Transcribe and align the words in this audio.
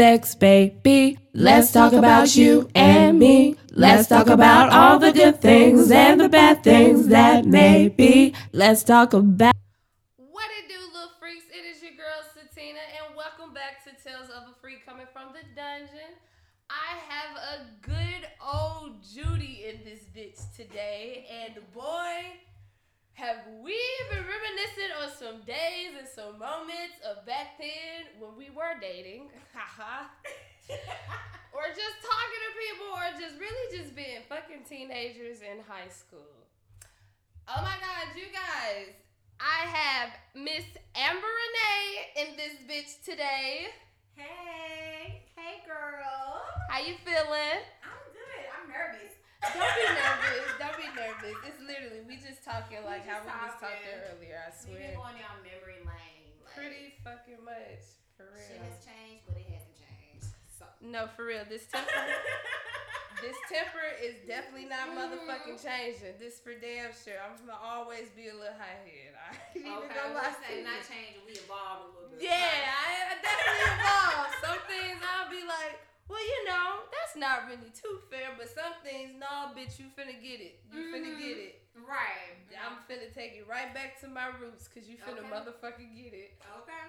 sex, 0.00 0.34
baby. 0.34 1.18
Let's 1.34 1.72
talk 1.72 1.92
about 1.92 2.34
you 2.34 2.70
and 2.74 3.18
me. 3.18 3.56
Let's 3.70 4.08
talk 4.08 4.28
about 4.28 4.72
all 4.72 4.98
the 4.98 5.12
good 5.12 5.42
things 5.42 5.90
and 5.90 6.18
the 6.18 6.30
bad 6.30 6.64
things 6.64 7.08
that 7.08 7.44
may 7.44 7.88
be. 7.88 8.34
Let's 8.50 8.82
talk 8.82 9.12
about. 9.12 9.52
What 10.16 10.48
it 10.58 10.68
do, 10.70 10.80
little 10.94 11.10
freaks? 11.20 11.44
It 11.52 11.66
is 11.70 11.82
your 11.82 11.92
girl 11.92 12.22
Satina, 12.32 12.80
and 12.96 13.14
welcome 13.14 13.52
back 13.52 13.84
to 13.84 13.90
Tales 14.02 14.30
of 14.30 14.48
a 14.48 14.54
Freak 14.62 14.86
coming 14.86 15.04
from 15.12 15.34
the 15.34 15.44
dungeon. 15.54 16.16
I 16.70 16.96
have 17.12 17.36
a 17.36 17.66
good 17.82 18.26
old 18.42 19.02
Judy 19.02 19.66
in 19.68 19.84
this 19.84 20.00
bitch 20.16 20.40
today, 20.56 21.26
and 21.30 21.56
boy, 21.74 22.40
have 23.14 23.38
we 23.62 23.76
been 24.10 24.24
reminiscing 24.24 24.92
on 25.02 25.08
some 25.12 25.40
days 25.46 25.92
and 25.98 26.08
some 26.08 26.38
moments 26.38 26.98
of 27.04 27.26
back 27.26 27.58
then 27.58 28.08
when 28.18 28.36
we 28.36 28.50
were 28.50 28.78
dating, 28.80 29.28
haha, 29.52 30.08
or 31.52 31.62
just 31.68 31.96
talking 32.00 32.40
to 32.46 32.50
people, 32.56 32.90
or 32.96 33.20
just 33.20 33.38
really 33.38 33.76
just 33.76 33.94
being 33.94 34.24
fucking 34.28 34.64
teenagers 34.68 35.42
in 35.42 35.60
high 35.68 35.88
school. 35.88 36.46
Oh 37.48 37.62
my 37.62 37.76
god, 37.80 38.16
you 38.16 38.30
guys. 38.32 38.94
I 39.40 39.66
have 39.66 40.10
Miss 40.34 40.64
Amber 40.94 41.26
Renee 41.26 42.28
in 42.28 42.36
this 42.36 42.54
bitch 42.68 43.02
today. 43.04 43.68
Hey, 44.14 45.22
hey, 45.34 45.62
girl. 45.66 46.42
How 46.68 46.78
you 46.78 46.94
feeling? 47.04 47.64
I'm 47.82 48.04
good. 48.12 48.44
I'm 48.52 48.68
nervous. 48.68 49.16
Don't 49.40 49.56
be 49.56 49.86
nervous. 49.88 50.46
Don't 50.60 50.76
be 50.76 50.88
nervous. 50.92 51.36
It's 51.48 51.60
literally 51.64 52.00
we 52.06 52.16
just 52.20 52.44
talking 52.44 52.84
like 52.84 53.08
how 53.08 53.24
just 53.24 53.28
we 53.28 53.40
was 53.40 53.56
talking 53.56 53.96
earlier. 54.12 54.36
I 54.44 54.50
swear. 54.52 54.76
We've 54.76 54.82
been 54.92 55.00
going 55.00 55.16
down 55.20 55.36
memory 55.40 55.80
lane. 55.84 56.28
Like, 56.44 56.54
Pretty 56.56 56.86
fucking 57.00 57.40
much 57.44 57.82
for 58.20 58.28
Shit 58.36 58.60
real. 58.60 58.68
has 58.68 58.76
changed, 58.84 59.24
but 59.24 59.40
it 59.40 59.48
hasn't 59.48 59.76
changed. 59.80 60.28
So. 60.52 60.64
No, 60.84 61.08
for 61.16 61.24
real. 61.24 61.48
This 61.48 61.64
temper, 61.72 61.88
this 63.24 63.38
temper 63.48 63.86
is 64.04 64.20
definitely 64.28 64.68
not 64.68 64.92
motherfucking 64.92 65.56
changing. 65.64 66.20
This 66.20 66.36
for 66.44 66.52
damn 66.52 66.92
sure. 66.92 67.16
I'm 67.24 67.40
gonna 67.40 67.56
always 67.56 68.12
be 68.12 68.28
a 68.28 68.36
little 68.36 68.56
high 68.60 68.76
head. 68.84 69.16
I 69.16 69.32
ain't 69.56 69.64
even 69.64 69.88
okay, 69.88 69.96
gonna 69.96 70.12
I 70.12 70.20
lie 70.20 70.28
was 70.28 70.36
to 70.36 70.44
saying 70.52 70.68
not 70.68 70.84
changing. 70.84 71.24
We 71.24 71.40
evolved 71.40 71.88
a 71.88 71.90
little 71.96 72.12
bit. 72.12 72.20
Yeah, 72.28 72.36
I, 72.36 72.88
I 73.08 73.12
definitely 73.24 73.64
evolved. 73.72 74.32
Some 74.44 74.60
things 74.68 75.00
I'll 75.00 75.32
be 75.32 75.42
like, 75.48 75.80
well, 76.10 76.18
you 76.26 76.40
know, 76.50 76.82
that's 76.90 77.14
not 77.14 77.46
really 77.46 77.70
too 77.70 78.02
fair. 78.10 78.34
But 78.36 78.50
some 78.50 78.74
things, 78.82 79.14
nah, 79.14 79.54
bitch, 79.54 79.78
you 79.78 79.86
finna 79.94 80.18
get 80.18 80.42
it. 80.42 80.58
You 80.74 80.90
finna 80.90 81.14
Mhm. 81.14 81.22
get 81.22 81.36
it. 81.38 81.54
Right. 81.78 82.34
I'm 82.58 82.82
finna 82.90 83.14
take 83.14 83.38
it 83.38 83.46
right 83.46 83.72
back 83.72 83.98
to 84.02 84.08
my 84.08 84.26
roots, 84.42 84.66
cause 84.66 84.84
you 84.90 84.98
finna 84.98 85.22
Okay. 85.22 85.30
motherfucking 85.30 85.94
get 85.94 86.12
it. 86.12 86.34
Okay. 86.62 86.86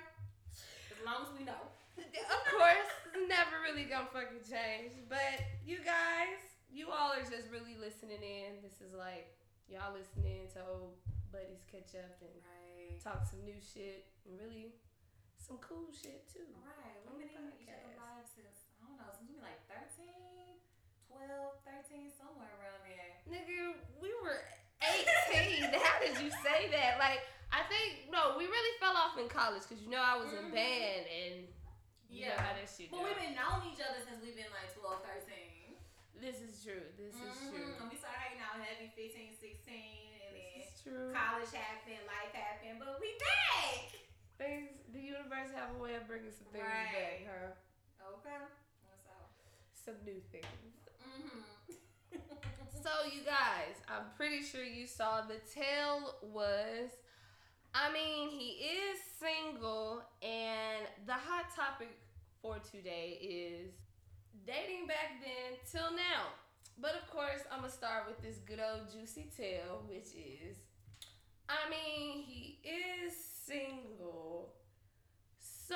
As 0.92 1.00
long 1.06 1.22
as 1.26 1.32
we 1.38 1.46
know. 1.46 1.70
Of 2.02 2.42
course, 2.50 2.90
it's 3.14 3.28
never 3.30 3.62
really 3.62 3.84
gonna 3.86 4.10
fucking 4.12 4.42
change. 4.50 4.94
But 5.08 5.44
you 5.64 5.80
guys, 5.86 6.40
you 6.72 6.90
all 6.90 7.12
are 7.14 7.22
just 7.22 7.48
really 7.52 7.76
listening 7.78 8.24
in. 8.24 8.62
This 8.64 8.82
is 8.82 8.94
like 8.94 9.38
y'all 9.68 9.94
listening 9.94 10.48
to 10.56 10.66
old 10.66 10.98
buddies 11.32 11.64
catch 11.72 11.94
up 11.96 12.18
and 12.22 12.34
Right. 12.44 13.00
talk 13.04 13.24
some 13.28 13.44
new 13.46 13.60
shit 13.62 14.08
and 14.26 14.40
really 14.40 14.74
some 15.38 15.58
cool 15.60 15.92
shit 15.92 16.28
too. 16.32 16.48
Right. 16.64 17.04
the 17.06 17.12
been 17.12 17.28
in 17.30 17.54
each 17.60 17.68
other's 17.70 17.98
lives 17.98 18.32
since, 18.36 18.66
I 18.82 18.88
don't 18.88 18.98
know, 18.98 19.12
since 19.12 19.30
we 19.30 19.36
were 19.36 19.42
like 19.44 19.62
13, 19.82 20.62
12, 21.10 21.26
13, 21.66 22.14
somewhere 22.14 22.54
around 22.62 22.82
there. 22.86 23.18
Nigga, 23.26 23.74
we 23.98 24.14
were 24.22 24.38
18. 24.86 25.74
How 25.86 25.98
did 25.98 26.22
you 26.22 26.30
say 26.46 26.70
that? 26.70 27.02
Like, 27.02 27.26
I 27.50 27.66
think, 27.66 28.14
no, 28.14 28.38
we 28.38 28.46
really 28.46 28.74
fell 28.78 28.94
off 28.94 29.18
in 29.18 29.26
college 29.26 29.66
because 29.66 29.82
you 29.82 29.90
know 29.90 30.02
I 30.02 30.16
was 30.22 30.30
in 30.38 30.50
Mhm. 30.50 30.54
band 30.54 31.04
and 31.10 31.36
Yeah. 32.10 32.38
how 32.40 32.54
that 32.54 32.68
shit 32.70 32.92
But 32.92 33.02
we've 33.04 33.18
been 33.18 33.34
knowing 33.36 33.72
each 33.74 33.82
other 33.82 34.00
since 34.06 34.22
we've 34.22 34.36
been 34.38 34.52
like 34.54 34.70
12, 34.76 35.02
13. 35.04 35.76
This 36.22 36.38
is 36.46 36.62
true. 36.64 36.86
This 36.98 37.16
is 37.18 37.34
Mhm. 37.42 37.50
true. 37.50 37.74
And 37.82 37.90
we 37.90 37.98
started 37.98 38.22
hanging 38.22 38.42
out 38.46 38.62
heavy 38.62 38.92
15, 38.94 39.34
16, 39.34 40.14
and 40.22 40.36
then 40.38 40.62
This 40.62 40.70
is 40.78 40.82
true. 40.84 41.10
college 41.14 41.50
happened, 41.52 42.06
life 42.06 42.32
happened, 42.32 42.78
but 42.80 43.00
we 43.02 43.18
back. 43.18 43.90
Things, 44.38 44.70
the 44.94 45.00
universe 45.02 45.52
have 45.56 45.72
a 45.76 45.80
way 45.80 45.96
of 45.96 46.06
bringing 46.08 46.32
some 46.32 46.48
things 46.54 46.64
Right. 46.64 47.26
back, 47.26 47.58
huh? 48.00 48.08
Okay. 48.22 48.38
Some 49.84 49.96
new 50.06 50.22
things. 50.32 50.46
Mm-hmm. 51.04 52.18
So, 52.84 52.90
you 53.14 53.22
guys, 53.24 53.78
I'm 53.88 54.06
pretty 54.18 54.42
sure 54.42 54.64
you 54.64 54.88
saw 54.88 55.22
the 55.22 55.38
tale 55.54 56.16
was. 56.24 56.90
I 57.76 57.94
mean, 57.94 58.30
he 58.30 58.58
is 58.66 58.98
single, 59.20 60.02
and 60.24 60.88
the 61.06 61.14
hot 61.14 61.54
topic 61.56 61.90
for 62.42 62.58
today 62.72 63.20
is 63.22 63.70
dating 64.48 64.88
back 64.88 65.22
then 65.22 65.60
till 65.72 65.96
now. 65.96 66.34
But 66.80 66.96
of 66.96 67.08
course, 67.12 67.42
I'm 67.52 67.60
gonna 67.60 67.72
start 67.72 68.06
with 68.08 68.20
this 68.24 68.38
good 68.38 68.60
old 68.60 68.92
juicy 68.92 69.30
tale, 69.38 69.84
which 69.88 70.16
is 70.18 70.58
I 71.48 71.70
mean, 71.70 72.24
he 72.24 72.60
is 72.64 73.14
single. 73.46 74.54
So, 75.40 75.76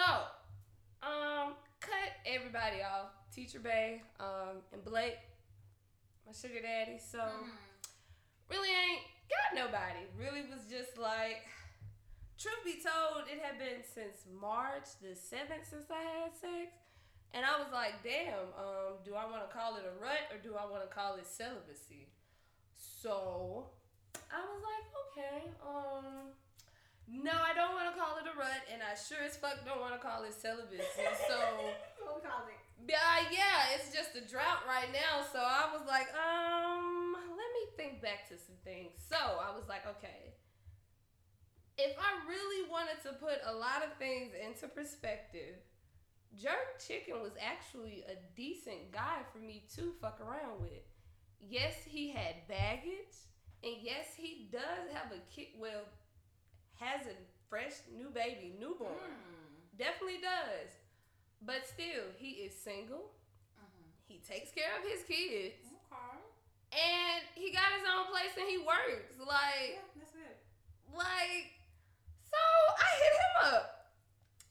um, 1.03 1.53
cut 1.81 2.11
everybody 2.25 2.81
off. 2.81 3.11
Teacher 3.35 3.59
Bay, 3.59 4.01
um, 4.19 4.63
and 4.71 4.83
Blake, 4.85 5.19
my 6.25 6.31
sugar 6.31 6.61
daddy. 6.61 6.97
So 6.97 7.19
Mm-hmm. 7.19 7.51
really 8.49 8.69
ain't 8.69 9.03
got 9.27 9.51
nobody. 9.67 10.07
Really 10.17 10.47
was 10.47 10.63
just 10.71 10.97
like, 10.97 11.43
truth 12.39 12.63
be 12.63 12.79
told, 12.79 13.27
it 13.27 13.43
had 13.43 13.59
been 13.59 13.83
since 13.83 14.23
March 14.31 14.87
the 15.01 15.11
7th 15.19 15.67
since 15.67 15.91
I 15.91 15.99
had 15.99 16.31
sex. 16.31 16.71
And 17.35 17.43
I 17.43 17.59
was 17.59 17.67
like, 17.73 17.99
damn, 17.99 18.55
um, 18.55 19.03
do 19.03 19.11
I 19.15 19.27
want 19.27 19.43
to 19.43 19.51
call 19.51 19.75
it 19.75 19.83
a 19.83 19.91
rut 19.99 20.31
or 20.31 20.39
do 20.39 20.55
I 20.55 20.63
want 20.71 20.87
to 20.87 20.91
call 20.93 21.15
it 21.19 21.27
celibacy? 21.27 22.07
So 22.79 23.67
I 24.31 24.39
was 24.39 24.61
like, 24.63 24.87
okay, 25.11 25.51
um, 25.59 26.31
no, 27.11 27.35
I 27.35 27.51
don't 27.53 27.75
want 27.75 27.91
to 27.91 27.95
call 27.99 28.17
it 28.17 28.25
a 28.25 28.33
rut, 28.39 28.63
and 28.71 28.81
I 28.81 28.95
sure 28.95 29.21
as 29.21 29.35
fuck 29.37 29.61
don't 29.67 29.81
want 29.81 29.93
to 29.93 30.01
call 30.01 30.23
it 30.23 30.33
celibacy. 30.33 30.87
So 31.27 31.35
what 32.01 32.15
we 32.15 32.21
call 32.23 32.47
it? 32.47 32.64
Yeah, 32.87 33.31
yeah, 33.31 33.75
it's 33.75 33.93
just 33.95 34.15
a 34.15 34.21
drought 34.27 34.67
right 34.67 34.91
now. 34.91 35.23
So 35.31 35.39
I 35.39 35.71
was 35.71 35.87
like, 35.87 36.07
um, 36.13 37.15
let 37.15 37.49
me 37.55 37.63
think 37.77 38.01
back 38.01 38.27
to 38.29 38.37
some 38.37 38.55
things. 38.63 38.91
So 39.09 39.15
I 39.15 39.55
was 39.55 39.63
like, 39.69 39.87
okay, 39.97 40.35
if 41.77 41.95
I 41.99 42.27
really 42.27 42.69
wanted 42.69 43.01
to 43.03 43.13
put 43.13 43.39
a 43.45 43.53
lot 43.53 43.83
of 43.83 43.97
things 43.97 44.31
into 44.35 44.67
perspective, 44.67 45.55
Jerk 46.35 46.79
Chicken 46.85 47.21
was 47.21 47.31
actually 47.41 48.03
a 48.07 48.15
decent 48.35 48.91
guy 48.91 49.23
for 49.31 49.39
me 49.39 49.63
to 49.75 49.93
fuck 50.01 50.19
around 50.21 50.61
with. 50.61 50.83
Yes, 51.39 51.75
he 51.85 52.09
had 52.09 52.47
baggage, 52.47 53.15
and 53.63 53.75
yes, 53.81 54.07
he 54.17 54.49
does 54.51 54.91
have 54.93 55.11
a 55.11 55.19
kid. 55.33 55.47
Well, 55.57 55.83
has 56.75 57.07
a 57.07 57.15
fresh 57.49 57.73
new 57.95 58.09
baby, 58.09 58.55
newborn. 58.59 58.91
Mm. 58.91 59.77
Definitely 59.77 60.21
does. 60.21 60.71
But 61.41 61.67
still, 61.67 62.11
he 62.17 62.45
is 62.45 62.53
single. 62.55 63.11
Mm-hmm. 63.59 63.89
He 64.07 64.21
takes 64.21 64.51
care 64.51 64.71
of 64.77 64.83
his 64.87 65.03
kids. 65.03 65.55
Okay. 65.91 66.19
And 66.75 67.21
he 67.35 67.51
got 67.51 67.71
his 67.77 67.85
own 67.87 68.09
place 68.11 68.33
and 68.37 68.47
he 68.49 68.57
works. 68.59 69.15
Like, 69.19 69.79
Yeah, 69.79 69.87
that's 69.95 70.15
it. 70.15 70.37
like, 70.91 71.55
so 72.25 72.41
I 72.81 72.89
hit 72.99 73.13
him 73.15 73.35
up. 73.53 73.65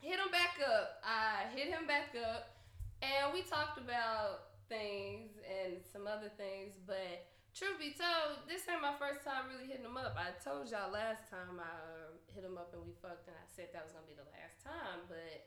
Hit 0.00 0.18
him 0.20 0.30
back 0.30 0.56
up. 0.62 1.00
I 1.04 1.48
hit 1.56 1.68
him 1.68 1.86
back 1.86 2.14
up. 2.16 2.54
And 3.02 3.34
we 3.34 3.42
talked 3.42 3.76
about 3.76 4.56
things 4.68 5.36
and 5.44 5.82
some 5.84 6.06
other 6.08 6.32
things. 6.40 6.76
But 6.86 7.28
truth 7.52 7.76
be 7.76 7.92
told, 7.92 8.46
this 8.48 8.64
ain't 8.70 8.80
my 8.80 8.96
first 8.96 9.20
time 9.26 9.50
really 9.52 9.68
hitting 9.68 9.84
him 9.84 9.96
up. 10.00 10.16
I 10.16 10.32
told 10.40 10.70
y'all 10.70 10.88
last 10.94 11.28
time 11.28 11.60
I 11.60 11.68
um, 12.08 12.16
hit 12.32 12.44
him 12.44 12.56
up 12.56 12.72
and 12.72 12.80
we 12.86 12.96
fucked 13.04 13.28
and 13.28 13.36
I 13.36 13.44
said 13.52 13.74
that 13.76 13.84
was 13.84 13.92
going 13.92 14.06
to 14.08 14.10
be 14.12 14.16
the 14.16 14.28
last 14.32 14.64
time. 14.64 15.04
But 15.10 15.44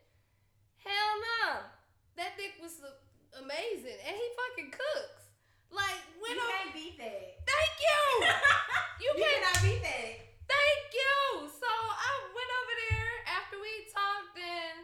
hell 0.90 1.16
no. 1.20 1.44
That 2.18 2.34
dick 2.40 2.58
was 2.64 2.82
amazing. 3.38 4.00
And 4.02 4.14
he 4.16 4.26
fucking 4.40 4.72
cooks. 4.74 5.24
Like, 5.70 6.00
when 6.24 6.34
You 6.34 6.42
can't 6.48 6.74
beat 6.74 6.96
that. 6.98 7.44
Thank 7.46 7.74
you. 7.84 8.00
You 8.98 9.14
You 9.14 9.22
can't. 9.22 9.46
cannot 9.46 9.60
beat 9.62 9.84
that. 9.86 10.14
Thank 10.50 10.82
you. 10.90 11.46
So 11.54 11.70
I 11.70 12.12
went 12.34 12.52
over 12.64 12.76
there 12.90 13.14
after 13.30 13.56
we 13.62 13.72
talked 13.94 14.34
and 14.42 14.78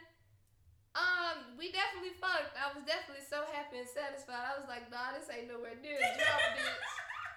um 0.94 1.58
we 1.58 1.74
definitely 1.74 2.14
fucked. 2.22 2.54
I 2.54 2.70
was 2.78 2.86
definitely 2.86 3.26
so 3.26 3.42
happy 3.50 3.82
and 3.82 3.90
satisfied. 3.90 4.46
I 4.46 4.62
was 4.62 4.70
like, 4.70 4.86
nah, 4.94 5.18
this 5.18 5.26
ain't 5.34 5.50
nowhere 5.50 5.74
near 5.82 5.98
a 5.98 6.10
drop, 6.14 6.42
bitch. 6.62 6.86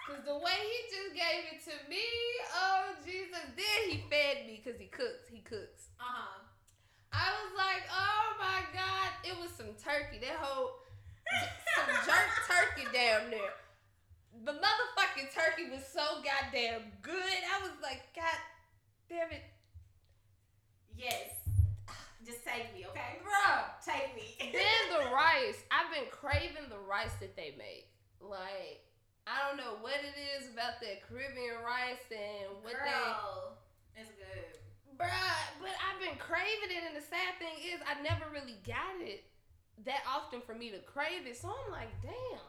Cause 0.04 0.22
the 0.28 0.36
way 0.36 0.58
he 0.60 0.78
just 0.92 1.16
gave 1.16 1.42
it 1.56 1.64
to 1.64 1.74
me, 1.88 2.04
oh 2.54 2.92
Jesus! 3.02 3.40
Then 3.56 3.80
he 3.88 4.04
fed 4.12 4.44
me 4.44 4.60
because 4.62 4.76
he 4.78 4.92
cooks. 4.92 5.26
He 5.32 5.40
cooks. 5.40 5.88
Uh 5.98 6.04
huh. 6.04 6.45
I 7.16 7.32
was 7.40 7.52
like, 7.56 7.84
oh 7.88 8.36
my 8.36 8.60
god, 8.76 9.08
it 9.24 9.32
was 9.40 9.48
some 9.56 9.72
turkey. 9.80 10.20
That 10.20 10.36
whole 10.36 10.76
some 11.80 11.90
jerk 12.04 12.28
turkey 12.52 12.86
down 12.92 13.32
there. 13.32 13.56
The 14.44 14.52
motherfucking 14.52 15.32
turkey 15.32 15.72
was 15.72 15.80
so 15.88 16.20
goddamn 16.20 16.92
good. 17.00 17.40
I 17.48 17.62
was 17.64 17.72
like, 17.82 18.04
God 18.14 18.36
damn 19.08 19.32
it, 19.32 19.42
Yes. 20.96 21.28
Just 22.24 22.42
take 22.42 22.74
me, 22.74 22.84
okay? 22.90 23.22
bruh. 23.22 23.70
Take 23.84 24.16
me. 24.16 24.34
Then 24.40 24.82
the 24.90 25.10
rice, 25.14 25.62
I've 25.70 25.92
been 25.94 26.10
craving 26.10 26.68
the 26.68 26.80
rice 26.80 27.14
that 27.20 27.36
they 27.36 27.54
make. 27.56 27.86
Like, 28.20 28.82
I 29.28 29.46
don't 29.46 29.56
know 29.56 29.78
what 29.80 30.00
it 30.02 30.16
is 30.34 30.50
about 30.50 30.80
that 30.80 31.06
Caribbean 31.06 31.62
rice 31.62 32.02
and 32.10 32.50
what 32.64 32.74
they 32.74 32.90
Girl, 32.90 33.54
it's 33.94 34.10
good. 34.10 34.55
Bruh, 34.96 35.40
but 35.60 35.76
I've 35.76 36.00
been 36.00 36.16
craving 36.16 36.72
it, 36.72 36.82
and 36.88 36.96
the 36.96 37.04
sad 37.04 37.36
thing 37.36 37.52
is, 37.60 37.84
I 37.84 38.00
never 38.00 38.24
really 38.32 38.56
got 38.64 38.96
it 39.00 39.28
that 39.84 40.00
often 40.08 40.40
for 40.40 40.56
me 40.56 40.72
to 40.72 40.80
crave 40.88 41.28
it. 41.28 41.36
So 41.36 41.52
I'm 41.52 41.68
like, 41.68 41.92
damn. 42.00 42.40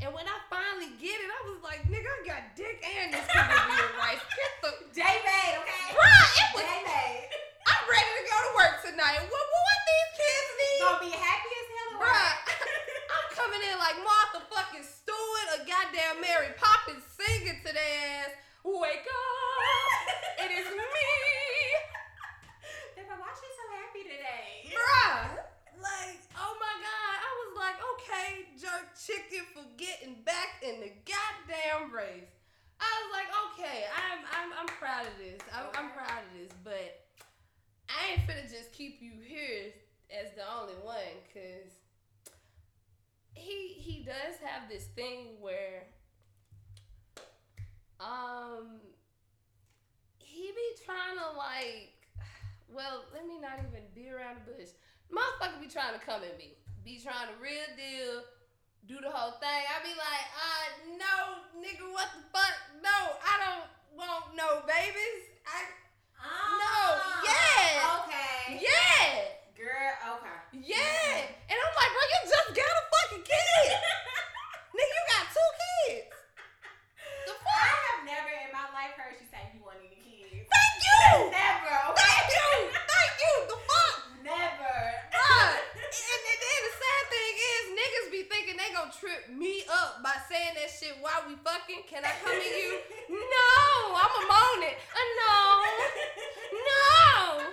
And 0.00 0.16
when 0.16 0.24
I 0.24 0.40
finally 0.48 0.96
get 0.96 1.12
it, 1.12 1.28
I 1.28 1.40
was 1.44 1.60
like, 1.60 1.84
nigga, 1.92 2.08
I 2.08 2.20
got 2.24 2.56
dick 2.56 2.80
and 2.80 3.12
this 3.12 3.20
Caribbean 3.28 3.92
rice. 4.00 4.24
Get 4.32 4.52
the. 4.64 4.70
J-Made, 4.96 5.54
okay? 5.60 5.88
Bruh, 5.92 6.28
it 6.40 6.48
was. 6.56 6.64
J-Made. 6.64 7.28
I'm 7.68 7.84
ready 7.84 8.12
to 8.16 8.24
go 8.24 8.36
to 8.48 8.50
work 8.56 8.74
tonight. 8.80 9.20
What, 9.28 9.44
what, 9.44 9.62
what 9.68 9.80
these 9.84 10.10
kids 10.16 10.48
need? 10.56 10.80
Gonna 10.80 11.04
be 11.04 11.12
happy 11.12 11.52
as 11.52 11.68
hell. 11.68 12.00
Bruh, 12.00 12.32
I'm 13.20 13.28
coming 13.36 13.60
in 13.60 13.76
like 13.76 14.00
Martha 14.00 14.40
fucking 14.48 14.88
Stewart 14.88 15.46
or 15.52 15.68
goddamn 15.68 16.24
Mary 16.24 16.56
Poppins 16.56 17.04
singing 17.12 17.60
to 17.60 17.70
their 17.76 18.24
ass. 18.24 18.32
Wake 18.64 19.04
up! 19.04 20.48
It 20.48 20.50
is 20.52 20.64
me! 20.64 20.80
They're 22.96 23.04
like, 23.04 23.20
why 23.20 23.32
she 23.36 23.48
so 23.52 23.64
happy 23.76 24.02
today? 24.08 24.72
Bruh! 24.90 25.30
Like, 25.80 26.20
oh 26.36 26.54
my 26.58 26.74
god, 26.82 27.16
I 27.22 27.30
was 27.40 27.52
like, 27.56 27.78
okay, 27.94 28.30
jerk 28.58 28.90
chicken 28.98 29.46
for 29.54 29.64
getting 29.76 30.22
back 30.24 30.62
in 30.62 30.80
the 30.80 30.92
goddamn 31.06 31.94
race. 31.94 32.34
I 32.80 32.90
was 32.98 33.10
like, 33.12 33.30
okay, 33.46 33.84
I'm 33.94 34.20
I'm 34.34 34.50
I'm 34.60 34.66
proud 34.66 35.06
of 35.06 35.16
this. 35.18 35.40
I'm, 35.54 35.66
I'm 35.78 35.90
proud 35.92 36.22
of 36.26 36.38
this, 36.38 36.52
but 36.64 37.06
I 37.88 38.12
ain't 38.12 38.26
finna 38.26 38.50
just 38.50 38.72
keep 38.72 39.00
you 39.00 39.12
here 39.22 39.72
as 40.10 40.34
the 40.34 40.42
only 40.58 40.74
one, 40.82 41.22
cause 41.32 41.70
he 43.34 43.68
he 43.78 44.02
does 44.02 44.36
have 44.44 44.68
this 44.68 44.84
thing 44.96 45.36
where 45.40 45.84
um 48.00 48.80
he 50.18 50.50
be 50.52 50.84
trying 50.84 51.16
to 51.16 51.36
like 51.36 51.99
well, 52.74 53.04
let 53.14 53.26
me 53.26 53.38
not 53.40 53.58
even 53.58 53.84
be 53.94 54.10
around 54.10 54.42
the 54.44 54.52
bush. 54.52 54.70
Motherfucker 55.10 55.60
be 55.60 55.66
trying 55.68 55.94
to 55.98 56.02
come 56.02 56.22
at 56.22 56.38
me. 56.38 56.54
Be 56.84 56.98
trying 57.02 57.28
to 57.28 57.36
real 57.42 57.66
deal, 57.76 58.22
do 58.88 58.96
the 59.02 59.10
whole 59.10 59.36
thing. 59.42 59.62
I 59.68 59.82
be 59.84 59.92
like, 59.92 60.26
uh, 60.32 60.66
no, 60.96 61.14
nigga, 61.60 61.84
what 61.92 62.08
the 62.16 62.22
fuck? 62.32 62.54
No, 62.80 62.96
I 63.20 63.34
don't 63.42 63.66
want 63.98 64.32
no 64.36 64.62
babies. 64.66 65.28
I, 65.46 65.66
Ah, 66.20 67.24
yeah. 67.24 67.96
Okay. 68.04 68.60
yeah, 68.60 69.32
Girl, 69.56 70.20
okay. 70.20 70.38
yeah. 70.52 71.32
And 71.48 71.56
I'm 71.56 71.72
like, 71.72 71.90
bro, 71.96 72.02
you 72.12 72.20
just 72.28 72.48
got 72.52 72.68
a 72.76 72.84
fucking 72.92 73.24
kid. 73.24 73.68
nigga, 74.76 74.94
you 75.00 75.04
got 75.08 75.24
two 75.32 75.50
kids. 75.60 76.12
The 77.24 77.32
I 77.32 77.40
fuck? 77.40 77.72
have 77.72 78.00
never 78.04 78.28
in 78.36 78.52
my 78.52 78.68
life 78.76 78.92
heard 79.00 79.16
you 79.16 79.24
say 79.32 79.40
you 79.56 79.64
want 79.64 79.80
any 79.80 79.96
kids. 79.96 80.44
Thank 80.44 80.76
you. 80.84 81.32
Never, 81.32 81.72
okay? 81.96 82.04
Thank 82.04 82.28
you. 82.36 82.52
Thank 82.68 83.14
you. 83.24 83.34
The 83.48 83.58
fuck? 83.64 83.96
Never. 84.20 84.76
Bruh, 85.16 85.56
and, 85.56 86.20
and 86.20 86.38
then 86.44 86.60
the 86.68 86.74
sad 86.76 87.02
thing 87.08 87.32
is, 87.48 87.62
niggas 87.80 88.08
be 88.12 88.20
thinking 88.28 88.60
they 88.60 88.68
gonna 88.76 88.89
trip 89.00 89.32
me 89.32 89.64
up 89.72 90.02
by 90.04 90.12
saying 90.28 90.52
that 90.60 90.68
shit 90.68 90.92
while 91.00 91.24
we 91.24 91.32
fucking. 91.40 91.88
Can 91.88 92.04
I 92.04 92.12
come 92.20 92.36
at 92.36 92.44
you? 92.52 92.84
No, 93.08 93.96
I'ma 93.96 94.20
moan 94.28 94.60
it. 94.68 94.76
Uh, 94.92 95.00
no, 95.16 95.36
no. 96.52 97.48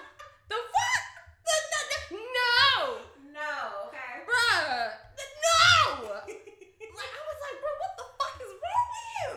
The 0.52 0.60
fuck? 0.60 1.04
The, 1.48 1.56
the, 1.72 1.82
the, 1.88 2.00
no, 2.20 3.00
No, 3.32 3.52
okay. 3.88 4.28
bruh. 4.28 4.92
The, 5.16 5.26
no. 5.48 6.20
Like 6.20 7.14
I 7.16 7.22
was 7.24 7.40
like, 7.40 7.58
bro, 7.64 7.72
what 7.80 7.94
the 7.96 8.08
fuck 8.20 8.36
is 8.44 8.52
wrong 8.52 8.88
with 8.92 9.08
you? 9.16 9.28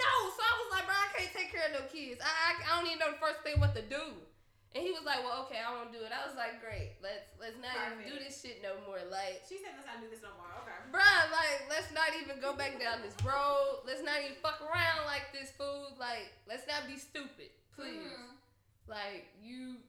No, 0.00 0.12
so 0.32 0.40
I 0.40 0.52
was 0.64 0.68
like, 0.72 0.86
bro, 0.88 0.96
I 0.96 1.08
can't 1.12 1.32
take 1.36 1.52
care 1.52 1.68
of 1.68 1.72
no 1.76 1.82
kids. 1.92 2.24
I, 2.24 2.32
I, 2.32 2.50
I 2.56 2.68
don't 2.80 2.88
even 2.88 2.98
know 3.04 3.12
the 3.12 3.20
first 3.20 3.44
thing 3.44 3.60
what 3.60 3.76
to 3.76 3.82
do. 3.84 4.16
And 4.70 4.86
he 4.86 4.94
was 4.94 5.02
like, 5.02 5.18
well, 5.26 5.42
okay, 5.50 5.58
I 5.58 5.74
won't 5.74 5.90
do 5.90 5.98
it. 6.06 6.14
I 6.14 6.22
was 6.22 6.38
like, 6.38 6.62
great, 6.62 6.94
let's 7.02 7.26
let's 7.42 7.58
not 7.58 7.74
even 7.90 8.06
do 8.06 8.14
this 8.22 8.38
shit 8.38 8.62
no 8.62 8.78
more. 8.86 9.02
Like, 9.10 9.42
She 9.50 9.58
said 9.58 9.74
let's 9.74 9.90
not 9.90 9.98
do 9.98 10.06
this 10.06 10.22
no 10.22 10.30
more. 10.38 10.46
Okay. 10.62 10.78
bruh, 10.94 11.22
like 11.34 11.66
let's 11.66 11.90
not 11.90 12.14
even 12.14 12.38
go 12.38 12.54
back 12.54 12.78
down 12.78 13.02
this 13.02 13.18
road. 13.26 13.82
Let's 13.82 14.06
not 14.06 14.22
even 14.22 14.38
fuck 14.38 14.62
around 14.62 15.10
like 15.10 15.34
this, 15.34 15.50
food. 15.58 15.98
Like, 15.98 16.30
let's 16.46 16.70
not 16.70 16.86
be 16.86 16.94
stupid, 16.94 17.50
please. 17.74 18.14
Mhm. 18.14 18.38
Like 18.86 19.26
you, 19.42 19.82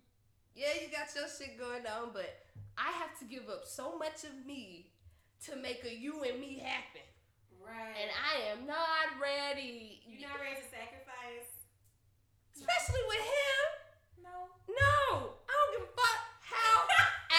yeah, 0.57 0.73
you 0.81 0.89
got 0.89 1.13
your 1.13 1.29
shit 1.29 1.61
going 1.61 1.85
on, 1.85 2.09
but 2.09 2.41
I 2.73 2.89
have 3.05 3.13
to 3.21 3.25
give 3.29 3.53
up 3.53 3.69
so 3.69 3.97
much 4.01 4.25
of 4.25 4.33
me 4.49 4.89
to 5.45 5.57
make 5.61 5.85
a 5.85 5.93
you 5.93 6.25
and 6.25 6.41
me 6.41 6.57
happen. 6.57 7.05
Right. 7.61 7.93
And 8.01 8.09
I 8.09 8.49
am 8.49 8.65
not 8.65 9.13
ready. 9.21 10.01
You're 10.09 10.25
not 10.29 10.41
ready 10.41 10.57
to 10.57 10.65
sacrifice? 10.73 11.49
Especially 12.57 13.05
with 13.07 13.21
him. 13.25 13.63
No. 14.25 14.37
No. 14.69 15.33
I 15.49 15.51
don't 15.53 15.71
give 15.77 15.85
a 15.89 15.93
fuck 15.97 16.19
how 16.41 16.85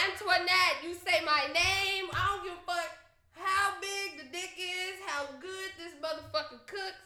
Antoinette, 0.06 0.82
you 0.82 0.94
say 0.94 1.22
my 1.24 1.46
name. 1.52 2.10
I 2.14 2.26
don't 2.26 2.42
give 2.44 2.58
a 2.58 2.66
fuck 2.66 2.90
how 3.32 3.74
big 3.80 4.18
the 4.18 4.26
dick 4.32 4.54
is, 4.58 4.98
how 5.06 5.26
good 5.40 5.70
this 5.78 5.94
motherfucker 6.02 6.66
cooks. 6.66 7.02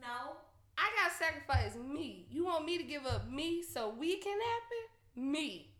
No. 0.00 0.36
I 0.78 0.90
gotta 0.98 1.14
sacrifice 1.14 1.76
me. 1.76 2.26
You 2.30 2.44
want 2.46 2.64
me 2.64 2.71
to 2.82 2.88
give 2.88 3.06
up 3.06 3.30
me 3.30 3.62
so 3.62 3.94
we 3.98 4.16
can 4.18 4.38
happen? 4.38 5.30
Me. 5.30 5.70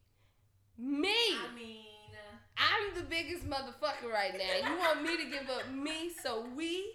Me. 0.79 1.09
I 1.11 1.55
mean, 1.55 1.85
uh, 2.15 2.37
I'm 2.57 2.95
the 2.95 3.03
biggest 3.09 3.45
motherfucker 3.49 4.11
right 4.13 4.33
now. 4.37 4.71
You 4.71 4.79
want 4.79 5.03
me 5.03 5.17
to 5.17 5.25
give 5.31 5.49
up 5.51 5.71
me 5.73 6.11
so 6.23 6.47
we? 6.55 6.95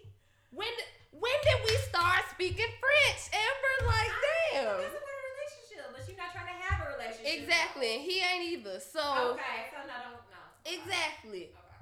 When 0.52 0.68
did, 0.68 0.88
when 1.12 1.38
did 1.44 1.60
we 1.66 1.76
start 1.90 2.24
speaking 2.32 2.66
French, 2.80 3.22
Amber? 3.36 3.76
Like, 3.92 4.12
damn. 4.54 4.78
This 4.80 4.96
is 4.96 5.04
a 5.04 5.18
relationship, 5.28 5.86
but 5.92 6.02
you're 6.08 6.18
not 6.18 6.32
trying 6.32 6.48
to 6.48 6.58
have 6.64 6.88
a 6.88 6.98
relationship. 6.98 7.44
Exactly, 7.44 7.88
and 7.96 8.02
he 8.02 8.22
ain't 8.24 8.44
either. 8.60 8.80
So 8.80 9.36
Okay, 9.36 9.72
so 9.76 9.84
no, 9.88 10.16
don't 10.16 10.24
no. 10.32 10.42
exactly. 10.66 11.52
Okay. 11.52 11.76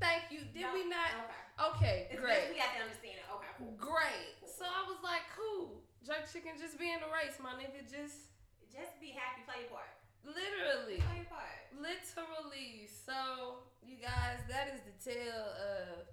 Thank 0.00 0.22
you. 0.32 0.40
Did 0.52 0.62
No, 0.64 0.72
we 0.74 0.88
not? 0.88 1.08
Okay. 1.28 1.42
Okay, 1.56 1.96
It's 2.12 2.20
great, 2.20 2.52
We 2.52 2.60
got 2.60 2.76
to 2.76 2.84
understand 2.84 3.16
it. 3.16 3.24
Okay, 3.32 3.48
cool. 3.56 3.72
great. 3.80 4.36
So 4.44 4.64
I 4.68 4.84
was 4.84 5.00
like, 5.00 5.24
cool. 5.32 5.75
Jerk 6.06 6.30
chicken 6.32 6.52
just 6.54 6.78
be 6.78 6.86
in 6.92 7.00
the 7.02 7.10
race, 7.10 7.34
my 7.42 7.50
nigga. 7.58 7.82
Just 7.82 8.30
Just 8.70 8.94
be 9.02 9.10
happy. 9.10 9.42
Play 9.42 9.66
your 9.66 9.74
part. 9.74 9.90
literally. 10.22 11.02
Play 11.02 11.26
your 11.26 11.26
part. 11.26 11.58
Literally. 11.74 12.86
So, 12.86 13.66
you 13.82 13.96
guys, 13.98 14.38
that 14.48 14.70
is 14.70 14.80
the 14.86 14.94
tale 15.10 15.50
of. 15.58 16.06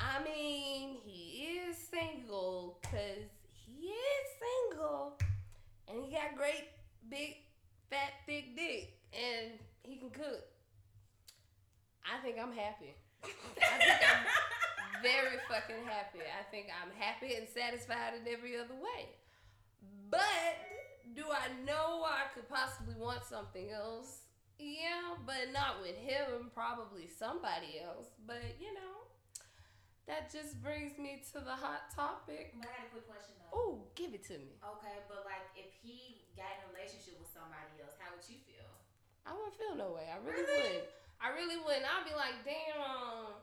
I 0.00 0.22
mean, 0.22 0.98
he 1.04 1.64
is 1.64 1.76
single 1.78 2.78
because 2.82 3.24
he 3.48 3.88
is 3.88 4.26
single 4.36 5.16
and 5.88 6.04
he 6.04 6.12
got 6.12 6.36
great, 6.36 6.68
big, 7.08 7.36
fat, 7.88 8.12
thick 8.26 8.56
dick 8.56 8.98
and 9.14 9.52
he 9.82 9.96
can 9.96 10.10
cook. 10.10 10.44
I 12.04 12.20
think 12.22 12.36
I'm 12.36 12.52
happy. 12.52 12.92
I 13.24 13.78
think 13.78 14.00
I'm 14.10 14.26
very 15.02 15.38
fucking 15.48 15.86
happy. 15.86 16.20
I 16.20 16.42
think 16.50 16.66
I'm 16.68 16.90
happy 16.98 17.34
and 17.36 17.46
satisfied 17.48 18.12
in 18.20 18.30
every 18.30 18.58
other 18.58 18.74
way. 18.74 19.08
But 20.12 20.52
do 21.16 21.24
I 21.32 21.48
know 21.64 22.04
I 22.04 22.28
could 22.36 22.44
possibly 22.52 22.92
want 23.00 23.24
something 23.24 23.72
else? 23.72 24.28
Yeah, 24.60 25.16
but 25.24 25.48
not 25.56 25.80
with 25.80 25.96
him, 25.96 26.52
probably 26.52 27.08
somebody 27.08 27.80
else. 27.80 28.12
But 28.28 28.60
you 28.60 28.76
know, 28.76 29.08
that 30.06 30.28
just 30.28 30.60
brings 30.60 31.00
me 31.00 31.24
to 31.32 31.40
the 31.40 31.56
hot 31.56 31.88
topic. 31.96 32.52
But 32.60 32.68
I 32.68 32.84
got 32.84 32.86
a 32.86 32.90
quick 32.92 33.08
question 33.08 33.34
though. 33.40 33.56
Oh, 33.56 33.72
give 33.96 34.12
it 34.12 34.22
to 34.28 34.36
me. 34.36 34.60
Okay, 34.60 35.00
but 35.08 35.24
like 35.24 35.48
if 35.56 35.72
he 35.80 36.28
got 36.36 36.60
in 36.60 36.68
a 36.68 36.76
relationship 36.76 37.16
with 37.16 37.32
somebody 37.32 37.72
else, 37.80 37.96
how 37.96 38.12
would 38.12 38.22
you 38.28 38.36
feel? 38.44 38.68
I 39.24 39.32
wouldn't 39.32 39.56
feel 39.56 39.74
no 39.80 39.96
way. 39.96 40.12
I 40.12 40.20
really, 40.20 40.44
Really? 40.44 40.84
would. 40.84 40.92
I 41.22 41.28
really 41.32 41.56
wouldn't. 41.56 41.86
I'd 41.88 42.04
be 42.04 42.12
like, 42.12 42.36
damn. 42.44 43.38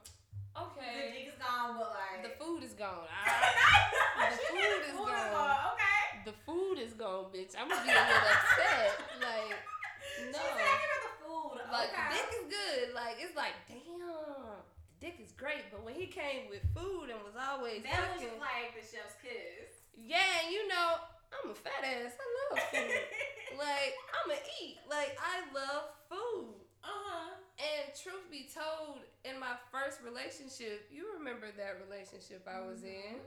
Okay. 0.54 1.10
The 1.10 1.12
dick 1.16 1.26
is 1.32 1.38
gone, 1.40 1.78
but 1.80 1.94
like 1.96 2.20
The 2.22 2.34
food 2.36 2.60
is 2.62 2.74
gone. 2.78 3.08
I, 3.10 4.30
the 4.30 4.36
the 4.36 4.92
food 4.94 5.10
is 5.18 5.30
gone. 5.34 5.74
Okay. 5.74 6.00
The 6.24 6.34
food 6.46 6.78
is 6.78 6.92
gone, 6.94 7.32
bitch. 7.32 7.54
I'm 7.58 7.68
gonna 7.68 7.82
be 7.84 7.90
a 7.90 8.00
little 8.00 8.28
upset. 8.28 8.92
Like, 9.20 9.56
no. 10.32 10.38
She 10.38 10.52
said 10.52 10.60
after 10.60 10.98
the 11.06 11.14
food. 11.24 11.56
Like 11.72 11.90
okay. 11.94 12.08
dick 12.12 12.28
is 12.34 12.46
good. 12.50 12.84
Like 12.94 13.16
it's 13.20 13.36
like 13.36 13.56
damn, 13.68 13.80
the 13.88 15.00
dick 15.00 15.16
is 15.22 15.32
great. 15.32 15.70
But 15.70 15.84
when 15.84 15.94
he 15.94 16.06
came 16.06 16.50
with 16.50 16.62
food 16.74 17.08
and 17.08 17.18
was 17.22 17.38
always 17.38 17.82
that 17.86 18.10
was 18.12 18.20
cooking, 18.20 18.36
just 18.36 18.42
like 18.42 18.74
the 18.76 18.84
chef's 18.84 19.16
kiss. 19.22 19.86
yeah, 19.96 20.44
and 20.44 20.52
you 20.52 20.66
know 20.68 21.00
I'm 21.30 21.50
a 21.50 21.56
fat 21.56 21.86
ass. 21.86 22.12
I 22.18 22.26
love 22.36 22.60
food. 22.68 23.04
like 23.62 23.94
I'ma 24.12 24.36
eat. 24.60 24.82
Like 24.88 25.16
I 25.16 25.46
love 25.54 25.94
food. 26.10 26.58
uh 26.84 26.90
huh. 26.90 27.30
And 27.60 27.92
truth 27.92 28.24
be 28.32 28.48
told, 28.48 29.04
in 29.28 29.38
my 29.38 29.52
first 29.68 30.00
relationship, 30.00 30.88
you 30.88 31.12
remember 31.12 31.52
that 31.60 31.76
relationship 31.84 32.48
I 32.48 32.64
was 32.64 32.82
in 32.82 33.20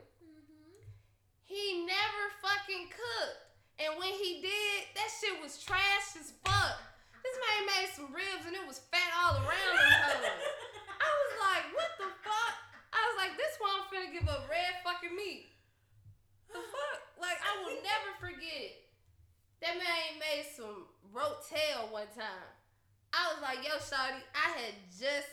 he 1.44 1.84
never 1.84 2.24
fucking 2.40 2.88
cooked. 2.90 3.40
And 3.78 3.98
when 3.98 4.12
he 4.14 4.40
did, 4.40 4.78
that 4.96 5.10
shit 5.10 5.36
was 5.42 5.60
trash 5.60 6.16
as 6.16 6.32
fuck. 6.44 6.78
This 7.20 7.36
man 7.40 7.60
made 7.66 7.90
some 7.92 8.08
ribs 8.12 8.44
and 8.46 8.54
it 8.54 8.66
was 8.68 8.84
fat 8.92 9.10
all 9.16 9.40
around. 9.40 9.78
I 11.00 11.08
was 11.10 11.32
like, 11.40 11.66
what 11.72 11.90
the 12.00 12.10
fuck? 12.22 12.54
I 12.92 13.00
was 13.10 13.16
like, 13.18 13.34
this 13.34 13.56
one 13.58 13.72
I'm 13.74 13.86
finna 13.90 14.12
give 14.12 14.28
up 14.28 14.46
red 14.46 14.78
fucking 14.84 15.16
meat. 15.16 15.50
The 16.52 16.62
fuck? 16.62 16.98
Like, 17.18 17.40
I 17.42 17.52
will 17.64 17.80
never 17.82 18.10
forget 18.20 18.76
it. 18.76 18.84
That 19.64 19.80
man 19.80 20.20
made 20.20 20.46
some 20.54 20.86
rotel 21.10 21.90
one 21.90 22.12
time. 22.14 22.46
I 23.10 23.32
was 23.32 23.40
like, 23.42 23.64
yo, 23.64 23.78
Shawty, 23.78 24.22
I 24.36 24.48
had 24.58 24.74
just 24.92 25.30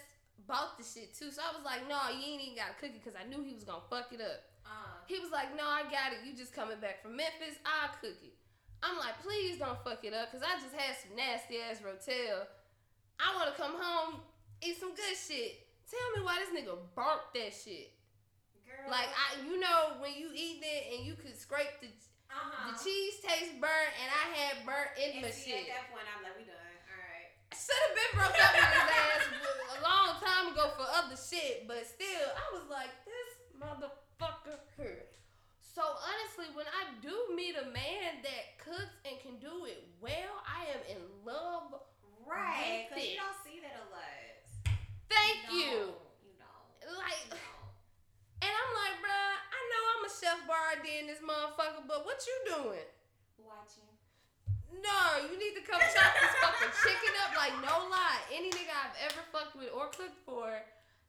bought 0.47 0.77
the 0.77 0.85
shit 0.85 1.13
too. 1.13 1.31
So 1.31 1.41
I 1.41 1.53
was 1.55 1.65
like, 1.65 1.87
no, 1.89 1.97
you 2.09 2.35
ain't 2.35 2.41
even 2.41 2.55
gotta 2.55 2.75
cook 2.79 2.95
it 2.95 3.03
because 3.03 3.17
I 3.19 3.27
knew 3.27 3.43
he 3.43 3.53
was 3.53 3.63
gonna 3.63 3.85
fuck 3.89 4.13
it 4.13 4.21
up. 4.21 4.50
He 5.11 5.19
was 5.19 5.27
like, 5.27 5.51
no, 5.59 5.67
I 5.67 5.83
got 5.91 6.15
it. 6.15 6.23
You 6.23 6.31
just 6.31 6.55
coming 6.55 6.79
back 6.79 7.03
from 7.03 7.19
Memphis. 7.19 7.59
I'll 7.67 7.91
cook 7.99 8.15
it. 8.23 8.31
I'm 8.79 8.95
like, 8.95 9.19
please 9.19 9.59
don't 9.59 9.75
fuck 9.83 10.07
it 10.07 10.15
up 10.15 10.31
because 10.31 10.39
I 10.39 10.55
just 10.63 10.71
had 10.71 10.95
some 11.03 11.19
nasty 11.19 11.59
ass 11.59 11.83
rotel. 11.83 12.47
I 13.19 13.35
want 13.35 13.51
to 13.51 13.55
come 13.59 13.75
home, 13.75 14.23
eat 14.63 14.79
some 14.79 14.95
good 14.95 15.19
shit. 15.19 15.67
Tell 15.91 15.99
me 16.15 16.23
why 16.23 16.39
this 16.39 16.55
nigga 16.55 16.79
burnt 16.95 17.27
that 17.35 17.51
shit. 17.51 17.91
girl. 18.63 18.87
Like, 18.87 19.11
I, 19.11 19.43
you 19.43 19.59
know, 19.59 19.99
when 19.99 20.15
you 20.15 20.31
eat 20.31 20.63
it 20.63 20.95
and 20.95 21.03
you 21.03 21.19
could 21.19 21.35
scrape 21.35 21.83
the, 21.83 21.91
uh-huh. 22.31 22.71
the 22.71 22.73
cheese 22.79 23.19
taste 23.19 23.59
burnt 23.59 23.91
and 23.99 24.07
I 24.07 24.25
had 24.31 24.63
burnt 24.63 24.95
in 24.95 25.19
my 25.19 25.27
shit. 25.27 25.67
at 25.67 25.75
that 25.75 25.85
point, 25.91 26.07
I'm 26.07 26.23
like, 26.23 26.39
we 26.39 26.47
done. 26.47 26.55
All 26.55 27.03
right. 27.03 27.35
Should 27.51 27.83
have 27.83 27.95
been 27.99 28.11
broke 28.15 28.39
up 28.39 28.53
with 28.55 28.71
his 28.79 28.89
ass 28.95 29.23
a 29.75 29.79
long 29.83 30.09
time 30.23 30.55
ago 30.55 30.71
for 30.79 30.87
other 30.87 31.19
shit, 31.19 31.67
but 31.67 31.83
still, 31.83 32.31
I 32.31 32.47
was 32.55 32.65
like, 32.71 32.95
this 33.03 33.29
motherfucker 33.59 34.00
hurt. 34.25 35.09
So 35.61 35.81
honestly, 35.81 36.51
when 36.53 36.67
I 36.67 36.91
do 37.01 37.13
meet 37.33 37.55
a 37.55 37.65
man 37.71 38.21
that 38.21 38.59
cooks 38.59 38.93
and 39.07 39.15
can 39.23 39.39
do 39.39 39.65
it 39.65 39.87
well, 40.01 40.35
I 40.43 40.67
am 40.75 40.81
in 40.91 41.01
love. 41.25 41.79
Right. 42.27 42.85
Because 42.89 43.07
you 43.07 43.17
don't 43.17 43.39
see 43.41 43.57
that 43.63 43.75
a 43.79 43.87
lot. 43.89 44.77
Thank 45.09 45.47
don't. 45.47 45.55
you. 45.57 45.75
You 46.27 46.33
don't. 46.37 46.97
Like, 46.99 47.23
You 47.27 47.39
don't. 47.39 48.45
and 48.45 48.51
I'm 48.51 48.71
like, 48.77 48.95
bruh, 48.99 49.35
I 49.41 49.59
know 49.71 49.81
I'm 49.95 50.03
a 50.07 50.11
chef 50.11 50.39
Boyardee 50.47 51.01
in 51.01 51.07
this 51.07 51.23
motherfucker, 51.23 51.83
but 51.87 52.05
what 52.05 52.19
you 52.27 52.35
doing? 52.51 52.87
Watching. 53.41 53.87
No, 54.71 55.27
you 55.27 55.35
need 55.35 55.55
to 55.59 55.63
come 55.67 55.79
chop 55.81 56.11
this 56.15 56.35
fucking 56.39 56.73
chicken 56.83 57.13
up. 57.27 57.35
Like, 57.35 57.55
no 57.63 57.89
lie. 57.91 58.23
Any 58.31 58.49
nigga 58.51 58.71
I've 58.71 58.95
ever 59.11 59.21
fucked 59.31 59.55
with 59.59 59.67
or 59.75 59.87
cooked 59.91 60.19
for, 60.25 60.47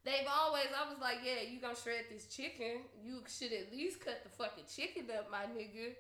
they've 0.05 0.29
always, 0.29 0.69
I 0.75 0.89
was 0.89 0.99
like, 1.01 1.23
yeah, 1.25 1.43
you 1.47 1.61
gonna 1.61 1.77
shred 1.79 2.07
this 2.11 2.27
chicken. 2.27 2.87
You 3.03 3.23
should 3.27 3.53
at 3.53 3.73
least 3.73 4.01
cut 4.05 4.23
the 4.23 4.31
fucking 4.31 4.65
chicken 4.71 5.07
up, 5.17 5.31
my 5.31 5.47
nigga. 5.51 5.95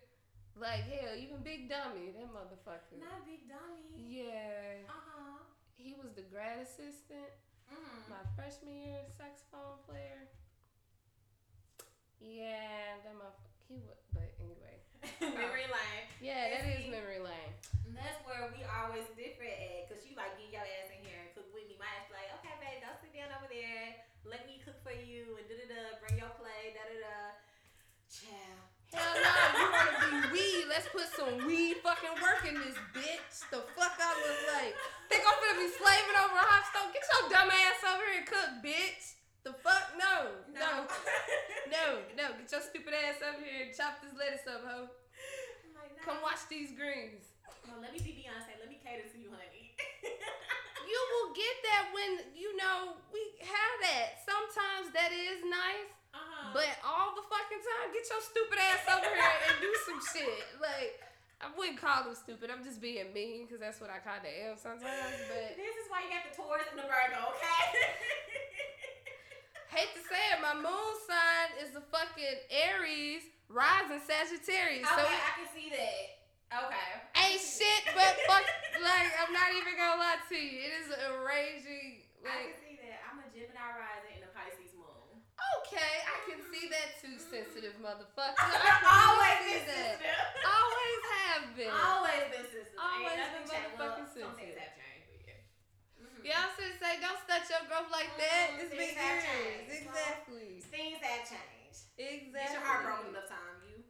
Like, 0.59 0.85
hell, 0.85 1.16
even 1.16 1.40
Big 1.40 1.68
Dummy, 1.71 2.12
that 2.12 2.28
motherfucker. 2.28 3.00
Not 3.00 3.25
big 3.25 3.49
dummy. 3.49 3.97
Yeah. 3.97 4.85
Uh-huh. 4.85 5.40
He 5.80 5.97
was 5.97 6.12
the 6.12 6.23
grad 6.28 6.61
assistant, 6.61 7.32
Mm. 7.73 8.04
my 8.12 8.21
freshman 8.37 8.76
year 8.85 9.00
saxophone 9.16 9.80
player. 9.88 10.28
Yeah, 12.21 13.00
that 13.02 13.16
motherfucker. 13.16 13.49
He 13.66 13.80
was, 13.88 13.97
but 14.12 14.28
anyway. 14.37 14.76
Memory 15.40 15.66
lane. 15.73 16.04
Yeah, 16.21 16.52
that 16.52 16.62
is 16.68 16.85
memory 16.92 17.18
lane. 17.18 17.52
And 17.88 17.97
that's 17.97 18.21
where 18.28 18.47
we 18.52 18.61
always 18.68 19.09
different 19.16 19.56
at. 19.56 19.88
Because 19.88 20.04
you 20.04 20.12
like 20.14 20.37
get 20.37 20.52
your 20.52 20.62
ass 20.62 20.92
in 20.92 21.00
here 21.02 21.18
and 21.25 21.32
cook 21.32 21.49
with 21.56 21.64
me. 21.66 21.80
My 21.80 21.88
ass 21.99 22.12
like, 22.12 22.28
okay, 22.38 22.54
babe, 22.61 22.85
don't 22.85 22.94
sit 23.00 23.11
down 23.16 23.32
over 23.35 23.49
there. 23.49 24.04
Let 24.28 24.44
me 24.47 24.61
cook 24.62 24.76
for 24.85 24.92
you 24.94 25.40
and 25.40 25.49
da 25.49 25.54
da 25.59 25.66
da. 25.66 25.82
Bring 26.04 26.21
your 26.21 26.30
plate, 26.38 26.76
da 26.76 26.85
da 26.87 26.97
da. 27.00 27.16
Child. 28.12 28.68
Hell 28.93 29.17
no, 29.17 29.35
you 29.57 29.67
wanna 29.73 29.97
be 30.05 30.13
weed? 30.37 30.65
Let's 30.69 30.89
put 30.93 31.09
some 31.17 31.49
weed 31.49 31.81
fucking 31.81 32.17
work 32.21 32.45
in 32.45 32.61
this 32.61 32.77
bitch. 32.93 33.45
The 33.49 33.65
fuck 33.73 33.97
I 33.97 34.13
look 34.21 34.41
like? 34.53 34.77
Think 35.09 35.25
I'm 35.25 35.39
gonna 35.41 35.61
be 35.61 35.73
slaving 35.73 36.19
over 36.21 36.37
a 36.37 36.45
hot 36.45 36.65
stove? 36.69 36.93
Get 36.93 37.05
your 37.09 37.33
dumb 37.33 37.49
ass 37.49 37.81
over 37.89 38.05
here 38.05 38.21
and 38.21 38.29
cook, 38.29 38.51
bitch. 38.61 39.17
The 39.49 39.57
fuck 39.65 39.97
no, 39.99 40.45
no, 40.53 40.87
no, 41.67 41.85
no. 42.21 42.27
Get 42.37 42.53
your 42.53 42.63
stupid 42.63 42.95
ass 42.95 43.19
over 43.25 43.41
here 43.41 43.67
and 43.67 43.73
chop 43.75 44.05
this 44.05 44.13
lettuce 44.15 44.47
up, 44.47 44.63
ho. 44.63 44.93
Like. 45.73 45.99
Come 46.05 46.21
watch 46.23 46.45
these 46.53 46.71
greens. 46.77 47.33
No, 47.67 47.81
let 47.81 47.97
me 47.97 48.01
be 48.05 48.13
Beyonce. 48.23 48.61
Let 48.61 48.69
me 48.69 48.79
cater 48.85 49.09
to 49.09 49.19
you, 49.19 49.33
honey. 49.33 49.73
You 50.83 51.01
will 51.15 51.33
get 51.33 51.57
that 51.73 51.85
when 51.95 52.11
you 52.35 52.53
know 52.59 52.99
we 53.15 53.23
have 53.41 53.77
that. 53.87 54.21
Sometimes 54.27 54.93
that 54.93 55.09
is 55.15 55.41
nice. 55.47 56.01
But 56.52 56.68
all 56.85 57.16
the 57.16 57.25
fucking 57.26 57.62
time, 57.64 57.97
get 57.97 58.04
your 58.04 58.21
stupid 58.21 58.61
ass 58.61 58.85
over 58.92 59.09
here 59.09 59.37
and 59.49 59.56
do 59.61 59.73
some 59.88 60.00
shit. 60.00 60.44
Like, 60.61 61.00
I 61.42 61.50
wouldn't 61.56 61.80
call 61.80 62.06
them 62.06 62.14
stupid. 62.14 62.52
I'm 62.52 62.62
just 62.62 62.78
being 62.78 63.11
mean 63.11 63.49
because 63.49 63.59
that's 63.59 63.80
what 63.80 63.90
I 63.90 63.99
kind 63.99 64.23
of 64.23 64.30
am 64.30 64.54
sometimes. 64.61 65.18
But 65.26 65.59
this 65.59 65.75
is 65.75 65.90
why 65.90 66.06
you 66.06 66.12
got 66.12 66.28
the 66.28 66.35
Taurus 66.37 66.68
and 66.71 66.78
the 66.78 66.87
Virgo, 66.87 67.35
okay? 67.35 67.66
hate 69.73 69.88
to 69.97 70.04
say 70.04 70.21
it, 70.37 70.38
my 70.44 70.52
moon 70.52 70.92
sign 71.09 71.49
is 71.64 71.73
a 71.73 71.80
fucking 71.88 72.37
Aries, 72.52 73.25
rising 73.49 74.04
Sagittarius. 74.04 74.85
So 74.85 75.00
okay, 75.00 75.09
it 75.09 75.25
I 75.25 75.32
can 75.40 75.49
see 75.50 75.68
that. 75.73 76.21
Okay. 76.52 76.88
ain't 77.16 77.40
shit 77.40 77.82
but 77.97 78.12
fuck. 78.28 78.44
Like, 78.85 79.09
I'm 79.16 79.32
not 79.32 79.56
even 79.56 79.73
gonna 79.73 79.97
lie 79.97 80.21
to 80.21 80.37
you. 80.37 80.68
It 80.68 80.85
is 80.85 80.92
a 80.92 81.16
raging. 81.25 82.04
I 82.23 82.52
can 82.52 82.54
see 82.61 82.76
that. 82.85 83.09
I'm 83.09 83.25
a 83.25 83.26
Gemini 83.32 83.73
rising 83.73 84.21
and 84.21 84.28
a 84.28 84.30
Pisces 84.37 84.76
moon. 84.76 85.25
Okay, 85.73 85.95
I 86.05 86.17
can 86.29 86.41
see 86.52 86.69
that 86.69 87.00
too, 87.00 87.17
sensitive 87.17 87.73
motherfucker. 87.81 88.37
I 88.45 88.76
Always 88.85 89.41
been 89.49 89.64
that. 89.73 89.97
sensitive. 89.97 90.45
Always 90.45 91.00
have 91.17 91.45
been. 91.57 91.73
Always 91.73 92.25
been 92.29 92.47
sensitive. 92.52 92.76
Always 92.76 93.25
been 93.33 93.47
changed. 93.49 93.73
Well, 93.73 93.88
motherfucking 93.88 94.09
some 94.12 94.33
things 94.37 94.52
sensitive. 94.52 94.61
have 94.61 94.75
changed, 94.76 95.09
but 95.09 95.21
yeah. 95.25 95.41
Mhm. 96.05 96.21
I 96.29 96.45
was 96.45 96.55
gonna 96.61 96.76
say, 96.76 96.93
don't 97.00 97.21
stunt 97.25 97.45
your 97.49 97.64
growth 97.73 97.91
like 97.91 98.12
that. 98.21 98.47
Mhm, 98.52 98.61
It's 98.61 98.73
things 98.76 98.85
big 98.85 98.95
have 99.00 99.17
ears. 99.17 99.25
changed. 99.25 99.71
Exactly. 99.88 100.50
Things 100.69 100.99
have 101.00 101.23
changed. 101.25 101.81
Exactly. 101.97 102.37
Get 102.37 102.52
your 102.52 102.64
heart 102.69 102.81
broken 102.85 103.09
enough 103.17 103.29
time. 103.33 103.57
You 103.64 103.81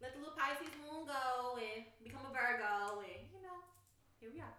let 0.00 0.16
the 0.16 0.20
little 0.24 0.36
Pisces 0.36 0.72
moon 0.80 1.04
go 1.04 1.60
and 1.60 1.84
become 2.00 2.24
a 2.24 2.32
Virgo, 2.32 3.04
and 3.04 3.20
you 3.28 3.40
know, 3.44 3.60
here 4.16 4.32
we 4.32 4.40
are. 4.40 4.56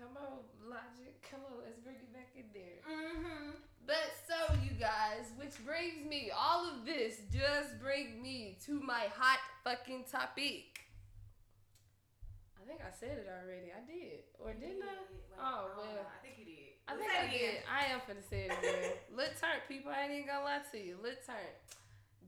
Come 0.00 0.16
on, 0.16 0.48
logic. 0.64 1.20
Come 1.28 1.44
on, 1.44 1.60
let's 1.60 1.76
bring 1.84 2.00
it 2.00 2.08
back 2.12 2.32
in 2.32 2.48
there. 2.56 2.80
Mm-hmm. 2.88 3.59
But 3.90 4.14
so, 4.30 4.54
you 4.62 4.70
guys, 4.78 5.34
which 5.36 5.58
brings 5.66 6.06
me, 6.08 6.30
all 6.30 6.62
of 6.62 6.86
this 6.86 7.18
just 7.32 7.80
bring 7.82 8.22
me 8.22 8.56
to 8.66 8.78
my 8.78 9.10
hot 9.18 9.40
fucking 9.64 10.04
topic. 10.10 10.78
I 12.54 12.62
think 12.68 12.78
I 12.86 12.92
said 12.94 13.18
it 13.18 13.26
already. 13.26 13.72
I 13.74 13.82
did. 13.90 14.20
Or 14.38 14.52
didn't 14.54 14.84
I? 14.86 14.94
Oh, 15.42 15.74
well. 15.76 16.06
I 16.06 16.22
think 16.22 16.38
you 16.38 16.44
did. 16.44 16.78
I 16.86 16.92
Let's 16.94 17.02
think 17.02 17.18
I 17.18 17.26
did. 17.26 17.34
again. 17.34 17.56
I 17.66 17.82
am 17.90 18.00
finna 18.06 18.22
say 18.30 18.46
it 18.46 18.52
again. 18.62 18.92
Lit 19.16 19.34
turn, 19.40 19.58
people. 19.66 19.90
I 19.90 20.04
ain't 20.04 20.12
even 20.12 20.26
gonna 20.28 20.44
lie 20.44 20.62
to 20.70 20.78
you. 20.78 20.96
Lit 21.02 21.26
turn. 21.26 21.50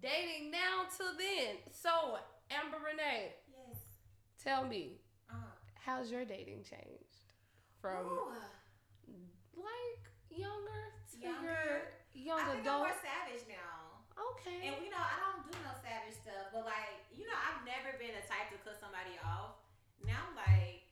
Dating 0.02 0.50
now 0.50 0.90
till 0.96 1.14
then. 1.16 1.62
So, 1.70 2.18
Amber 2.50 2.78
Renee, 2.82 3.38
Yes. 3.46 3.78
tell 4.42 4.66
me, 4.66 4.98
Uh-huh. 5.30 5.46
how's 5.78 6.10
your 6.10 6.24
dating 6.24 6.64
changed 6.66 7.22
from 7.80 8.02
Ooh. 8.06 8.34
like 9.54 10.02
younger 10.28 10.90
Younger? 11.22 11.94
your 12.12 12.26
young 12.26 12.42
I 12.42 12.52
think 12.52 12.60
I'm 12.60 12.66
adult? 12.66 12.80
more 12.90 12.96
savage 13.00 13.44
now. 13.48 14.02
Okay. 14.12 14.68
And 14.68 14.76
you 14.84 14.90
know, 14.92 15.00
I 15.00 15.16
don't 15.22 15.46
do 15.48 15.54
no 15.64 15.72
savage 15.80 16.18
stuff, 16.18 16.50
but 16.52 16.66
like, 16.68 17.06
you 17.14 17.24
know, 17.24 17.38
I've 17.38 17.62
never 17.64 17.94
been 17.96 18.12
the 18.12 18.24
type 18.28 18.50
to 18.52 18.58
cut 18.66 18.76
somebody 18.82 19.14
off. 19.24 19.56
Now 20.04 20.20
I'm 20.28 20.34
like, 20.36 20.84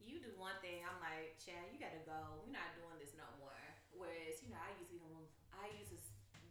you 0.00 0.22
do 0.22 0.30
one 0.38 0.54
thing, 0.64 0.80
I'm 0.86 0.96
like, 1.02 1.34
Chad, 1.42 1.68
you 1.74 1.82
gotta 1.82 2.00
go. 2.08 2.40
We're 2.46 2.54
not 2.54 2.72
doing 2.78 2.96
this 3.02 3.12
no 3.18 3.26
more. 3.42 3.58
Whereas, 3.92 4.38
you 4.40 4.48
know, 4.54 4.62
I 4.62 4.70
used 4.80 4.94
to 4.94 4.98
I 5.52 5.68
used 5.78 5.92
to 5.94 5.98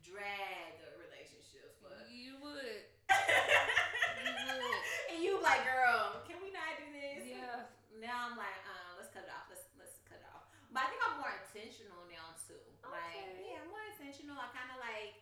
drag 0.05 0.77
the 0.83 0.93
relationships, 1.01 1.79
but 1.81 2.05
you 2.11 2.35
would. 2.43 2.83
and 5.11 5.17
you 5.19 5.41
like, 5.41 5.65
girl, 5.65 6.21
can 6.29 6.37
we 6.39 6.53
not 6.53 6.77
do 6.79 6.87
this? 6.93 7.25
Yeah. 7.27 7.67
Now 7.99 8.29
I'm 8.31 8.37
like, 8.39 8.55
uh, 8.65 8.95
let's 8.97 9.11
cut 9.11 9.27
it 9.27 9.33
off. 9.33 9.49
Let's 9.51 9.67
let's 9.77 9.99
cut 10.07 10.21
it 10.21 10.27
off. 10.31 10.47
But 10.71 10.85
I 10.85 10.87
think 10.93 11.01
I'm 11.03 11.17
more 11.19 11.33
intentional 11.43 12.07
now 12.07 12.31
too. 12.47 12.61
Like, 12.87 13.35
Okay. 13.35 13.51
yeah, 13.51 13.59
I'm 13.61 13.69
more 13.69 13.83
intentional. 13.91 14.39
I 14.39 14.47
kind 14.55 14.71
of 14.71 14.79
like, 14.79 15.19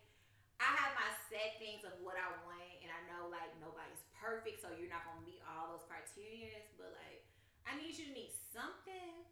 I 0.60 0.70
have 0.76 0.92
my 0.96 1.10
set 1.32 1.56
things 1.58 1.88
of 1.88 1.96
what 2.04 2.20
I 2.20 2.28
want, 2.44 2.72
and 2.84 2.92
I 2.92 3.00
know 3.08 3.32
like 3.32 3.50
nobody's 3.64 4.04
perfect, 4.20 4.60
so 4.62 4.72
you're 4.76 4.92
not 4.92 5.08
gonna 5.08 5.24
meet 5.24 5.40
all 5.48 5.72
those 5.76 5.88
criteria. 5.88 6.60
But 6.76 6.94
like, 7.00 7.24
I 7.64 7.80
need 7.80 7.96
you 7.96 8.12
to 8.12 8.16
meet 8.16 8.36
something. 8.52 9.24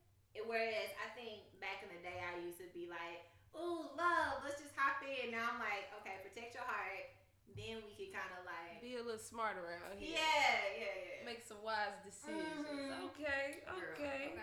Whereas 0.45 0.93
I 1.01 1.09
think 1.17 1.49
back 1.57 1.81
in 1.81 1.89
the 1.89 1.99
day, 2.05 2.21
I 2.21 2.37
used 2.45 2.61
to 2.61 2.69
be 2.71 2.85
like, 2.87 3.25
"Ooh, 3.57 3.89
love, 3.97 4.45
let's 4.45 4.61
just 4.61 4.71
hop 4.77 5.01
in." 5.03 5.33
Now 5.33 5.49
I'm 5.55 5.59
like, 5.59 5.89
"Okay, 6.01 6.21
protect 6.23 6.53
your 6.55 6.63
heart." 6.63 7.09
Then 7.57 7.81
we 7.89 7.97
can 7.97 8.13
kind 8.13 8.29
of 8.37 8.45
like, 8.45 8.77
Be 8.85 9.01
a 9.01 9.03
little 9.03 9.17
smart 9.17 9.57
around 9.57 9.97
here. 9.97 10.13
yeah, 10.13 10.77
yeah, 10.77 10.85
yeah. 10.93 11.25
Make 11.25 11.41
some 11.41 11.57
wise 11.65 11.97
decisions. 12.05 12.61
Mhm. 12.69 13.09
Okay. 13.17 13.65
Girl, 13.65 13.97
Okay. 13.97 14.37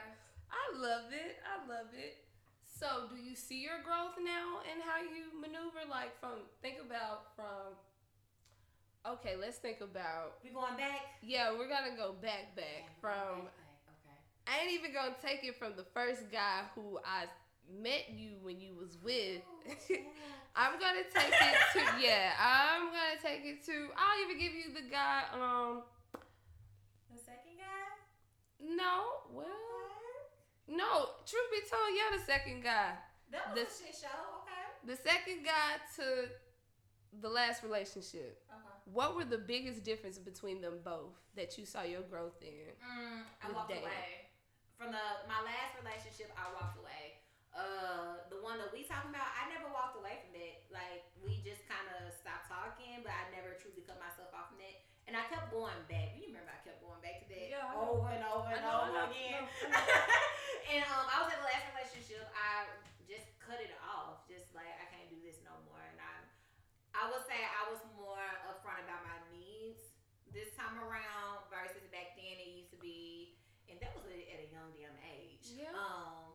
I 0.50 0.64
love 0.75 1.12
it. 1.14 1.38
I 1.47 1.62
love 1.71 1.95
it. 1.95 2.26
So, 2.76 3.07
do 3.09 3.16
you 3.23 3.37
see 3.37 3.62
your 3.62 3.78
growth 3.85 4.19
now 4.19 4.59
and 4.71 4.83
how 4.83 4.99
you 4.99 5.31
maneuver? 5.40 5.87
Like, 5.88 6.19
from 6.19 6.43
think 6.61 6.76
about 6.85 7.35
from. 7.37 7.78
Okay, 9.07 9.37
let's 9.40 9.59
think 9.59 9.81
about. 9.81 10.43
We 10.43 10.50
going 10.50 10.76
back? 10.76 11.21
Yeah, 11.23 11.52
we're 11.52 11.69
gonna 11.69 11.97
go 11.97 12.14
back, 12.21 12.57
back 12.57 12.90
from. 13.00 13.47
Okay. 13.47 14.19
I 14.49 14.62
ain't 14.64 14.73
even 14.73 14.93
gonna 14.93 15.14
take 15.23 15.45
it 15.45 15.57
from 15.57 15.75
the 15.76 15.85
first 15.95 16.33
guy 16.33 16.62
who 16.75 16.99
I 17.04 17.26
met 17.81 18.11
you 18.12 18.31
when 18.43 18.61
you 18.61 18.75
was 18.75 18.99
with. 19.04 19.43
I'm 20.57 20.78
gonna 20.81 21.07
take 21.14 21.31
it 21.33 21.59
to 21.75 21.81
yeah. 22.02 22.33
I'm 22.40 22.87
gonna 22.90 23.21
take 23.23 23.45
it 23.45 23.64
to. 23.66 23.88
I'll 23.97 24.21
even 24.25 24.38
give 24.38 24.52
you 24.52 24.75
the 24.75 24.88
guy. 24.90 25.23
Um, 25.33 25.83
The 27.12 27.19
second 27.23 27.54
guy? 27.59 28.75
no, 28.75 29.23
well, 29.33 29.47
No, 30.68 31.09
truth 31.26 31.49
be 31.52 31.61
told, 31.68 31.92
you're 31.94 32.18
the 32.18 32.25
second 32.25 32.62
guy. 32.62 32.97
That 33.30 33.50
was 33.52 33.54
This- 33.59 33.80
a 33.80 33.85
shit 33.87 33.97
show. 34.09 34.42
Okay. 34.42 34.64
The 34.85 34.97
second 34.97 35.44
guy 35.44 35.80
to 35.97 36.28
the 37.21 37.28
last 37.28 37.62
relationship. 37.62 38.42
Okay. 38.49 38.75
What 38.92 39.14
were 39.16 39.25
the 39.25 39.38
biggest 39.38 39.83
difference 39.85 40.18
between 40.18 40.61
them 40.61 40.80
both 40.85 41.14
that 41.37 41.56
you 41.59 41.64
saw 41.64 41.83
your 41.83 42.02
growth 42.02 42.40
in? 42.42 42.73
Mm, 42.85 43.25
I 43.42 43.50
walked 43.52 43.68
dating. 43.68 43.85
away 43.85 44.28
from 44.76 44.92
the 44.92 45.04
my 45.28 45.40
last 45.42 45.76
relationship. 45.80 46.33
I 46.37 46.52
walked 46.52 46.78
away. 46.78 47.21
Uh, 47.54 48.18
the 48.30 48.42
one 48.42 48.59
that 48.59 48.73
we 48.73 48.83
talking 48.85 49.11
about, 49.14 49.30
I 49.40 49.49
never 49.49 49.68
walked 49.73 49.97
away 49.97 50.18
from 50.26 50.33
that. 50.40 50.56
Like 50.75 51.04
we 51.23 51.40
just 51.47 51.62
kind 51.68 51.87
of 51.97 52.12
stopped 52.12 52.49
talking, 52.50 53.00
but 53.02 53.12
I 53.14 53.30
never 53.30 53.54
truly 53.62 53.83
cut 53.87 53.97
myself 54.02 54.35
off 54.35 54.49
from 54.50 54.59
that. 54.59 54.83
And 55.06 55.16
I 55.16 55.23
kept 55.30 55.52
going 55.52 55.76
back. 55.88 56.16
You 56.18 56.28
remember 56.35 56.50
I 56.50 56.61
kept 56.66 56.83
going 56.83 57.00
back 57.00 57.23
to 57.25 57.28
that 57.30 57.49
Yeah, 57.49 57.73
over 57.78 58.09
and 58.11 58.25
over 58.26 58.49
and 58.52 58.64
over 58.66 59.06
again. 59.09 59.44
I 60.75 60.83
and 60.83 60.90
um, 60.90 61.07
I 61.07 61.23
was 61.23 61.31
in 61.31 61.38
the 61.38 61.47
last 61.47 61.71
relationship. 61.71 62.26
I 62.35 62.66
just 63.07 63.31
cut 63.38 63.62
it 63.62 63.71
off. 63.78 64.26
Just 64.26 64.50
like 64.59 64.66
I 64.66 64.90
can't 64.90 65.07
do 65.07 65.23
this 65.23 65.38
no 65.47 65.54
more. 65.71 65.78
And 65.78 66.02
I, 66.02 66.14
I 66.99 67.02
would 67.14 67.23
say 67.31 67.38
I 67.38 67.71
was 67.71 67.78
more 67.95 68.19
upfront 68.50 68.83
about 68.83 69.07
my 69.07 69.19
needs 69.31 69.95
this 70.35 70.50
time 70.59 70.75
around 70.83 71.47
versus 71.47 71.87
back 71.95 72.19
then 72.19 72.43
it 72.43 72.59
used 72.59 72.75
to 72.75 72.81
be, 72.83 73.38
and 73.71 73.78
that 73.78 73.95
was 73.95 74.02
at 74.11 74.19
a 74.19 74.49
young 74.50 74.75
damn 74.75 74.99
age. 75.07 75.54
Yeah. 75.54 75.71
Um, 75.78 76.35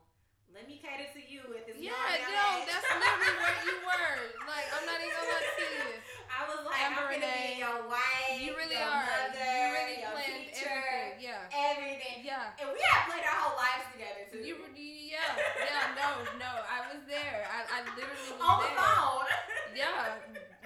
let 0.55 0.65
me 0.65 0.81
cater 0.81 1.05
to 1.13 1.21
you 1.21 1.43
at 1.53 1.67
this 1.69 1.77
Yeah, 1.77 1.93
no, 1.93 2.65
that's 2.65 2.87
literally 2.89 3.35
where 3.37 3.57
you 3.67 3.75
were. 3.87 4.15
Like, 4.49 4.67
I'm 4.73 4.83
not 4.87 4.97
even 5.03 5.13
gonna 5.13 5.29
lie 5.29 5.45
to 5.45 5.67
you. 5.67 5.87
I 6.39 6.39
was 6.49 6.61
like, 6.65 6.79
Amber 6.79 7.11
I'm 7.11 7.21
gonna 7.21 7.43
be 7.43 7.61
your 7.61 7.79
wife. 7.85 8.39
You 8.39 8.51
really 8.57 8.79
your 8.79 8.87
are. 8.87 9.03
Mother, 9.03 9.45
you 9.45 9.67
really 9.77 9.97
your 10.01 10.11
planned 10.15 10.49
teacher, 10.49 10.73
everything. 10.73 11.21
Yeah. 11.21 11.69
everything. 11.69 12.17
Yeah. 12.25 12.59
And 12.63 12.67
we 12.73 12.81
had 12.81 13.01
played 13.05 13.25
our 13.29 13.37
whole 13.45 13.57
lives 13.61 13.87
together 13.93 14.23
too. 14.31 14.41
You 14.41 14.57
were, 14.57 14.73
yeah, 14.73 15.37
yeah, 15.37 15.97
no, 15.97 16.09
no, 16.41 16.51
I 16.65 16.89
was 16.89 17.01
there. 17.05 17.45
I, 17.79 17.95
literally 17.95 18.31
was 18.35 18.41
on 18.43 18.59
the 18.59 18.67
there. 18.67 18.79
phone. 18.83 19.29
Yeah, 19.77 20.17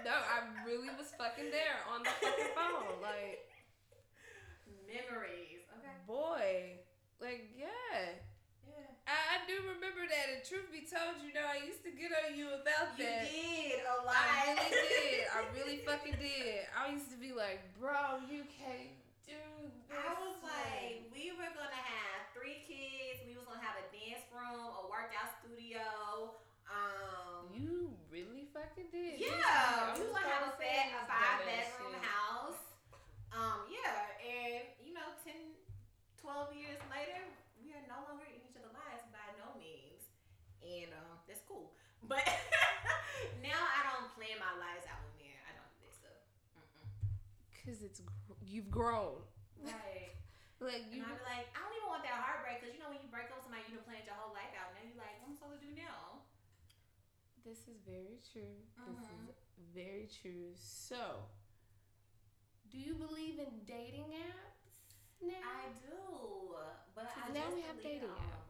no, 0.01 0.15
I 0.15 0.47
really 0.65 0.89
was 0.95 1.11
fucking 1.19 1.51
there 1.51 1.77
on 1.91 2.01
the 2.01 2.09
fucking 2.23 2.55
phone. 2.55 2.97
Like, 3.03 3.45
Memories. 4.87 5.65
Okay. 5.75 5.97
boy, 6.07 6.79
like, 7.19 7.51
yeah. 7.53 8.15
Yeah. 8.63 8.89
I, 9.05 9.17
I 9.37 9.37
do 9.45 9.59
remember 9.75 10.07
that, 10.07 10.25
and 10.33 10.39
truth 10.45 10.71
be 10.71 10.87
told, 10.87 11.19
you 11.21 11.35
know, 11.35 11.43
I 11.45 11.61
used 11.67 11.83
to 11.83 11.91
get 11.93 12.09
on 12.15 12.33
you 12.37 12.47
about 12.55 12.95
You 12.95 13.05
that. 13.05 13.27
You 13.27 13.75
did 13.75 13.83
a 13.85 13.99
lot. 14.07 14.17
I 14.17 14.55
really 14.55 14.87
did. 15.03 15.23
I 15.29 15.39
really 15.53 15.79
fucking 15.83 16.17
did. 16.17 16.65
I 16.73 16.89
used 16.95 17.11
to 17.11 17.19
be 17.19 17.35
like, 17.35 17.59
bro, 17.77 18.23
you 18.31 18.47
can't 18.49 18.93
do 19.27 19.37
this. 19.67 19.93
I 19.93 20.13
was 20.15 20.39
like, 20.41 21.05
we 21.11 21.35
were 21.35 21.51
gonna 21.53 21.83
have 21.83 22.31
three 22.33 22.63
kids. 22.65 23.19
We 23.27 23.35
was 23.37 23.45
gonna 23.45 23.61
have 23.61 23.77
a 23.77 23.85
dance 23.93 24.25
room, 24.33 24.73
a 24.79 24.83
workout 24.89 25.37
studio. 25.43 26.39
Um, 26.73 27.53
you 27.53 27.93
really 28.09 28.49
fucking 28.49 28.89
did. 28.89 29.21
yeah, 29.21 29.93
we 29.93 30.09
gonna 30.09 30.25
have 30.25 30.49
a, 30.49 30.55
bed, 30.57 30.89
a 30.97 31.05
five 31.05 31.45
bedroom 31.45 31.93
house. 32.01 32.61
Um, 33.29 33.69
yeah, 33.69 34.17
and 34.21 34.65
you 34.81 34.93
know, 34.97 35.05
10, 35.21 35.33
12 36.17 36.53
years 36.57 36.81
later, 36.89 37.21
we 37.61 37.73
are 37.77 37.85
no 37.85 38.01
longer 38.09 38.25
in 38.25 38.41
each 38.41 38.57
other's 38.57 38.73
lives 38.73 39.05
by 39.13 39.25
no 39.37 39.53
means, 39.57 40.05
and 40.65 40.89
um, 40.97 41.17
that's 41.29 41.45
cool. 41.45 41.73
But 42.05 42.25
now 43.45 43.57
I 43.57 43.79
don't 43.93 44.09
plan 44.17 44.37
my 44.41 44.53
lives 44.57 44.85
out 44.89 45.01
with 45.05 45.13
men. 45.21 45.37
I 45.45 45.53
don't 45.53 45.69
do 45.77 45.85
that 45.85 45.93
stuff. 45.97 46.19
Mm-mm. 46.57 46.85
Cause 47.65 47.79
it's 47.85 48.01
you've 48.41 48.69
grown. 48.73 49.21
Right. 49.61 50.09
Like 50.63 50.87
And 50.87 50.95
you. 50.95 51.03
I 51.03 51.11
be 51.11 51.19
like, 51.27 51.51
I 51.51 51.59
don't 51.59 51.75
even 51.75 51.91
want 51.91 52.07
that 52.07 52.15
heartbreak 52.23 52.63
because 52.63 52.71
you 52.71 52.79
know 52.79 52.87
when 52.87 53.03
you 53.03 53.11
break 53.11 53.27
up 53.27 53.35
with 53.35 53.51
somebody, 53.51 53.67
you 53.67 53.75
done 53.75 53.83
planned 53.83 54.07
your 54.07 54.15
whole 54.15 54.31
life 54.31 54.47
out. 54.55 54.71
Now 54.71 54.79
you 54.87 54.95
like, 54.95 55.19
what 55.19 55.27
am 55.27 55.35
I 55.35 55.35
supposed 55.35 55.59
to 55.59 55.67
do 55.67 55.75
now? 55.75 56.23
This 57.45 57.67
is 57.67 57.75
very 57.85 58.23
true. 58.31 58.55
This 58.87 59.03
is 59.03 59.35
very 59.75 60.07
true. 60.07 60.55
So, 60.55 61.27
do 62.71 62.77
you 62.79 62.95
believe 62.95 63.35
in 63.37 63.51
dating 63.67 64.15
apps 64.15 64.63
now? 65.19 65.43
I 65.43 65.67
do, 65.83 66.55
but 66.95 67.11
I 67.11 67.33
now 67.35 67.51
we 67.51 67.59
have 67.67 67.75
dating 67.83 68.07
apps. 68.07 68.47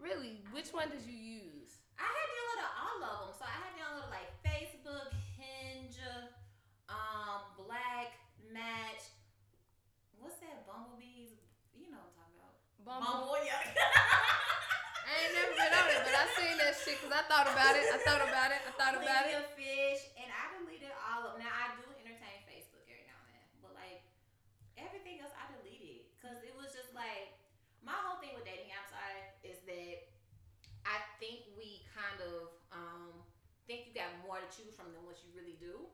really? 0.00 0.40
Which 0.52 0.72
one 0.72 0.88
did 0.88 1.04
you 1.04 1.12
use? 1.12 1.76
I 2.00 2.08
had 2.08 2.28
downloaded 2.32 2.72
all 2.72 2.96
of 3.04 3.12
them, 3.20 3.30
so 3.36 3.44
I 3.44 3.52
had 3.68 3.72
downloaded 3.76 4.08
like 4.08 4.32
Facebook, 4.40 5.12
Hinge, 5.36 6.00
um, 6.88 7.52
Black 7.60 8.16
Match. 8.48 9.12
What's 10.16 10.40
that? 10.40 10.64
Bumblebees. 10.64 11.36
You 11.76 11.92
know 11.92 12.00
what 12.00 12.16
I'm 12.16 12.32
talking 12.32 12.40
about. 12.40 12.56
Bumble. 12.80 13.36
yeah. 13.44 13.60
I 15.04 15.28
ain't 15.28 15.34
never 15.36 15.52
been 15.52 15.72
on 15.76 15.86
it, 15.92 16.00
but 16.08 16.11
I 16.22 16.30
seen 16.38 16.54
that 16.62 16.78
shit 16.78 17.02
because 17.02 17.10
I 17.10 17.26
thought 17.26 17.50
about 17.50 17.74
it. 17.74 17.82
I 17.90 17.98
thought 17.98 18.22
about 18.22 18.54
it. 18.54 18.62
I 18.62 18.72
thought 18.78 18.94
about 18.94 19.26
it. 19.26 19.34
Fish, 19.58 20.06
and 20.14 20.30
I 20.30 20.54
deleted 20.54 20.94
all 20.94 21.26
of. 21.26 21.42
Now 21.42 21.50
I 21.50 21.74
do 21.82 21.82
entertain 21.98 22.46
Facebook 22.46 22.86
every 22.86 23.02
now 23.10 23.18
and 23.26 23.34
then, 23.34 23.46
but 23.58 23.74
like 23.74 24.06
everything 24.78 25.18
else, 25.18 25.34
I 25.34 25.50
deleted 25.58 26.06
because 26.14 26.38
it 26.46 26.54
was 26.54 26.70
just 26.70 26.94
like 26.94 27.34
my 27.82 27.96
whole 28.06 28.22
thing 28.22 28.38
with 28.38 28.46
dating 28.46 28.70
apps 28.70 28.94
I, 28.94 29.34
is 29.42 29.58
that 29.66 29.96
I 30.86 30.98
think 31.18 31.46
we 31.58 31.82
kind 31.90 32.18
of 32.22 32.54
um, 32.70 33.10
think 33.66 33.90
you 33.90 33.92
got 33.94 34.10
more 34.22 34.38
to 34.38 34.48
choose 34.50 34.74
from 34.78 34.94
than 34.94 35.02
what 35.06 35.18
you 35.26 35.30
really 35.34 35.58
do, 35.58 35.90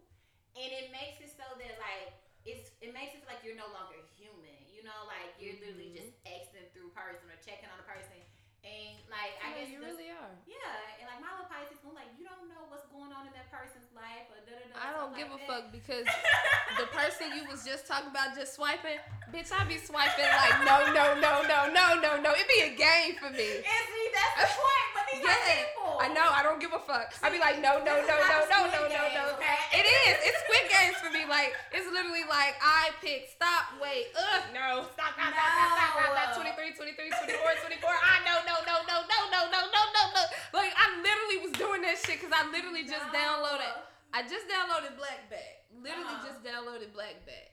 and 0.57 0.69
it 0.73 0.93
makes 0.93 1.21
it 1.25 1.33
so 1.33 1.45
that 1.59 1.75
like 1.81 2.13
it's 2.45 2.73
it 2.81 2.93
makes 2.93 3.13
it 3.17 3.25
feel 3.25 3.31
like 3.33 3.43
you're 3.45 3.59
no 3.59 3.69
longer 3.73 3.99
human. 4.17 4.61
You 4.69 4.85
know, 4.85 5.01
like 5.09 5.35
you're 5.41 5.57
literally 5.61 5.91
Mhm. 5.93 6.01
just 6.01 6.13
exiting 6.29 6.69
through 6.77 6.93
person 6.97 7.29
or 7.33 7.37
checking 7.43 7.69
on 7.73 7.79
a 7.81 7.87
person, 7.87 8.21
and 8.65 8.95
like 9.19 9.35
I 9.43 9.47
Yeah, 9.51 9.57
guess 9.59 9.69
you 9.75 9.81
really 9.83 10.09
are. 10.15 10.31
yeah, 10.47 10.99
and 11.03 11.07
like 11.11 11.19
my 11.19 11.31
little 11.35 11.51
Pisces, 11.51 11.83
I'm 11.83 11.95
like, 11.99 12.11
you 12.15 12.23
don't 12.23 12.47
know 12.47 12.71
what's 12.71 12.87
going 12.95 13.11
on 13.11 13.27
in 13.27 13.35
that 13.35 13.51
person's 13.51 13.91
life 13.99 14.31
or 14.31 14.39
da 14.47 14.55
da 14.55 14.65
da. 14.71 14.79
I 14.79 14.87
don't 14.95 15.13
give 15.19 15.29
a 15.35 15.41
fuck 15.51 15.75
because 15.75 16.07
the 16.81 16.87
person 16.95 17.35
you 17.35 17.43
was 17.51 17.67
just 17.67 17.91
talking 17.91 18.15
about 18.15 18.39
just 18.39 18.55
swiping, 18.55 19.03
bitch, 19.33 19.51
I 19.53 19.65
be 19.69 19.77
swiping 19.79 20.29
like 20.29 20.57
no, 20.65 20.89
no, 20.93 21.15
no, 21.21 21.33
no, 21.45 21.59
no, 21.71 21.87
no, 22.01 22.11
no. 22.21 22.31
It 22.35 22.47
be 22.49 22.59
a 22.69 22.73
game 22.77 23.17
for 23.21 23.31
me. 23.31 23.61
And 23.63 23.83
see, 23.89 24.07
that's 24.13 24.35
the 24.43 24.49
point. 24.57 24.89
But 24.97 25.05
these 25.13 25.23
are 25.23 25.29
Yeah, 25.29 25.69
people. 25.69 25.97
I 26.01 26.09
know. 26.15 26.29
I 26.31 26.41
don't 26.43 26.61
give 26.61 26.73
a 26.73 26.81
fuck. 26.83 27.13
I 27.23 27.29
be 27.31 27.39
like 27.39 27.61
no, 27.61 27.79
no, 27.83 28.01
no, 28.03 28.05
no, 28.05 28.39
no, 28.49 28.61
no, 28.73 28.81
no, 28.89 29.03
no. 29.13 29.23
okay? 29.37 29.59
It 29.79 29.85
is. 29.85 30.15
It's 30.33 30.39
Squid 30.47 30.65
Games 30.73 30.97
for 31.03 31.11
me. 31.13 31.25
Like 31.29 31.53
it's 31.75 31.87
literally 31.91 32.25
like 32.29 32.57
I 32.63 32.91
pick 33.05 33.29
stop, 33.33 33.77
wait, 33.79 34.11
ugh, 34.17 34.43
no, 34.57 34.87
stop, 34.97 35.13
stop, 35.15 35.33
stop, 35.33 35.49
stop, 35.55 35.71
stop, 35.77 35.91
stop, 35.93 36.11
stop, 36.15 36.29
No. 36.39 36.49
23, 36.57 36.97
23, 36.97 37.37
24, 37.37 37.83
24. 37.83 37.89
I 37.89 38.17
no, 38.25 38.35
no, 38.49 38.57
no, 38.65 38.77
no, 38.89 38.97
no, 39.07 39.19
no, 39.33 39.41
no, 39.53 39.61
no, 39.69 39.83
no, 39.93 40.03
no. 40.17 40.23
Like 40.57 40.73
I 40.77 40.87
literally 41.05 41.39
was 41.45 41.53
doing 41.57 41.83
that 41.85 41.97
shit 42.01 42.21
because 42.21 42.33
I 42.33 42.47
literally 42.51 42.85
just 42.89 43.05
No. 43.13 43.19
downloaded. 43.19 43.75
I 44.17 44.23
just 44.25 44.49
downloaded 44.49 44.97
Blackback. 44.97 45.69
Literally 45.79 46.17
Uh-huh. 46.17 46.27
just 46.33 46.41
downloaded 46.43 46.91
Blackback. 46.97 47.53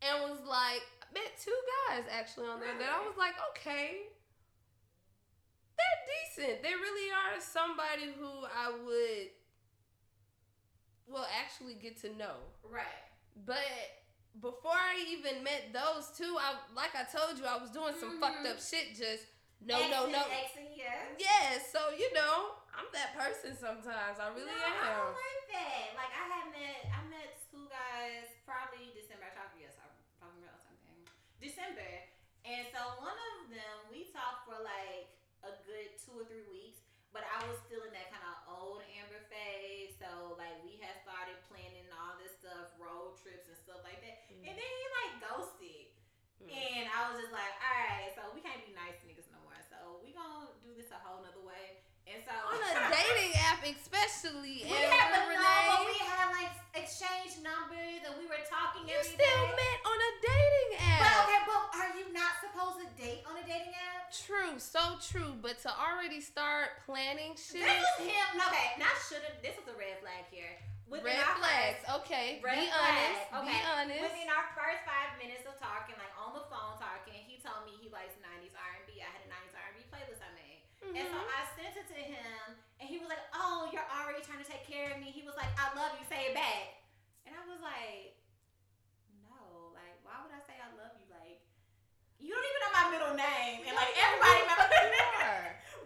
And 0.00 0.30
was 0.30 0.38
like, 0.46 0.82
I 0.97 0.97
met 1.14 1.36
two 1.40 1.56
guys 1.88 2.04
actually 2.10 2.46
on 2.48 2.60
there 2.60 2.76
that 2.78 2.88
I 2.90 3.00
was 3.06 3.16
like, 3.16 3.34
okay. 3.54 4.08
They're 5.78 6.00
decent. 6.10 6.62
They 6.62 6.74
really 6.74 7.08
are 7.14 7.38
somebody 7.40 8.10
who 8.18 8.26
I 8.50 8.70
would 8.74 9.30
well 11.06 11.26
actually 11.38 11.74
get 11.74 11.96
to 12.02 12.10
know. 12.18 12.36
Right. 12.66 13.06
But 13.46 13.62
before 14.42 14.74
I 14.76 14.98
even 15.08 15.42
met 15.46 15.70
those 15.72 16.10
two, 16.18 16.34
I 16.36 16.58
like 16.74 16.92
I 16.98 17.06
told 17.06 17.38
you, 17.38 17.46
I 17.46 17.56
was 17.56 17.70
doing 17.70 17.94
some 17.98 18.18
Mhm. 18.18 18.20
fucked 18.20 18.46
up 18.46 18.58
shit 18.60 18.94
just 18.98 19.24
no 19.62 19.78
no 19.88 20.06
Exing, 20.06 20.12
no. 20.12 20.22
Exing, 20.28 20.70
yes. 20.76 21.06
Yeah, 21.18 21.58
so 21.62 21.90
you 21.94 22.12
know, 22.12 22.58
I'm 22.74 22.86
that 22.92 23.14
person 23.16 23.56
sometimes. 23.56 24.18
I 24.18 24.28
really 24.34 24.50
no, 24.50 24.58
I 24.58 24.90
am. 24.90 24.96
don't 24.98 25.14
like 25.14 25.42
that. 25.54 25.86
Like 25.96 26.12
I 26.14 26.24
had 26.28 26.46
met, 26.52 26.78
I 26.92 27.00
met 27.08 27.30
two 27.50 27.66
guys 27.70 28.26
probably 28.44 28.90
December. 28.94 29.30
I 29.30 29.34
talked 29.34 29.54
yes, 29.58 29.74
I'm 29.78 29.94
talking 30.20 30.42
about 30.42 30.58
something. 30.62 31.06
December, 31.38 31.86
and 32.44 32.66
so 32.74 32.80
one 33.02 33.14
of 33.14 33.36
them 33.50 33.76
we 33.90 34.06
talked 34.10 34.46
for 34.48 34.58
like 34.62 35.08
a 35.46 35.52
good 35.64 35.94
two 36.02 36.18
or 36.18 36.24
three 36.26 36.46
weeks, 36.50 36.82
but 37.14 37.22
I 37.24 37.42
was 37.46 37.56
still 37.66 37.82
in 37.86 37.92
that 37.94 38.10
kind 38.10 38.24
of 38.26 38.36
old 38.50 38.82
Amber 38.98 39.22
phase. 39.30 39.94
So 39.98 40.34
like 40.38 40.58
we 40.66 40.78
had 40.82 40.98
started 41.06 41.38
planning 41.46 41.86
all 41.94 42.18
this 42.18 42.34
stuff, 42.42 42.74
road 42.78 43.14
trips 43.22 43.46
and 43.46 43.58
stuff 43.58 43.82
like 43.86 44.02
that, 44.02 44.26
and 44.30 44.54
then 44.54 44.58
he 44.58 44.84
like 45.04 45.12
ghosted. 45.22 45.94
Mm. 46.38 46.54
And 46.54 46.84
I 46.86 47.10
was 47.10 47.18
just 47.18 47.34
like, 47.34 47.50
all 47.58 47.74
right, 47.82 48.14
so 48.14 48.22
we 48.30 48.38
can't 48.38 48.62
be 48.62 48.70
nice 48.70 48.94
niggas 49.02 49.26
no 49.34 49.42
more. 49.42 49.58
So 49.66 49.98
we 50.06 50.14
gonna 50.14 50.54
do 50.62 50.70
this 50.78 50.90
a 50.94 50.98
whole 51.02 51.18
nother 51.22 51.42
way. 51.42 51.82
And 52.06 52.22
so 52.24 52.30
on 52.32 52.56
a 52.62 52.72
dating 52.94 53.34
app, 53.42 53.60
especially. 53.66 54.64
we 54.64 54.70
had 54.70 55.12
no, 55.12 55.84
we 55.84 55.98
had 55.98 56.30
like 56.32 56.54
exchanged 56.78 57.42
numbers 57.42 58.00
and 58.06 58.14
we 58.16 58.24
were 58.30 58.40
talking 58.48 58.86
you 58.86 58.96
every 58.96 59.18
still 59.18 59.42
day. 59.44 59.58
met 59.58 59.78
on 59.84 59.98
a 59.98 60.12
dating 60.24 60.70
app. 60.78 61.00
But 61.04 61.14
okay, 61.26 61.40
but 61.44 61.62
are 61.74 61.90
you 61.98 62.06
not 62.14 62.37
supposed 62.50 62.78
to 62.80 62.88
date 62.96 63.22
on 63.28 63.36
a 63.36 63.44
dating 63.44 63.74
app? 63.76 64.08
True, 64.12 64.56
so 64.56 64.96
true. 65.00 65.36
But 65.40 65.60
to 65.64 65.70
already 65.72 66.20
start 66.20 66.80
planning 66.88 67.36
shit, 67.36 67.60
This 67.60 67.84
was 68.00 68.08
him. 68.08 68.28
Okay, 68.48 68.80
not 68.80 68.96
should 69.04 69.20
have. 69.28 69.36
This 69.44 69.56
was 69.60 69.68
a 69.68 69.76
red 69.76 70.00
flag 70.00 70.24
here. 70.32 70.56
Within 70.88 71.12
red 71.20 71.28
flags. 71.36 71.84
First, 71.84 72.08
Okay, 72.08 72.40
red 72.40 72.64
be 72.64 72.72
honest. 72.72 73.20
Be 73.28 73.36
okay. 73.44 73.60
honest. 73.76 74.04
Within 74.08 74.28
our 74.32 74.48
first 74.56 74.80
five 74.88 75.12
minutes 75.20 75.44
of 75.44 75.60
talking, 75.60 75.92
like 76.00 76.08
on 76.16 76.32
the 76.32 76.44
phone 76.48 76.80
talking, 76.80 77.20
he 77.28 77.36
told 77.44 77.68
me 77.68 77.76
he 77.76 77.92
likes 77.92 78.16
'90s 78.24 78.56
R&B. 78.56 78.96
I 79.04 79.08
had 79.12 79.20
a 79.20 79.28
'90s 79.28 79.52
R&B 79.52 79.84
playlist 79.92 80.24
I 80.24 80.32
made. 80.32 80.64
And 80.88 81.04
so 81.12 81.20
Mhm. 81.20 81.28
I 81.28 81.40
sent 81.52 81.74
it 81.76 81.86
to 81.92 82.00
him, 82.00 82.56
and 82.80 82.88
he 82.88 82.96
was 82.96 83.12
like, 83.12 83.20
"Oh, 83.36 83.68
you're 83.68 83.84
already 83.84 84.24
trying 84.24 84.40
to 84.40 84.48
take 84.48 84.64
care 84.64 84.88
of 84.96 84.96
me." 85.04 85.12
He 85.12 85.20
was 85.28 85.36
like, 85.36 85.52
"I 85.60 85.68
love 85.76 85.92
you, 86.00 86.06
say 86.08 86.32
it 86.32 86.34
back." 86.34 86.80
And 87.28 87.36
I 87.36 87.44
was 87.44 87.60
like, 87.60 88.16
"No, 89.28 89.76
like, 89.76 90.00
why 90.02 90.24
would 90.24 90.32
I 90.32 90.40
say 90.48 90.56
I 90.56 90.72
love 90.72 90.96
you? 90.96 91.04
Like, 91.12 91.44
you 92.28 92.36
don't 92.36 92.44
even 92.44 92.60
know 92.60 92.72
my 92.76 92.86
middle 92.92 93.14
name, 93.16 93.64
and 93.64 93.72
like 93.72 93.88
everybody 93.96 94.40
knows." 94.44 94.68
The 94.68 94.84
number. 94.92 95.32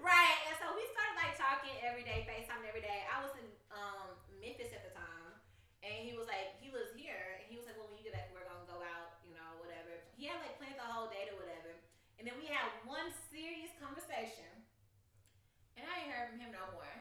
Right. 0.02 0.38
And 0.50 0.58
so 0.58 0.74
we 0.74 0.82
started 0.90 1.14
like 1.14 1.38
talking 1.38 1.70
every 1.86 2.02
day, 2.02 2.26
FaceTime 2.26 2.66
every 2.66 2.82
day. 2.82 3.06
I 3.06 3.22
was 3.22 3.30
in 3.38 3.46
um 3.70 4.18
Memphis 4.42 4.74
at 4.74 4.82
the 4.82 4.90
time, 4.90 5.38
and 5.86 6.02
he 6.02 6.18
was 6.18 6.26
like, 6.26 6.58
he 6.58 6.66
was 6.74 6.90
here, 6.98 7.38
and 7.38 7.46
he 7.46 7.54
was 7.54 7.70
like, 7.70 7.78
"Well, 7.78 7.86
when 7.86 7.94
you 7.94 8.02
get 8.02 8.18
back, 8.18 8.34
we're 8.34 8.42
gonna 8.42 8.66
go 8.66 8.82
out, 8.82 9.22
you 9.22 9.38
know, 9.38 9.62
whatever." 9.62 9.94
He 10.18 10.26
had 10.26 10.42
like 10.42 10.58
planned 10.58 10.82
the 10.82 10.88
whole 10.90 11.06
date 11.14 11.30
or 11.30 11.38
whatever, 11.38 11.78
and 12.18 12.26
then 12.26 12.34
we 12.42 12.50
had 12.50 12.66
one 12.82 13.14
serious 13.30 13.70
conversation. 13.78 14.50
And 15.78 15.86
I 15.86 16.04
ain't 16.04 16.10
heard 16.10 16.34
from 16.34 16.42
him 16.42 16.50
no 16.50 16.66
more. 16.74 16.94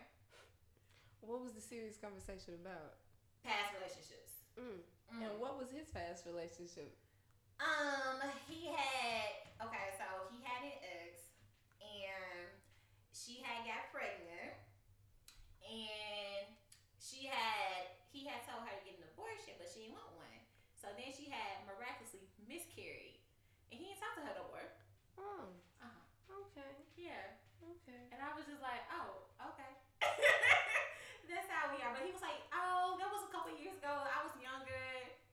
What 1.22 1.42
was 1.42 1.54
the 1.54 1.62
serious 1.62 1.98
conversation 1.98 2.58
about? 2.58 2.98
Past 3.46 3.74
relationships. 3.78 4.46
Mm. 4.58 4.82
Mm. 5.14 5.22
And 5.22 5.32
what 5.38 5.58
was 5.58 5.70
his 5.70 5.90
past 5.90 6.26
relationship? 6.26 6.98
Um, 7.62 8.18
he 8.50 8.74
had 8.74 9.30
okay, 9.62 9.94
so 10.02 10.06
he 10.34 10.42
had 10.42 10.66
an 10.66 10.74
ex, 10.82 11.30
and 11.78 12.50
she 13.14 13.46
had 13.46 13.62
got 13.70 13.94
pregnant, 13.94 14.58
and 15.62 16.46
she 16.98 17.30
had 17.30 17.94
he 18.10 18.26
had 18.26 18.42
told 18.50 18.66
her 18.66 18.74
to 18.74 18.82
get 18.84 18.98
an 18.98 19.06
abortion, 19.14 19.54
but 19.62 19.70
she 19.70 19.86
didn't 19.88 19.96
want 20.02 20.10
one. 20.18 20.40
So 20.74 20.90
then 20.98 21.14
she 21.14 21.30
had 21.30 21.62
miraculously 21.70 22.26
miscarried, 22.50 23.22
and 23.70 23.78
he 23.78 23.86
didn't 23.94 24.02
talk 24.02 24.18
to 24.18 24.26
her 24.26 24.34
no 24.34 24.46
more. 24.50 24.68
Oh, 25.22 25.46
Uh 25.78 25.86
huh. 25.86 26.42
okay, 26.50 26.74
Yeah. 26.98 27.38
okay. 27.62 28.10
And 28.10 28.18
I 28.26 28.34
was 28.34 28.50
just 28.50 28.60
like, 28.66 28.82
oh, 28.90 29.30
okay. 29.54 29.70
That's 31.30 31.48
how 31.48 31.70
we 31.72 31.80
are. 31.86 31.94
But 31.96 32.04
he 32.04 32.12
was 32.12 32.20
like, 32.26 32.42
oh, 32.52 32.98
that 33.00 33.08
was 33.08 33.24
a 33.24 33.32
couple 33.32 33.54
years 33.56 33.78
ago. 33.80 33.94
I 34.04 34.20
was 34.26 34.34
younger. 34.42 34.84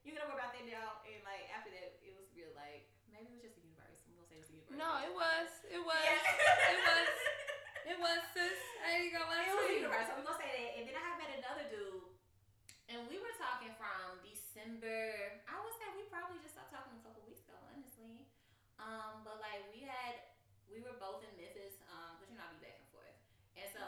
You 0.06 0.14
can 0.14 0.22
know 0.22 0.30
about 0.36 0.54
that 0.54 0.62
now. 0.68 1.02
And 1.08 1.18
like 1.26 1.48
after 1.50 1.72
that, 1.74 1.98
it 2.06 2.14
was 2.14 2.28
real 2.38 2.52
like 2.54 2.86
maybe 3.10 3.34
it 3.34 3.34
was 3.34 3.42
just 3.50 3.56
the 3.58 3.64
universe. 3.66 3.98
I'm 4.06 4.14
gonna 4.14 4.28
say 4.30 4.38
it 4.38 4.44
was 4.46 4.50
the 4.52 4.56
universe. 4.62 4.78
No, 4.78 4.88
it 5.02 5.10
was, 5.16 5.48
it 5.66 5.82
was, 5.82 5.98
Yeah. 6.06 6.22
it 6.70 6.80
was, 6.86 7.08
it 7.88 7.98
was, 7.98 8.18
sis. 8.36 8.58
I 8.84 8.88
ain't 9.02 9.10
gonna 9.16 9.26
lie 9.26 9.42
It 9.42 9.50
to 9.50 9.56
was 9.58 9.66
the 9.66 9.74
you. 9.74 9.80
universe. 9.88 10.06
So 10.06 10.12
we're 10.20 10.28
gonna 10.28 10.38
say 10.38 10.52
that. 10.54 10.70
And 10.78 10.82
then 10.86 10.94
I 10.94 11.02
had 11.02 11.16
met 11.18 11.30
another 11.42 11.66
dude, 11.66 12.06
and 12.94 12.98
we 13.10 13.16
were 13.18 13.34
talking 13.42 13.74
I 15.48 15.56
would 15.64 15.76
say 15.80 15.88
we 15.96 16.04
probably 16.12 16.36
just 16.44 16.52
stopped 16.52 16.76
talking 16.76 16.92
a 16.92 17.00
couple 17.00 17.24
weeks 17.24 17.40
ago, 17.48 17.56
honestly. 17.72 18.28
Um, 18.76 19.24
but 19.24 19.40
like 19.40 19.64
we 19.72 19.80
had, 19.88 20.20
we 20.68 20.84
were 20.84 20.92
both 21.00 21.24
in 21.24 21.32
Memphis. 21.40 21.80
Um, 21.88 22.20
cause 22.20 22.28
you 22.28 22.36
know 22.36 22.44
I 22.44 22.52
be 22.52 22.68
back 22.68 22.76
and 22.76 22.88
forth, 22.92 23.16
and 23.56 23.68
so 23.72 23.86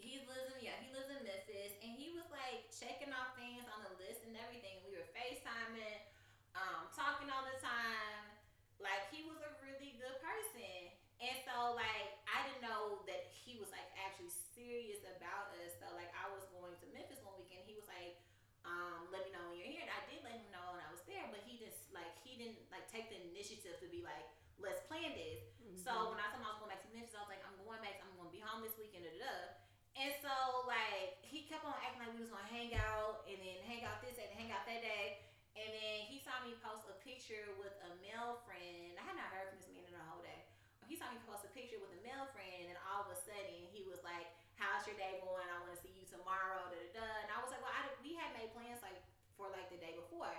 he 0.00 0.24
lives 0.24 0.48
in 0.56 0.64
yeah 0.64 0.80
he 0.80 0.88
lives 0.96 1.12
in 1.12 1.20
Memphis, 1.28 1.76
and 1.84 1.92
he 1.92 2.16
was 2.16 2.24
like 2.32 2.72
checking 2.72 3.12
off 3.12 3.36
things 3.36 3.68
on 3.68 3.84
the 3.84 3.92
list 4.00 4.24
and 4.24 4.32
everything. 4.40 4.80
We 4.88 4.96
were 4.96 5.04
FaceTiming, 5.12 6.08
um, 6.56 6.88
talking 6.96 7.28
all 7.28 7.44
the 7.44 7.60
time. 7.60 8.32
Like 8.80 9.12
he 9.12 9.28
was 9.28 9.38
a 9.44 9.52
really 9.60 9.94
good 10.00 10.16
person. 10.24 10.88
And 11.22 11.36
so 11.46 11.76
like 11.76 12.18
I 12.26 12.48
didn't 12.48 12.64
know 12.64 13.04
that 13.06 13.28
he 13.30 13.60
was 13.60 13.68
like 13.70 13.86
actually 13.94 14.32
serious 14.56 15.04
about 15.04 15.52
us. 15.62 15.76
So 15.78 15.86
like 15.94 16.10
I 16.16 16.32
was 16.32 16.42
going 16.50 16.74
to 16.80 16.86
Memphis 16.96 17.20
one 17.22 17.36
weekend. 17.38 17.62
He 17.68 17.76
was 17.78 17.86
like, 17.86 18.18
um, 18.66 19.06
let 19.14 19.26
me 19.26 19.30
know 19.34 19.42
when 19.50 19.58
you're 19.58 19.70
here. 19.70 19.86
And 19.86 19.94
I 19.94 20.02
did 20.10 20.22
let 20.26 20.34
him 20.34 20.50
know 20.50 20.74
when 20.74 20.82
I 20.82 20.90
was 20.90 21.02
there, 21.06 21.22
but 21.30 21.42
he 21.46 21.58
just 21.62 21.90
like 21.94 22.10
he 22.26 22.38
didn't 22.38 22.58
like 22.74 22.81
take 22.92 23.08
the 23.08 23.16
initiative 23.32 23.80
to 23.80 23.88
be 23.88 24.04
like, 24.04 24.28
let's 24.60 24.84
plan 24.84 25.16
this. 25.16 25.40
So 25.80 25.90
mm-hmm. 25.90 26.12
when 26.12 26.20
I 26.20 26.28
told 26.28 26.44
him 26.44 26.46
I 26.46 26.52
was 26.52 26.60
going 26.60 26.72
back 26.76 26.84
to 26.84 26.92
Memphis, 26.92 27.16
I 27.16 27.24
was 27.24 27.32
like, 27.32 27.40
I'm 27.42 27.56
going 27.64 27.80
back. 27.80 28.04
I'm 28.04 28.12
going 28.20 28.28
to 28.28 28.34
be 28.36 28.44
home 28.44 28.60
this 28.60 28.76
weekend. 28.76 29.08
Da, 29.08 29.16
da, 29.16 29.24
da. 29.24 29.56
And 29.92 30.12
so 30.24 30.64
like 30.64 31.20
he 31.20 31.44
kept 31.44 31.68
on 31.68 31.76
acting 31.84 32.00
like 32.00 32.16
we 32.16 32.24
was 32.24 32.32
gonna 32.32 32.48
hang 32.48 32.72
out 32.72 33.28
and 33.28 33.36
then 33.36 33.60
hang 33.68 33.84
out 33.84 34.00
this 34.00 34.16
day 34.16 34.24
and 34.24 34.32
hang 34.32 34.48
out 34.48 34.64
that 34.64 34.80
day. 34.80 35.20
And 35.52 35.68
then 35.68 36.08
he 36.08 36.16
saw 36.16 36.32
me 36.40 36.56
post 36.64 36.88
a 36.88 36.96
picture 37.04 37.52
with 37.60 37.76
a 37.84 37.92
male 38.00 38.40
friend. 38.48 38.96
I 38.96 39.04
had 39.04 39.20
not 39.20 39.28
heard 39.28 39.52
from 39.52 39.60
this 39.60 39.68
man 39.68 39.84
in 39.84 39.92
a 39.92 40.06
whole 40.08 40.24
day. 40.24 40.48
He 40.88 40.96
saw 40.96 41.12
me 41.12 41.20
post 41.28 41.44
a 41.44 41.52
picture 41.52 41.76
with 41.76 41.92
a 41.92 42.00
male 42.00 42.24
friend, 42.32 42.52
and 42.64 42.68
then 42.72 42.80
all 42.88 43.04
of 43.04 43.12
a 43.12 43.16
sudden 43.16 43.68
he 43.68 43.84
was 43.84 44.00
like, 44.00 44.32
"How's 44.56 44.84
your 44.88 44.96
day 44.96 45.20
going? 45.20 45.44
I 45.44 45.60
want 45.60 45.76
to 45.76 45.80
see 45.80 45.92
you 45.92 46.08
tomorrow." 46.08 46.72
Da, 46.72 46.76
da, 46.76 46.88
da. 47.00 47.08
And 47.24 47.30
I 47.32 47.38
was 47.44 47.52
like, 47.52 47.60
"Well, 47.60 47.72
I, 47.72 47.84
we 48.00 48.16
had 48.16 48.32
made 48.32 48.48
plans 48.56 48.80
like 48.80 48.96
for 49.36 49.52
like 49.52 49.68
the 49.68 49.76
day 49.76 49.92
before." 49.92 50.32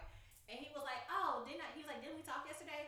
And 0.50 0.60
he 0.60 0.68
was 0.76 0.84
like, 0.84 1.02
"Oh, 1.44 1.52
didn't 1.52 1.60
I?" 1.60 1.76
He 1.76 1.84
was 1.84 1.92
like, 1.92 2.00
"Didn't 2.00 2.16
we 2.16 2.24
talk 2.24 2.48
yesterday?" 2.48 2.88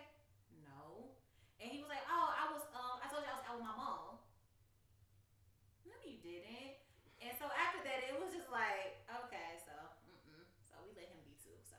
No. 0.64 1.12
And 1.60 1.68
he 1.68 1.84
was 1.84 1.92
like, 1.92 2.08
"Oh, 2.08 2.32
I 2.32 2.48
was 2.56 2.64
um, 2.72 3.04
I 3.04 3.12
told 3.12 3.28
you 3.28 3.28
I 3.28 3.36
was 3.36 3.44
out 3.44 3.60
with 3.60 3.68
my 3.68 3.76
mom." 3.76 4.24
No, 5.84 6.00
you 6.08 6.16
didn't. 6.24 6.80
And 7.20 7.36
so 7.36 7.52
after 7.52 7.84
that, 7.84 8.08
it 8.08 8.16
was 8.16 8.32
just 8.32 8.48
like, 8.54 9.02
okay, 9.10 9.58
so, 9.58 9.74
mm-mm. 10.08 10.46
so 10.70 10.78
we 10.86 10.94
let 10.96 11.10
him 11.10 11.20
be 11.26 11.36
too. 11.42 11.58
So 11.66 11.76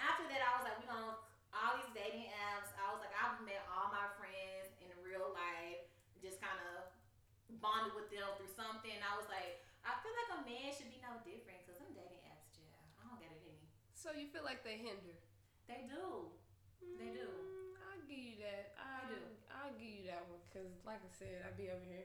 after 0.00 0.24
that, 0.32 0.40
I 0.40 0.50
was 0.56 0.64
like, 0.64 0.80
we 0.80 0.88
gonna 0.88 1.18
all 1.52 1.76
these 1.76 1.92
dating 1.92 2.32
apps. 2.48 2.72
I 2.80 2.88
was 2.88 3.04
like, 3.04 3.12
I've 3.12 3.36
met 3.44 3.60
all 3.68 3.92
my 3.92 4.08
friends 4.16 4.72
in 4.80 4.88
real 5.04 5.28
life, 5.36 5.84
just 6.24 6.40
kind 6.40 6.56
of 6.72 6.88
bonded 7.60 7.92
with 7.92 8.08
them 8.08 8.32
through 8.40 8.48
something. 8.56 8.96
I 8.96 9.12
was 9.12 9.28
like, 9.28 9.60
I 9.84 9.92
feel 10.00 10.14
like 10.16 10.30
a 10.40 10.40
man 10.48 10.72
should 10.72 10.88
be 10.88 11.04
no 11.04 11.20
different 11.20 11.60
because 11.68 11.76
them 11.84 11.92
dating 11.92 12.24
apps, 12.24 12.56
yeah, 12.56 12.80
I 12.96 13.12
don't 13.12 13.20
get 13.20 13.28
it 13.28 13.44
in 13.44 13.54
me. 13.60 13.68
So 13.92 14.16
you 14.16 14.32
feel 14.32 14.46
like 14.46 14.64
they 14.64 14.80
hinder? 14.80 15.20
They 15.68 15.88
do. 15.88 16.28
They 17.00 17.08
do. 17.14 17.24
Mm, 17.24 17.72
I'll 17.80 18.04
give 18.04 18.20
you 18.20 18.36
that. 18.44 18.76
I 18.76 19.08
do. 19.08 19.16
I'll 19.48 19.72
give 19.80 19.88
you 19.88 20.04
that 20.12 20.28
one 20.28 20.40
because, 20.48 20.68
like 20.84 21.00
I 21.00 21.10
said, 21.16 21.40
I 21.44 21.50
be 21.56 21.72
over 21.72 21.84
here. 21.84 22.04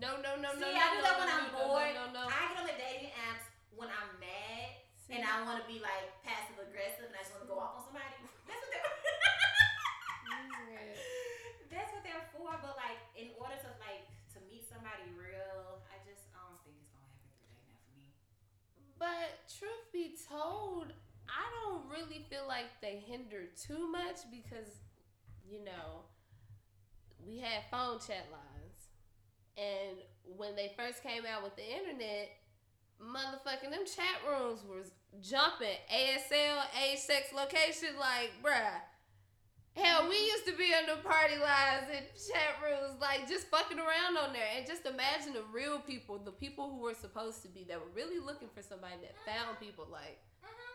No, 0.00 0.16
no, 0.24 0.38
no, 0.40 0.54
See, 0.56 0.62
no, 0.64 0.68
See, 0.72 0.78
I 0.78 0.86
do 0.94 0.98
no, 0.98 1.04
that 1.04 1.16
when 1.20 1.28
no, 1.28 1.36
I'm 1.36 1.48
bored. 1.52 1.92
No, 1.92 2.04
no, 2.14 2.22
no. 2.24 2.32
I 2.32 2.48
get 2.48 2.56
on 2.62 2.66
the 2.70 2.78
dating 2.80 3.12
apps 3.12 3.44
when 3.76 3.90
I'm 3.92 4.08
mad 4.22 4.72
See, 5.04 5.20
and 5.20 5.22
I 5.22 5.44
want 5.44 5.60
to 5.60 5.66
be 5.68 5.78
like 5.84 6.08
passive 6.24 6.56
aggressive 6.58 7.12
and 7.12 7.14
I 7.14 7.20
just 7.22 7.36
want 7.36 7.44
to 7.44 7.50
go 7.50 7.60
off 7.60 7.76
on 7.78 7.82
somebody. 7.92 8.08
That's 8.48 8.58
what 8.58 8.70
they're. 8.72 8.82
That's 11.70 11.92
what 11.92 12.02
they're 12.02 12.26
for. 12.32 12.50
But 12.58 12.74
like, 12.80 12.98
in 13.14 13.30
order 13.36 13.54
to 13.54 13.70
like 13.78 14.08
to 14.34 14.38
meet 14.48 14.64
somebody 14.64 15.04
real, 15.12 15.84
I 15.92 16.00
just 16.08 16.24
I 16.32 16.40
don't 16.42 16.58
think 16.64 16.80
it's 16.80 16.88
gonna 16.90 17.04
happen 17.06 17.28
through 17.36 17.52
dating 17.52 17.68
app 17.68 17.84
for 17.84 17.94
me. 18.00 18.08
But 18.96 19.44
truth 19.46 19.84
be 19.92 20.16
told, 20.16 20.96
I 21.36 21.44
don't 21.60 21.84
really 21.90 22.24
feel 22.30 22.48
like 22.48 22.80
they 22.80 23.02
hinder 23.06 23.44
too 23.60 23.90
much 23.90 24.24
because, 24.30 24.80
you 25.48 25.62
know, 25.64 26.08
we 27.26 27.38
had 27.38 27.68
phone 27.70 27.98
chat 27.98 28.26
lines. 28.32 28.80
And 29.56 29.98
when 30.36 30.56
they 30.56 30.72
first 30.76 31.02
came 31.02 31.24
out 31.26 31.42
with 31.42 31.56
the 31.56 31.64
internet, 31.64 32.30
motherfucking 33.00 33.70
them 33.70 33.84
chat 33.84 34.24
rooms 34.28 34.60
was 34.64 34.92
jumping. 35.20 35.76
ASL, 35.92 36.64
age, 36.82 36.98
sex, 36.98 37.32
location, 37.34 37.96
like, 38.00 38.32
bruh. 38.42 38.80
Hell, 39.76 40.08
we 40.08 40.16
used 40.16 40.46
to 40.46 40.56
be 40.56 40.72
on 40.72 40.88
the 40.88 41.02
party 41.06 41.36
lines 41.36 41.92
and 41.92 42.06
chat 42.16 42.56
rooms, 42.64 42.96
like 42.98 43.28
just 43.28 43.48
fucking 43.48 43.78
around 43.78 44.16
on 44.16 44.32
there. 44.32 44.48
And 44.56 44.66
just 44.66 44.86
imagine 44.86 45.34
the 45.34 45.44
real 45.52 45.80
people, 45.80 46.16
the 46.18 46.32
people 46.32 46.70
who 46.70 46.80
were 46.80 46.94
supposed 46.94 47.42
to 47.42 47.48
be, 47.48 47.64
that 47.68 47.78
were 47.78 47.92
really 47.94 48.18
looking 48.18 48.48
for 48.54 48.62
somebody 48.62 48.96
that 49.02 49.12
found 49.28 49.60
people. 49.60 49.86
Like, 49.92 50.16
Mm-hmm. 50.46 50.65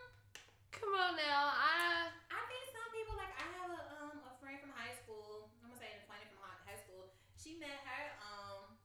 Come 0.82 0.94
on 0.98 1.14
now, 1.16 1.54
I. 1.54 2.10
I 2.32 2.40
think 2.50 2.64
some 2.74 2.88
people 2.92 3.14
like 3.16 3.32
I 3.38 3.46
have 3.60 3.70
a 3.70 3.82
um 4.02 4.16
a 4.26 4.32
friend 4.42 4.58
from 4.60 4.72
high 4.74 4.92
school. 4.92 5.52
I'm 5.62 5.70
gonna 5.70 5.78
say 5.80 5.94
a 5.94 6.02
friend 6.08 6.24
from 6.28 6.42
hi- 6.42 6.62
high 6.66 6.80
school. 6.80 7.14
She 7.38 7.56
met 7.62 7.80
her 7.86 8.02
um 8.20 8.76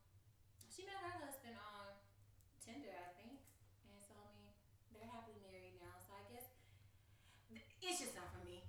she 0.70 0.86
met 0.86 1.00
her 1.02 1.16
husband 1.20 1.58
on 1.58 1.98
Tinder, 2.62 2.94
I 2.94 3.10
think. 3.18 3.42
And 3.90 3.98
so 4.00 4.14
I 4.16 4.30
mean 4.38 4.54
they're 4.94 5.10
happily 5.10 5.42
married 5.42 5.80
now. 5.82 5.98
So 6.06 6.14
I 6.16 6.24
guess 6.30 6.48
th- 7.50 7.66
it's 7.82 8.00
just 8.04 8.14
not 8.16 8.30
for 8.32 8.44
me. 8.46 8.64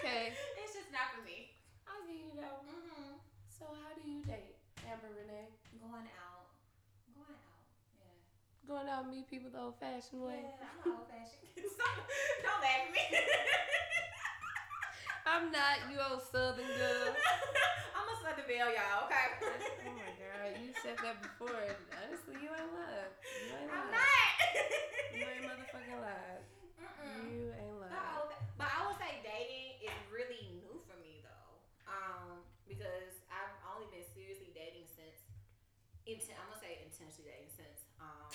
Okay. 0.00 0.32
It's 0.56 0.72
just 0.74 0.88
not 0.90 1.12
for 1.12 1.20
me. 1.22 1.52
I'll 1.84 2.04
give 2.08 2.16
you 2.16 2.32
that 2.40 2.56
one. 2.64 2.72
Mm-hmm. 2.72 3.20
So, 3.52 3.68
how 3.76 3.92
do 3.92 4.00
you 4.00 4.24
date, 4.24 4.56
Amber 4.88 5.12
Renee? 5.12 5.52
Going 5.76 6.08
out. 6.16 6.48
Going 7.12 7.36
out. 7.36 7.60
Yeah. 8.00 8.16
Going 8.70 8.86
out 8.86 9.02
and 9.02 9.10
meet 9.10 9.26
people 9.26 9.50
the 9.50 9.58
old 9.58 9.74
fashioned 9.82 10.22
way? 10.22 10.46
Yeah, 10.46 10.62
I'm 10.62 10.78
not 10.86 11.02
old 11.02 11.10
fashioned. 11.10 11.42
Don't 12.46 12.62
laugh 12.62 12.86
at 12.86 12.94
me. 12.94 13.02
I'm 15.26 15.50
not, 15.50 15.90
you 15.90 15.98
old 15.98 16.22
southern 16.22 16.70
girl. 16.78 17.10
I'm 17.98 18.06
a 18.06 18.14
Southern 18.22 18.46
Belle, 18.46 18.70
y'all, 18.70 19.10
okay? 19.10 19.26
oh 19.42 19.90
my 19.90 20.14
god, 20.22 20.54
you 20.62 20.70
said 20.86 20.94
that 21.02 21.18
before. 21.18 21.50
and 21.50 21.82
Honestly, 21.98 22.38
you 22.38 22.46
ain't 22.46 22.70
lied. 22.70 23.10
You 23.42 23.58
ain't 23.58 23.74
I'm 23.74 23.90
not. 23.90 24.38
You 25.18 25.26
ain't 25.26 25.44
motherfucking 25.50 25.98
lied. 25.98 26.42
Mm-mm. 26.78 27.26
You 27.26 27.50
ain't 27.50 27.74
lied. 27.74 27.90
Oh, 27.90 28.30
but 28.54 28.70
I 28.70 28.86
would 28.86 29.02
say 29.02 29.18
dating 29.26 29.82
is 29.82 29.98
really 30.14 30.46
new 30.62 30.78
for 30.86 30.94
me 31.02 31.26
though, 31.26 31.58
um, 31.90 32.46
because 32.70 33.18
I've 33.34 33.50
only 33.66 33.90
been 33.90 34.06
seriously 34.14 34.54
dating 34.54 34.86
since, 34.94 35.26
inten- 36.06 36.38
I'm 36.38 36.54
gonna 36.54 36.62
say 36.62 36.86
intentionally 36.86 37.34
dating 37.34 37.50
since 37.50 37.82
um, 37.98 38.30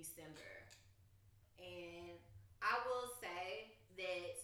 December, 0.00 0.64
and 1.60 2.16
I 2.64 2.80
will 2.88 3.12
say 3.20 3.76
that 4.00 4.40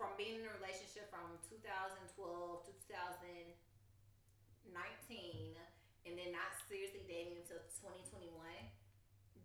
from 0.00 0.16
being 0.16 0.40
in 0.40 0.48
a 0.48 0.54
relationship 0.56 1.12
from 1.12 1.36
2012 1.64 2.68
to 2.68 2.72
2019, 2.92 5.56
and 6.04 6.12
then 6.12 6.36
not 6.36 6.52
seriously 6.68 7.00
dating 7.08 7.40
until 7.40 7.64
2021, 7.80 8.28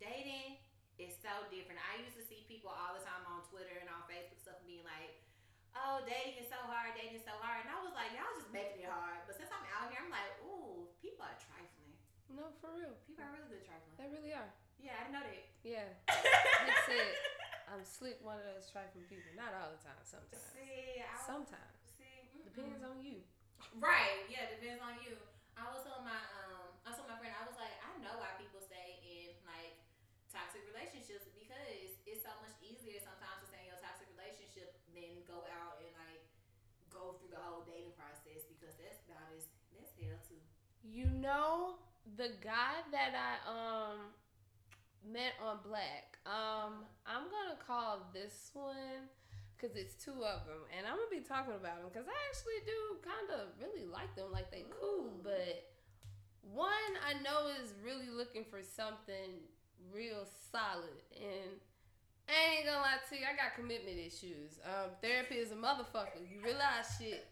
dating 0.04 0.60
is 1.00 1.16
so 1.24 1.32
different. 1.48 1.80
I 1.80 2.04
used 2.04 2.20
to 2.20 2.26
see 2.28 2.44
people 2.44 2.76
all 2.76 2.92
the 2.92 3.00
time 3.08 3.24
on 3.24 3.40
Twitter 3.48 3.72
and 3.80 3.88
on 3.88 4.04
Facebook 4.12 4.36
stuff 4.44 4.60
being 4.68 4.84
like, 4.84 5.24
oh, 5.80 6.04
dating 6.04 6.44
is 6.44 6.52
so 6.52 6.60
hard, 6.68 6.92
dating 7.00 7.16
is 7.16 7.24
so 7.24 7.40
hard. 7.40 7.64
And 7.64 7.72
I 7.72 7.80
was 7.80 7.96
like, 7.96 8.12
y'all 8.12 8.36
just 8.36 8.52
making 8.52 8.84
it 8.84 8.92
hard. 8.92 9.24
But 9.24 9.40
since 9.40 9.48
I'm 9.48 9.64
out 9.80 9.88
here, 9.88 10.04
I'm 10.04 10.12
like, 10.12 10.44
ooh, 10.44 10.92
people 11.00 11.24
are 11.24 11.40
trifling. 11.40 11.96
No, 12.28 12.52
for 12.60 12.76
real. 12.76 13.00
People 13.08 13.24
are 13.24 13.32
really 13.32 13.48
good 13.48 13.64
trifling. 13.64 13.96
They 13.96 14.12
really 14.12 14.36
are. 14.36 14.52
Yeah, 14.76 15.00
I 15.00 15.08
know 15.08 15.24
that. 15.24 15.40
Yeah. 15.64 15.88
That's 16.68 16.92
it. 16.92 17.16
I'm 17.72 17.88
slick 17.88 18.20
one 18.20 18.36
of 18.42 18.44
those 18.44 18.68
trifling 18.68 19.08
people. 19.08 19.32
Not 19.40 19.56
all 19.56 19.72
the 19.72 19.80
time. 19.80 20.04
Sometimes. 20.04 20.44
See, 20.52 21.00
I 21.00 21.16
Sometimes. 21.24 21.79
Depends 22.60 22.84
on 22.84 23.00
you. 23.00 23.24
Right. 23.80 24.28
Yeah, 24.28 24.50
depends 24.52 24.82
on 24.84 25.00
you. 25.04 25.16
I 25.56 25.68
was 25.72 25.84
telling 25.84 26.04
my 26.08 26.20
um, 26.44 26.76
I 26.84 26.92
was 26.92 26.98
telling 27.00 27.12
my 27.16 27.20
friend, 27.20 27.36
I 27.36 27.46
was 27.48 27.56
like, 27.56 27.72
I 27.80 27.92
know 28.04 28.20
why 28.20 28.36
people 28.40 28.60
stay 28.60 29.00
in 29.04 29.32
like 29.48 29.80
toxic 30.32 30.64
relationships 30.68 31.28
because 31.32 31.96
it's 32.04 32.22
so 32.24 32.32
much 32.44 32.56
easier 32.64 33.00
sometimes 33.00 33.44
to 33.44 33.46
stay 33.48 33.64
in 33.64 33.72
your 33.72 33.80
toxic 33.80 34.08
relationship 34.16 34.76
than 34.92 35.24
go 35.28 35.48
out 35.48 35.80
and 35.84 35.92
like 36.00 36.24
go 36.92 37.16
through 37.20 37.32
the 37.34 37.42
whole 37.42 37.64
dating 37.68 37.96
process 37.96 38.44
because 38.48 38.76
that's 38.80 39.00
about 39.08 39.30
as 39.36 39.48
that's 39.72 39.94
hell 40.00 40.20
too. 40.28 40.42
You 40.84 41.08
know 41.12 41.80
the 42.18 42.36
guy 42.44 42.84
that 42.92 43.14
I 43.16 43.34
um 43.48 44.12
met 45.06 45.34
on 45.44 45.60
Black. 45.66 46.18
Um, 46.26 46.86
I'm 47.06 47.26
gonna 47.32 47.60
call 47.66 48.10
this 48.14 48.52
one 48.54 49.10
because 49.60 49.76
it's 49.76 49.96
two 49.96 50.24
of 50.24 50.48
them, 50.48 50.64
and 50.72 50.88
I'm 50.88 50.96
gonna 50.96 51.12
be 51.12 51.20
talking 51.20 51.54
about 51.54 51.84
them 51.84 51.92
because 51.92 52.08
I 52.08 52.16
actually 52.32 52.64
do 52.64 52.80
kind 53.04 53.28
of 53.36 53.52
really 53.60 53.84
like 53.84 54.16
them. 54.16 54.32
Like 54.32 54.52
they 54.52 54.64
cool, 54.80 55.12
Ooh. 55.12 55.24
but 55.24 55.68
one 56.42 56.92
I 57.04 57.20
know 57.22 57.52
is 57.62 57.74
really 57.84 58.10
looking 58.10 58.46
for 58.48 58.64
something 58.64 59.44
real 59.92 60.24
solid, 60.52 61.04
and 61.12 61.60
I 62.30 62.56
ain't 62.56 62.66
gonna 62.66 62.80
lie 62.80 63.04
to 63.10 63.16
you, 63.16 63.26
I 63.28 63.36
got 63.36 63.56
commitment 63.56 63.98
issues. 63.98 64.64
Um, 64.64 64.96
therapy 65.02 65.36
is 65.36 65.52
a 65.52 65.56
motherfucker. 65.56 66.24
You 66.24 66.40
realize 66.44 66.96
shit. 67.00 67.28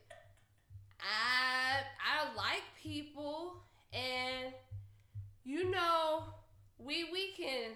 I 0.99 1.85
I 2.01 2.35
like 2.35 2.63
people 2.81 3.61
and 3.93 4.53
you 5.43 5.69
know 5.69 6.23
we 6.79 7.07
we 7.11 7.31
can 7.37 7.71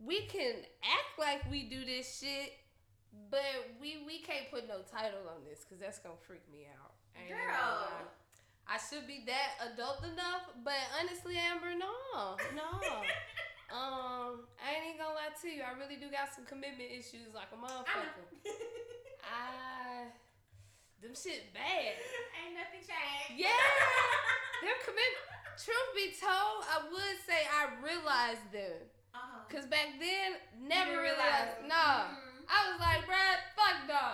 we 0.00 0.22
can 0.22 0.54
act 0.82 1.18
like 1.18 1.50
we 1.50 1.68
do 1.68 1.84
this 1.84 2.18
shit 2.18 2.52
but 3.30 3.74
we 3.80 4.02
we 4.06 4.18
can't 4.20 4.50
put 4.50 4.68
no 4.68 4.80
title 4.86 5.26
on 5.30 5.42
this 5.48 5.64
because 5.64 5.78
that's 5.80 5.98
gonna 5.98 6.18
freak 6.26 6.42
me 6.52 6.66
out 6.68 6.92
I 7.16 7.28
gonna 7.28 7.40
Girl. 7.40 7.76
lie. 7.90 8.08
I 8.68 8.76
should 8.82 9.06
be 9.06 9.22
that 9.30 9.72
adult 9.72 10.02
enough 10.04 10.50
but 10.64 10.78
honestly 10.98 11.38
Amber 11.38 11.74
no 11.78 11.92
no 12.54 12.68
um 13.74 14.46
I 14.62 14.74
ain't 14.78 14.94
even 14.94 14.98
gonna 15.02 15.14
lie 15.18 15.34
to 15.34 15.46
you 15.48 15.62
I 15.62 15.74
really 15.78 15.96
do 15.98 16.10
got 16.10 16.30
some 16.34 16.44
commitment 16.46 16.90
issues 16.90 17.34
like 17.34 17.50
a 17.54 17.58
motherfucker 17.58 18.26
I 19.26 20.10
them 21.02 21.12
shit 21.14 21.52
bad 21.52 21.94
Ain't 22.40 22.54
nothing 22.56 22.80
changed. 22.82 23.36
yeah, 23.42 23.52
them 24.62 24.76
commit. 24.84 25.12
Truth 25.56 25.92
be 25.96 26.12
told, 26.20 26.64
I 26.68 26.84
would 26.92 27.18
say 27.26 27.44
I 27.48 27.68
realized 27.84 28.44
them. 28.52 28.76
Uh-huh. 29.14 29.40
Cause 29.48 29.64
back 29.66 29.96
then, 30.00 30.36
never 30.60 31.00
realized. 31.00 31.64
realized. 31.64 31.68
Nah, 31.68 32.12
Mhm. 32.12 32.25
I 32.48 32.58
was 32.70 32.78
like, 32.78 33.02
bruh, 33.06 33.38
fuck 33.54 33.78
no, 33.86 34.06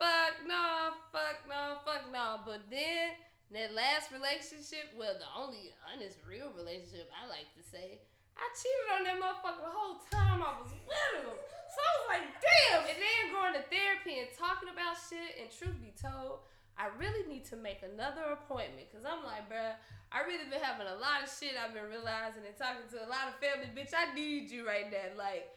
fuck 0.00 0.34
no, 0.44 0.96
fuck 1.12 1.38
no, 1.48 1.62
fuck 1.84 2.04
no. 2.12 2.40
But 2.44 2.68
then 2.70 3.16
that 3.52 3.72
last 3.76 4.10
relationship, 4.10 4.90
well, 4.96 5.14
the 5.14 5.30
only 5.36 5.72
honest, 5.86 6.18
real 6.26 6.50
relationship 6.56 7.06
I 7.14 7.28
like 7.28 7.48
to 7.54 7.62
say, 7.62 8.00
I 8.36 8.44
cheated 8.52 8.88
on 8.92 9.00
that 9.08 9.16
motherfucker 9.16 9.64
the 9.64 9.72
whole 9.72 10.00
time 10.12 10.44
I 10.44 10.60
was 10.60 10.68
with 10.68 10.84
him. 11.24 11.32
So 11.32 11.78
I 11.80 11.92
was 11.96 12.06
like, 12.12 12.26
damn. 12.40 12.84
And 12.84 12.98
then 13.00 13.32
going 13.32 13.54
to 13.56 13.64
therapy 13.72 14.20
and 14.20 14.28
talking 14.36 14.68
about 14.68 14.96
shit. 14.96 15.40
And 15.40 15.48
truth 15.48 15.76
be 15.80 15.96
told, 15.96 16.44
I 16.76 16.92
really 17.00 17.24
need 17.24 17.48
to 17.48 17.56
make 17.56 17.80
another 17.80 18.36
appointment 18.36 18.92
because 18.92 19.08
I'm 19.08 19.24
like, 19.24 19.48
bruh, 19.48 19.80
I 20.12 20.24
really 20.28 20.44
been 20.52 20.60
having 20.60 20.84
a 20.84 21.00
lot 21.00 21.24
of 21.24 21.32
shit 21.32 21.56
I've 21.56 21.72
been 21.72 21.88
realizing 21.88 22.44
and 22.44 22.56
talking 22.60 22.84
to 22.92 23.00
a 23.00 23.08
lot 23.08 23.32
of 23.32 23.40
family. 23.40 23.72
Bitch, 23.72 23.96
I 23.96 24.12
need 24.12 24.52
you 24.52 24.68
right 24.68 24.92
now. 24.92 25.16
Like, 25.16 25.48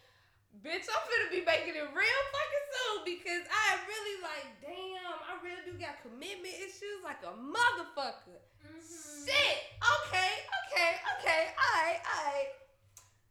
bitch, 0.57 0.85
I'm 0.89 1.03
finna 1.07 1.29
be 1.31 1.41
making 1.45 1.75
it 1.77 1.87
real 1.93 2.21
fucking 2.33 2.65
soon 2.73 2.97
because 3.05 3.43
I 3.47 3.77
really 3.85 4.17
like, 4.25 4.47
damn, 4.61 5.17
I 5.29 5.37
really 5.45 5.63
do 5.65 5.77
got 5.77 6.01
commitment 6.01 6.55
issues 6.57 6.99
like 7.03 7.21
a 7.23 7.33
motherfucker. 7.37 8.41
Mhm. 8.65 9.25
Shit. 9.25 9.57
Okay, 9.79 10.33
okay, 10.65 10.91
okay. 11.17 11.41
Alright, 11.55 12.01
alright. 12.03 12.51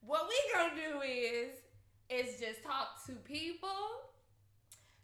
What 0.00 0.28
we 0.28 0.36
gonna 0.54 0.74
do 0.74 1.02
is 1.02 1.54
is 2.08 2.40
just 2.40 2.62
talk 2.64 3.04
to 3.06 3.12
people. 3.26 4.06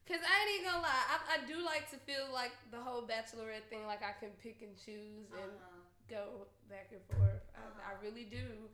Cause 0.08 0.20
I 0.20 0.32
ain't 0.44 0.60
even 0.60 0.68
gonna 0.72 0.84
lie, 0.84 1.04
I, 1.08 1.40
I 1.40 1.46
do 1.48 1.64
like 1.64 1.88
to 1.90 1.96
feel 2.04 2.28
like 2.32 2.52
the 2.70 2.76
whole 2.80 3.02
bachelorette 3.08 3.64
thing, 3.72 3.86
like 3.86 4.02
I 4.04 4.12
can 4.20 4.30
pick 4.42 4.60
and 4.60 4.76
choose 4.76 5.32
and 5.32 5.48
Uh-huh. 5.52 5.80
go 6.08 6.46
back 6.68 6.92
and 6.92 7.00
forth. 7.16 7.40
I, 7.56 7.92
I 7.92 7.92
really 8.04 8.24
do. 8.24 8.68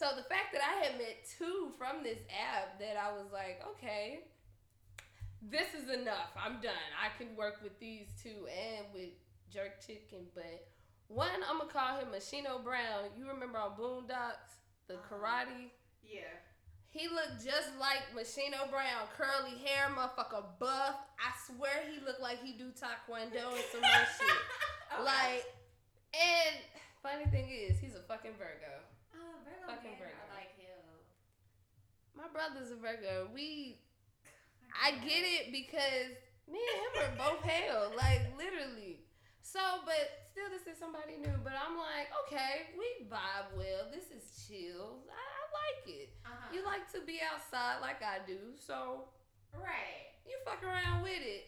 So 0.00 0.16
the 0.16 0.24
fact 0.32 0.56
that 0.56 0.62
I 0.64 0.80
had 0.82 0.96
met 0.96 1.28
two 1.36 1.72
from 1.76 2.02
this 2.02 2.16
app 2.32 2.80
that 2.80 2.96
I 2.96 3.12
was 3.12 3.28
like, 3.30 3.60
okay, 3.76 4.20
this 5.42 5.76
is 5.76 5.92
enough. 5.92 6.32
I'm 6.42 6.54
done. 6.64 6.88
I 6.96 7.12
can 7.20 7.36
work 7.36 7.60
with 7.62 7.78
these 7.80 8.08
two 8.22 8.48
and 8.48 8.86
with 8.94 9.12
Jerk 9.52 9.84
Chicken. 9.86 10.24
But 10.34 10.64
one, 11.08 11.44
I'm 11.46 11.58
gonna 11.58 11.68
call 11.70 11.98
him 11.98 12.08
Bushido 12.16 12.60
Brown. 12.64 13.12
You 13.14 13.28
remember 13.28 13.58
on 13.58 13.76
Boondocks, 13.76 14.56
the 14.88 14.94
Uh-huh. 14.94 15.16
karate? 15.20 15.68
Yeah. 16.02 16.32
He 16.88 17.06
looked 17.08 17.44
just 17.44 17.76
like 17.76 18.00
Bushido 18.14 18.68
Brown, 18.70 19.04
curly 19.18 19.58
hair, 19.58 19.88
motherfucker, 19.90 20.58
buff. 20.58 20.96
I 21.20 21.36
swear 21.44 21.84
he 21.92 22.00
looked 22.00 22.22
like 22.22 22.42
he 22.42 22.54
do 22.54 22.72
taekwondo 22.72 23.52
and 23.52 23.64
some 23.70 23.82
more 23.82 24.08
shit. 24.16 24.40
Okay. 24.92 25.04
Like, 25.04 25.44
and 26.14 26.56
funny 27.02 27.26
thing 27.26 27.50
is, 27.50 27.78
he's 27.78 27.94
a 27.94 28.00
fucking 28.00 28.32
Virgo. 28.38 28.80
Virgo 29.70 29.82
fucking 29.82 29.98
Virgo. 29.98 30.18
I 30.18 30.26
like 30.34 30.52
him. 30.58 30.82
My 32.16 32.28
brother's 32.32 32.70
a 32.74 32.78
Virgo. 32.78 33.30
We, 33.30 33.78
I 34.74 34.98
get 34.98 35.22
it 35.22 35.54
because 35.54 36.18
me 36.50 36.58
and 36.58 36.78
him 36.82 36.92
are 37.06 37.14
both 37.14 37.42
hell, 37.46 37.92
like 37.96 38.34
literally. 38.34 39.06
So, 39.42 39.60
but 39.86 40.30
still, 40.30 40.50
this 40.50 40.66
is 40.66 40.78
somebody 40.78 41.18
new. 41.18 41.34
But 41.42 41.54
I'm 41.54 41.78
like, 41.78 42.10
okay, 42.26 42.74
we 42.74 43.06
vibe 43.06 43.54
well. 43.56 43.90
This 43.90 44.10
is 44.10 44.26
chill. 44.46 45.06
I, 45.10 45.22
I 45.22 45.42
like 45.54 45.82
it. 45.86 46.10
Uh-huh. 46.26 46.50
You 46.54 46.64
like 46.66 46.90
to 46.92 47.00
be 47.06 47.20
outside 47.22 47.80
like 47.80 48.02
I 48.02 48.22
do, 48.26 48.54
so 48.58 49.10
right. 49.54 50.14
you 50.26 50.38
fuck 50.44 50.62
around 50.62 51.02
with 51.02 51.22
it. 51.22 51.46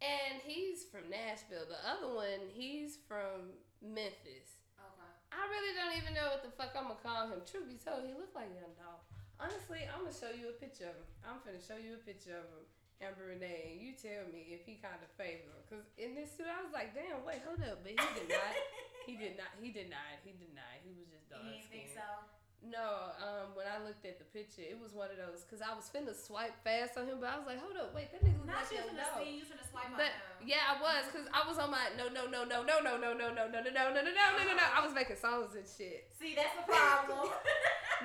And 0.00 0.40
he's 0.46 0.84
from 0.84 1.10
Nashville. 1.10 1.68
The 1.68 1.82
other 1.84 2.14
one, 2.14 2.48
he's 2.48 2.98
from 3.06 3.52
Memphis. 3.82 4.59
I 5.30 5.42
really 5.46 5.72
don't 5.78 5.94
even 5.94 6.12
know 6.14 6.34
what 6.34 6.42
the 6.42 6.52
fuck 6.54 6.74
I'm 6.74 6.90
gonna 6.90 7.02
call 7.02 7.30
him. 7.30 7.40
Truth 7.46 7.70
be 7.70 7.78
told, 7.78 8.06
he 8.06 8.14
looked 8.14 8.34
like 8.34 8.50
a 8.50 8.58
Young 8.58 8.74
Dolph. 8.78 9.06
Honestly, 9.38 9.86
I'm 9.88 10.04
gonna 10.04 10.14
show 10.14 10.30
you 10.34 10.52
a 10.52 10.56
picture 10.58 10.90
of 10.90 10.98
him. 10.98 11.08
I'm 11.24 11.38
finna 11.40 11.62
show 11.62 11.78
you 11.78 11.96
a 11.96 12.02
picture 12.02 12.36
of 12.36 12.44
him, 12.50 12.62
Amber 13.00 13.32
Renee, 13.32 13.72
and 13.72 13.78
you 13.80 13.96
tell 13.96 14.28
me 14.28 14.52
if 14.52 14.66
he 14.66 14.76
kind 14.82 15.00
of 15.00 15.08
favor 15.16 15.48
him. 15.48 15.62
Cause 15.70 15.86
in 15.96 16.12
this 16.18 16.34
suit, 16.34 16.50
I 16.50 16.60
was 16.60 16.74
like, 16.74 16.92
damn, 16.92 17.22
wait, 17.24 17.40
hold 17.46 17.62
up, 17.64 17.80
but 17.80 17.94
he 17.94 18.00
did 18.18 18.28
not. 18.28 18.52
he 19.08 19.14
did 19.16 19.34
not. 19.38 19.54
He 19.56 19.70
denied. 19.72 20.20
He 20.26 20.34
denied. 20.36 20.82
He 20.84 20.92
was 20.92 21.08
just 21.08 21.30
dark 21.30 21.46
You 21.46 21.62
think 21.70 21.94
so? 21.94 22.04
No, 22.60 23.16
um, 23.24 23.56
when 23.56 23.64
I 23.64 23.80
looked 23.80 24.04
at 24.04 24.20
the 24.20 24.28
picture, 24.36 24.60
it 24.60 24.76
was 24.76 24.92
one 24.92 25.08
of 25.08 25.16
those. 25.16 25.48
Cause 25.48 25.64
I 25.64 25.72
was 25.72 25.88
finna 25.88 26.12
swipe 26.12 26.52
fast 26.60 27.00
on 27.00 27.08
him, 27.08 27.16
but 27.16 27.32
I 27.32 27.40
was 27.40 27.48
like, 27.48 27.56
hold 27.56 27.72
up, 27.80 27.96
wait, 27.96 28.12
that 28.12 28.20
nigga 28.20 28.36
look 28.36 28.52
Not 28.52 28.68
you 28.68 28.84
finna 28.84 29.00
Dolph. 29.00 29.16
see, 29.24 29.32
you 29.40 29.44
finna 29.48 29.64
swipe 29.64 29.88
But 29.96 30.12
on 30.12 30.44
him. 30.44 30.52
yeah, 30.52 30.68
I 30.68 30.76
was, 30.76 31.08
cause 31.08 31.24
I 31.32 31.40
was 31.48 31.56
on 31.56 31.72
my 31.72 31.88
no 31.96 32.12
no 32.12 32.28
no 32.28 32.44
no 32.44 32.60
no 32.60 32.84
no 32.84 33.00
no 33.00 33.16
no 33.16 33.32
no 33.32 33.32
no 33.32 33.48
no 33.48 33.60
no 33.64 33.80
no 33.80 33.90
no 33.96 34.00
no 34.12 34.24
no 34.36 34.42
no 34.44 34.52
no. 34.60 34.66
I 34.76 34.84
was 34.84 34.92
making 34.92 35.16
songs 35.16 35.56
and 35.56 35.64
shit. 35.64 36.12
See, 36.20 36.36
that's 36.36 36.52
the 36.60 36.68
problem. 36.68 37.32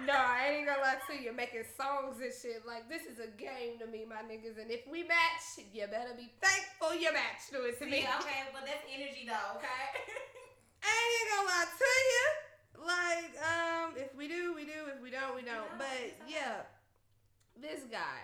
No, 0.08 0.16
I 0.16 0.56
ain't 0.56 0.68
gonna 0.72 0.80
lie 0.80 1.04
to 1.04 1.16
you. 1.20 1.36
Making 1.36 1.68
songs 1.76 2.24
and 2.24 2.32
shit 2.32 2.64
like 2.64 2.88
this 2.88 3.04
is 3.12 3.20
a 3.20 3.28
game 3.36 3.76
to 3.84 3.88
me, 3.92 4.08
my 4.08 4.24
niggas. 4.24 4.56
And 4.56 4.72
if 4.72 4.88
we 4.88 5.04
match, 5.04 5.60
you 5.76 5.84
better 5.92 6.16
be 6.16 6.32
thankful 6.40 6.96
you 6.96 7.12
matched 7.12 7.52
to 7.52 7.64
it 7.68 7.76
to 7.84 7.86
me. 7.88 8.08
Okay, 8.24 8.48
but 8.56 8.64
that's 8.64 8.88
energy 8.88 9.28
though, 9.28 9.60
okay? 9.60 9.84
I 10.80 10.96
ain't 10.96 11.28
gonna 11.28 11.48
lie 11.52 11.68
to 11.68 11.92
you. 11.92 12.24
Like, 12.84 13.34
um, 13.42 13.94
if 13.98 14.14
we 14.16 14.28
do, 14.28 14.54
we 14.56 14.66
do. 14.66 14.90
If 14.94 15.02
we 15.02 15.10
don't, 15.12 15.36
we 15.36 15.42
don't. 15.42 15.66
No, 15.74 15.78
But 15.78 16.16
yeah, 16.28 16.64
this 17.60 17.82
guy. 17.92 18.22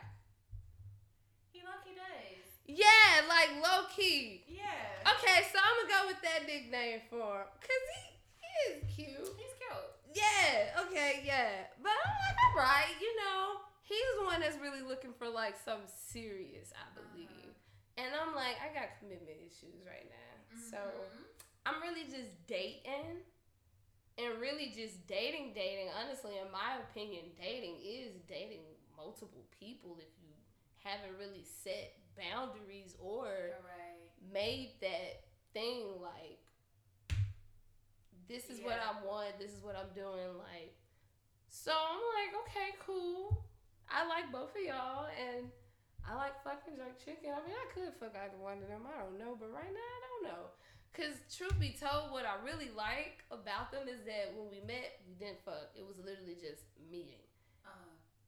he 1.52 1.62
lucky 1.64 1.96
days. 1.96 2.48
Yeah, 2.68 3.26
like 3.28 3.52
low 3.62 3.86
key. 3.96 4.44
Yeah. 4.48 5.12
Okay, 5.18 5.44
so 5.52 5.60
I'm 5.60 5.76
gonna 5.88 5.92
go 5.92 6.08
with 6.08 6.22
that 6.24 6.46
nickname 6.48 7.02
for 7.10 7.44
him, 7.44 7.50
cause 7.60 7.86
he, 7.92 8.04
he 8.40 8.54
is 8.72 8.78
cute. 8.96 9.28
He's 9.36 9.54
cute. 9.58 9.92
Yeah, 10.14 10.82
okay, 10.88 11.24
yeah. 11.26 11.72
But 11.82 11.92
I'm 11.92 12.14
like, 12.22 12.38
all 12.46 12.56
right, 12.62 12.94
you 13.02 13.12
know, 13.18 13.60
he's 13.84 14.12
the 14.20 14.26
one 14.26 14.40
that's 14.42 14.60
really 14.62 14.82
looking 14.86 15.12
for 15.18 15.28
like 15.28 15.56
something 15.66 15.88
serious, 16.12 16.72
I 16.76 16.86
believe. 16.96 17.28
Uh-huh. 17.28 18.00
And 18.04 18.10
I'm 18.16 18.36
like, 18.36 18.56
I 18.64 18.72
got 18.74 18.96
commitment 19.00 19.40
issues 19.44 19.84
right 19.88 20.08
now. 20.08 20.32
So 20.70 20.78
Mhm. 20.78 21.24
I'm 21.66 21.82
really 21.82 22.04
just 22.06 22.32
dating 22.48 23.24
and 24.17 24.39
really 24.39 24.71
just 24.76 25.06
dating, 25.08 25.54
dating. 25.54 25.88
Honestly, 25.95 26.34
in 26.43 26.52
my 26.52 26.78
opinion, 26.89 27.26
dating 27.39 27.76
is 27.84 28.13
dating 28.28 28.62
multiple 28.97 29.45
people 29.60 29.97
if 30.00 30.12
you 30.21 30.30
haven't 30.84 31.17
really 31.17 31.43
set 31.43 31.93
boundaries 32.17 32.95
or 33.00 33.26
Right. 33.26 34.34
made 34.34 34.74
that 34.82 35.24
thing 35.54 36.00
like 36.02 36.39
this 38.28 38.50
is 38.50 38.62
what 38.62 38.80
I 38.80 39.06
want, 39.06 39.39
this 39.39 39.52
is 39.52 39.62
what 39.63 39.76
I'm 39.76 39.91
doing, 39.95 40.38
like 40.38 40.76
so 41.50 41.71
I'm 41.76 42.00
like, 42.15 42.32
okay, 42.47 42.69
cool. 42.80 43.43
I 43.91 44.08
like 44.08 44.32
both 44.32 44.56
of 44.56 44.63
y'all 44.63 45.08
and 45.12 45.52
I 46.08 46.15
like 46.15 46.39
fucking 46.43 46.78
jerk 46.80 46.95
chicken. 47.04 47.36
I 47.36 47.43
mean 47.45 47.52
I 47.56 47.67
could 47.76 47.91
fuck 48.00 48.15
either 48.15 48.38
one 48.39 48.63
of 48.63 48.67
them, 48.69 48.88
I 48.88 49.04
don't 49.04 49.19
know, 49.19 49.36
but 49.38 49.52
right 49.52 49.67
now 49.67 49.89
I 49.91 50.00
don't 50.08 50.24
know. 50.32 50.43
Cause 50.91 51.15
truth 51.32 51.56
be 51.60 51.71
told, 51.71 52.12
what 52.12 52.27
I 52.27 52.36
really 52.43 52.67
like 52.75 53.23
about 53.32 53.71
them 53.71 53.88
is 53.88 54.04
that 54.04 54.36
when 54.36 54.51
we 54.51 54.60
met, 54.67 54.99
we 55.08 55.15
didn't 55.15 55.39
fuck. 55.47 55.71
It 55.71 55.88
was 55.88 55.95
literally 56.04 56.36
just 56.36 56.67
meeting. 56.91 57.23
Uh, 57.63 57.71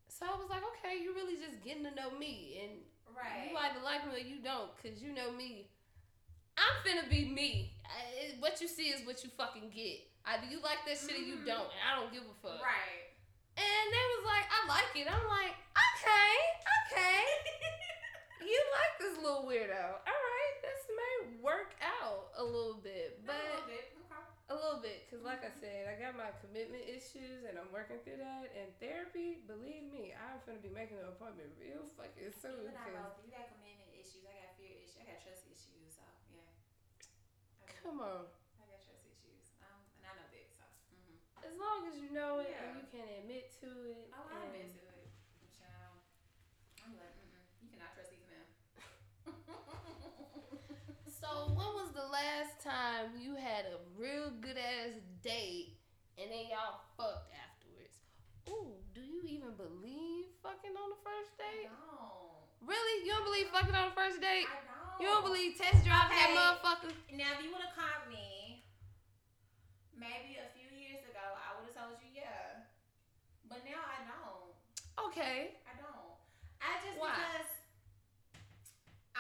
So 0.08 0.24
I 0.26 0.36
was 0.40 0.48
like, 0.48 0.64
okay, 0.80 0.96
you're 1.04 1.14
really 1.14 1.36
just 1.36 1.60
getting 1.60 1.84
to 1.84 1.92
know 1.92 2.16
me 2.16 2.64
and 2.64 2.72
right. 3.12 3.52
you 3.52 3.58
either 3.60 3.84
like 3.84 4.08
me 4.08 4.16
or 4.16 4.24
you 4.24 4.40
don't, 4.40 4.72
cause 4.80 5.04
you 5.04 5.12
know 5.12 5.28
me. 5.36 5.68
I'm 6.56 6.76
finna 6.88 7.10
be 7.12 7.28
me. 7.28 7.76
I, 7.84 8.40
what 8.40 8.62
you 8.62 8.68
see 8.72 8.96
is 8.96 9.04
what 9.06 9.24
you 9.26 9.30
fucking 9.36 9.68
get. 9.76 10.08
Either 10.24 10.48
you 10.48 10.64
like 10.64 10.88
that 10.88 10.96
shit 10.96 11.20
or 11.20 11.26
you 11.26 11.44
Mhm. 11.44 11.50
don't, 11.50 11.68
and 11.68 11.82
I 11.84 12.00
don't 12.00 12.14
give 12.16 12.24
a 12.24 12.36
fuck. 12.40 12.64
Right. 12.64 13.12
And 13.60 13.86
they 13.92 14.06
was 14.16 14.24
like, 14.24 14.46
I 14.48 14.60
like 14.72 14.92
it. 14.96 15.06
I'm 15.12 15.28
like, 15.28 15.54
okay, 15.76 16.32
okay. 16.88 17.22
you 18.48 18.60
like 18.72 18.94
this 19.04 19.16
little 19.22 19.44
weirdo. 19.44 19.84
All 20.00 20.20
right, 20.32 20.56
this 20.64 20.82
may 20.96 21.42
work 21.42 21.76
out 21.82 22.33
a 22.44 22.50
little 22.52 22.80
bit, 22.84 23.24
A 23.24 23.26
but 23.26 23.40
little 23.40 23.68
bit. 23.72 23.86
Okay. 23.96 24.28
a 24.52 24.56
little 24.60 24.82
bit, 24.84 25.08
cause 25.10 25.24
like 25.24 25.42
I 25.48 25.52
said, 25.56 25.88
I 25.88 25.96
got 25.96 26.20
my 26.20 26.30
commitment 26.44 26.84
issues 26.86 27.48
and 27.48 27.56
I'm 27.56 27.72
working 27.72 27.98
through 28.04 28.20
that. 28.20 28.52
And 28.54 28.68
therapy, 28.84 29.40
believe 29.48 29.88
me, 29.88 30.12
I'm 30.14 30.44
finna 30.44 30.60
be 30.62 30.70
making 30.70 31.00
an 31.00 31.08
appointment 31.08 31.56
real 31.58 31.88
fucking 31.96 32.36
soon. 32.36 32.68
You 32.68 32.76
and 32.76 32.78
I 32.78 33.08
both. 33.08 33.24
You 33.24 33.32
got 33.32 33.48
commitment 33.56 33.90
issues. 33.96 34.28
I 34.28 34.36
got 34.44 34.52
fear 34.60 34.76
issues. 34.84 35.00
I 35.00 35.08
got 35.08 35.20
trust 35.24 35.48
issues. 35.48 35.96
So 35.96 36.04
yeah. 36.36 36.52
Come 37.82 38.04
on. 38.04 38.28
I 38.60 38.64
got 38.68 38.80
trust 38.84 39.08
issues. 39.08 39.56
Um, 39.64 39.80
and 40.00 40.04
I 40.06 40.12
know 40.20 40.28
that. 40.28 40.48
So. 40.52 40.64
hmm 40.92 41.16
As 41.48 41.56
long 41.56 41.88
as 41.88 41.96
you 41.98 42.12
know 42.12 42.44
it 42.44 42.52
Yeah. 42.52 42.68
and 42.68 42.84
you 42.84 42.86
can 42.92 43.08
admit 43.24 43.56
to 43.64 43.70
it. 43.88 44.12
Oh, 44.12 44.28
been 44.52 44.68
and- 44.68 44.76
to 44.76 44.84
it. 45.00 45.08
Child. 45.56 45.96
I'm 46.84 46.94
like, 47.00 47.16
mm-mm. 47.16 47.44
You 47.64 47.68
cannot 47.72 47.96
trust 47.96 48.12
these 48.12 48.28
men. 48.28 48.44
So 51.34 51.50
when 51.58 51.66
was 51.74 51.90
the 51.98 52.06
last 52.14 52.62
time 52.62 53.18
you 53.18 53.34
had 53.34 53.66
a 53.66 53.82
real 53.98 54.30
good 54.38 54.54
ass 54.54 54.94
date 55.26 55.82
and 56.22 56.30
then 56.30 56.46
y'all 56.46 56.86
fucked 56.94 57.34
afterwards? 57.34 57.98
Ooh, 58.54 58.78
do 58.94 59.02
you 59.02 59.26
even 59.26 59.58
believe 59.58 60.30
fucking 60.46 60.78
on 60.78 60.94
the 60.94 61.02
first 61.02 61.34
date? 61.42 61.74
don't. 61.74 62.70
Really? 62.70 63.02
You 63.02 63.18
don't 63.18 63.26
believe 63.26 63.50
fucking 63.50 63.74
on 63.74 63.90
the 63.90 63.98
first 63.98 64.22
date? 64.22 64.46
I 64.46 64.62
don't. 64.62 65.02
You 65.02 65.10
don't 65.10 65.26
believe 65.26 65.58
test 65.58 65.82
driving 65.82 66.14
that 66.22 66.38
motherfucker? 66.38 66.94
Now, 67.18 67.34
if 67.34 67.42
you 67.42 67.50
would 67.50 67.66
have 67.66 67.74
caught 67.74 68.06
me 68.06 68.62
maybe 69.98 70.38
a 70.38 70.54
few 70.54 70.70
years 70.70 71.02
ago, 71.02 71.26
I 71.34 71.58
would 71.58 71.66
have 71.66 71.74
told 71.74 71.98
you 72.06 72.14
yeah. 72.14 72.62
But 73.50 73.66
now 73.66 73.82
I 73.82 74.06
don't. 74.06 74.54
Okay. 75.10 75.58
I 75.66 75.74
don't. 75.82 76.14
I 76.62 76.78
just 76.86 77.02
Why? 77.02 77.18
because 77.18 77.53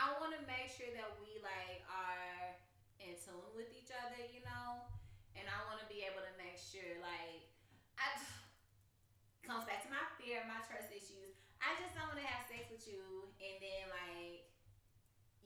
I 0.04 0.12
want 0.20 0.36
to 0.36 0.42
make 0.44 0.68
sure 0.68 0.92
that 1.00 1.16
we 1.24 1.40
like 1.40 1.80
are 1.88 2.60
in 3.00 3.16
tune 3.16 3.56
with 3.56 3.72
each 3.72 3.88
other, 3.96 4.20
you 4.36 4.44
know, 4.44 4.84
and 5.40 5.48
I 5.48 5.58
want 5.72 5.80
to 5.80 5.88
be 5.88 6.04
able 6.04 6.20
to 6.20 6.34
make 6.36 6.60
sure 6.60 7.00
like 7.00 7.48
I 7.96 8.12
comes 9.48 9.64
back 9.64 9.80
to 9.88 9.90
my 9.92 10.04
fear, 10.20 10.44
my 10.44 10.60
trust 10.68 10.92
issues. 10.92 11.40
I 11.64 11.72
just 11.80 11.96
don't 11.96 12.12
want 12.12 12.20
to 12.20 12.28
have 12.28 12.44
sex 12.52 12.68
with 12.68 12.84
you 12.84 13.32
and 13.40 13.56
then 13.64 13.84
like 13.96 14.44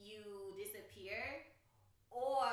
you 0.02 0.54
disappear, 0.58 1.46
or 2.10 2.50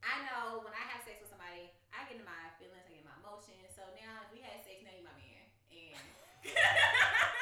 I 0.00 0.14
know 0.24 0.64
when 0.64 0.72
I 0.72 0.84
have 0.96 1.04
sex 1.04 1.20
with 1.20 1.28
somebody, 1.28 1.72
I 1.92 2.08
get 2.08 2.20
into 2.20 2.28
my 2.28 2.48
feelings, 2.56 2.88
I 2.88 2.92
get 2.96 3.04
my 3.04 3.16
emotions. 3.20 3.68
So 3.76 3.84
now 4.00 4.24
if 4.24 4.32
we 4.32 4.40
had 4.40 4.64
sex, 4.64 4.80
now 4.80 4.96
you 4.96 5.04
my 5.04 5.12
man. 5.12 5.44
And 5.76 6.00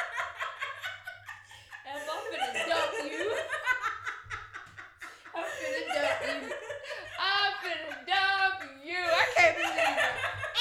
I'm 1.94 2.22
finna 2.32 2.50
dump 2.66 2.92
you. 3.04 3.24
I'm 5.34 5.44
finna 5.60 5.82
dump 5.94 6.20
you. 6.24 6.40
I'm 7.20 7.52
finna 7.62 7.92
dump 8.08 8.58
you. 8.82 9.00
I 9.04 9.24
can't 9.36 9.54
believe 9.58 9.98
it. 10.00 10.14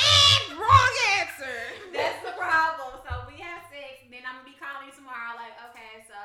And 0.03 0.59
wrong 0.59 0.93
answer. 1.21 1.57
That's 1.93 2.19
the 2.25 2.33
problem. 2.35 2.99
So 3.07 3.11
we 3.29 3.39
have 3.41 3.63
sex, 3.71 4.03
then 4.11 4.23
I'm 4.27 4.41
gonna 4.43 4.49
be 4.51 4.57
calling 4.59 4.89
you 4.89 4.95
tomorrow, 4.95 5.33
like, 5.39 5.55
okay, 5.71 6.03
so 6.05 6.19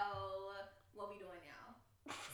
what 0.96 1.08
we 1.12 1.16
doing 1.22 1.42
now? 1.46 1.76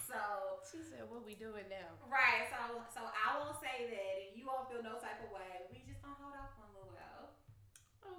So 0.09 0.18
She 0.64 0.81
said, 0.83 1.05
"What 1.11 1.25
we 1.27 1.34
doing 1.44 1.68
now?" 1.68 1.92
right, 2.09 2.48
so 2.48 2.80
so 2.88 3.00
I 3.04 3.37
won't 3.37 3.61
say 3.61 3.92
that, 3.92 4.14
and 4.24 4.33
you 4.33 4.48
won't 4.48 4.72
feel 4.72 4.80
no 4.80 4.96
type 4.96 5.20
of 5.20 5.28
way. 5.28 5.68
We 5.68 5.85
just 5.85 6.00
gonna 6.00 6.16
hold 6.16 6.33
off 6.40 6.57
for 6.57 6.64
a 6.64 6.72
little 6.72 6.94
while. 6.96 7.37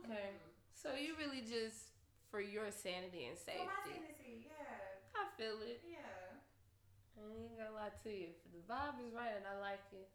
Okay. 0.06 0.38
Mm-hmm. 0.38 0.54
So 0.78 0.94
you 0.94 1.18
really 1.18 1.42
just 1.42 1.98
for 2.30 2.38
your 2.38 2.70
sanity 2.70 3.26
and 3.26 3.38
So 3.38 3.50
my 3.58 3.74
safety. 3.90 4.46
yeah, 4.46 5.18
I 5.18 5.26
feel 5.34 5.58
it. 5.66 5.82
yeah. 5.82 6.38
I 7.18 7.26
ain't 7.32 7.58
gonna 7.58 7.74
lie 7.74 7.96
to 8.06 8.10
you. 8.14 8.30
If 8.36 8.52
the 8.54 8.62
vibe 8.70 9.02
is 9.02 9.10
right 9.16 9.34
and 9.34 9.48
I 9.48 9.56
like 9.58 9.82
it, 9.96 10.06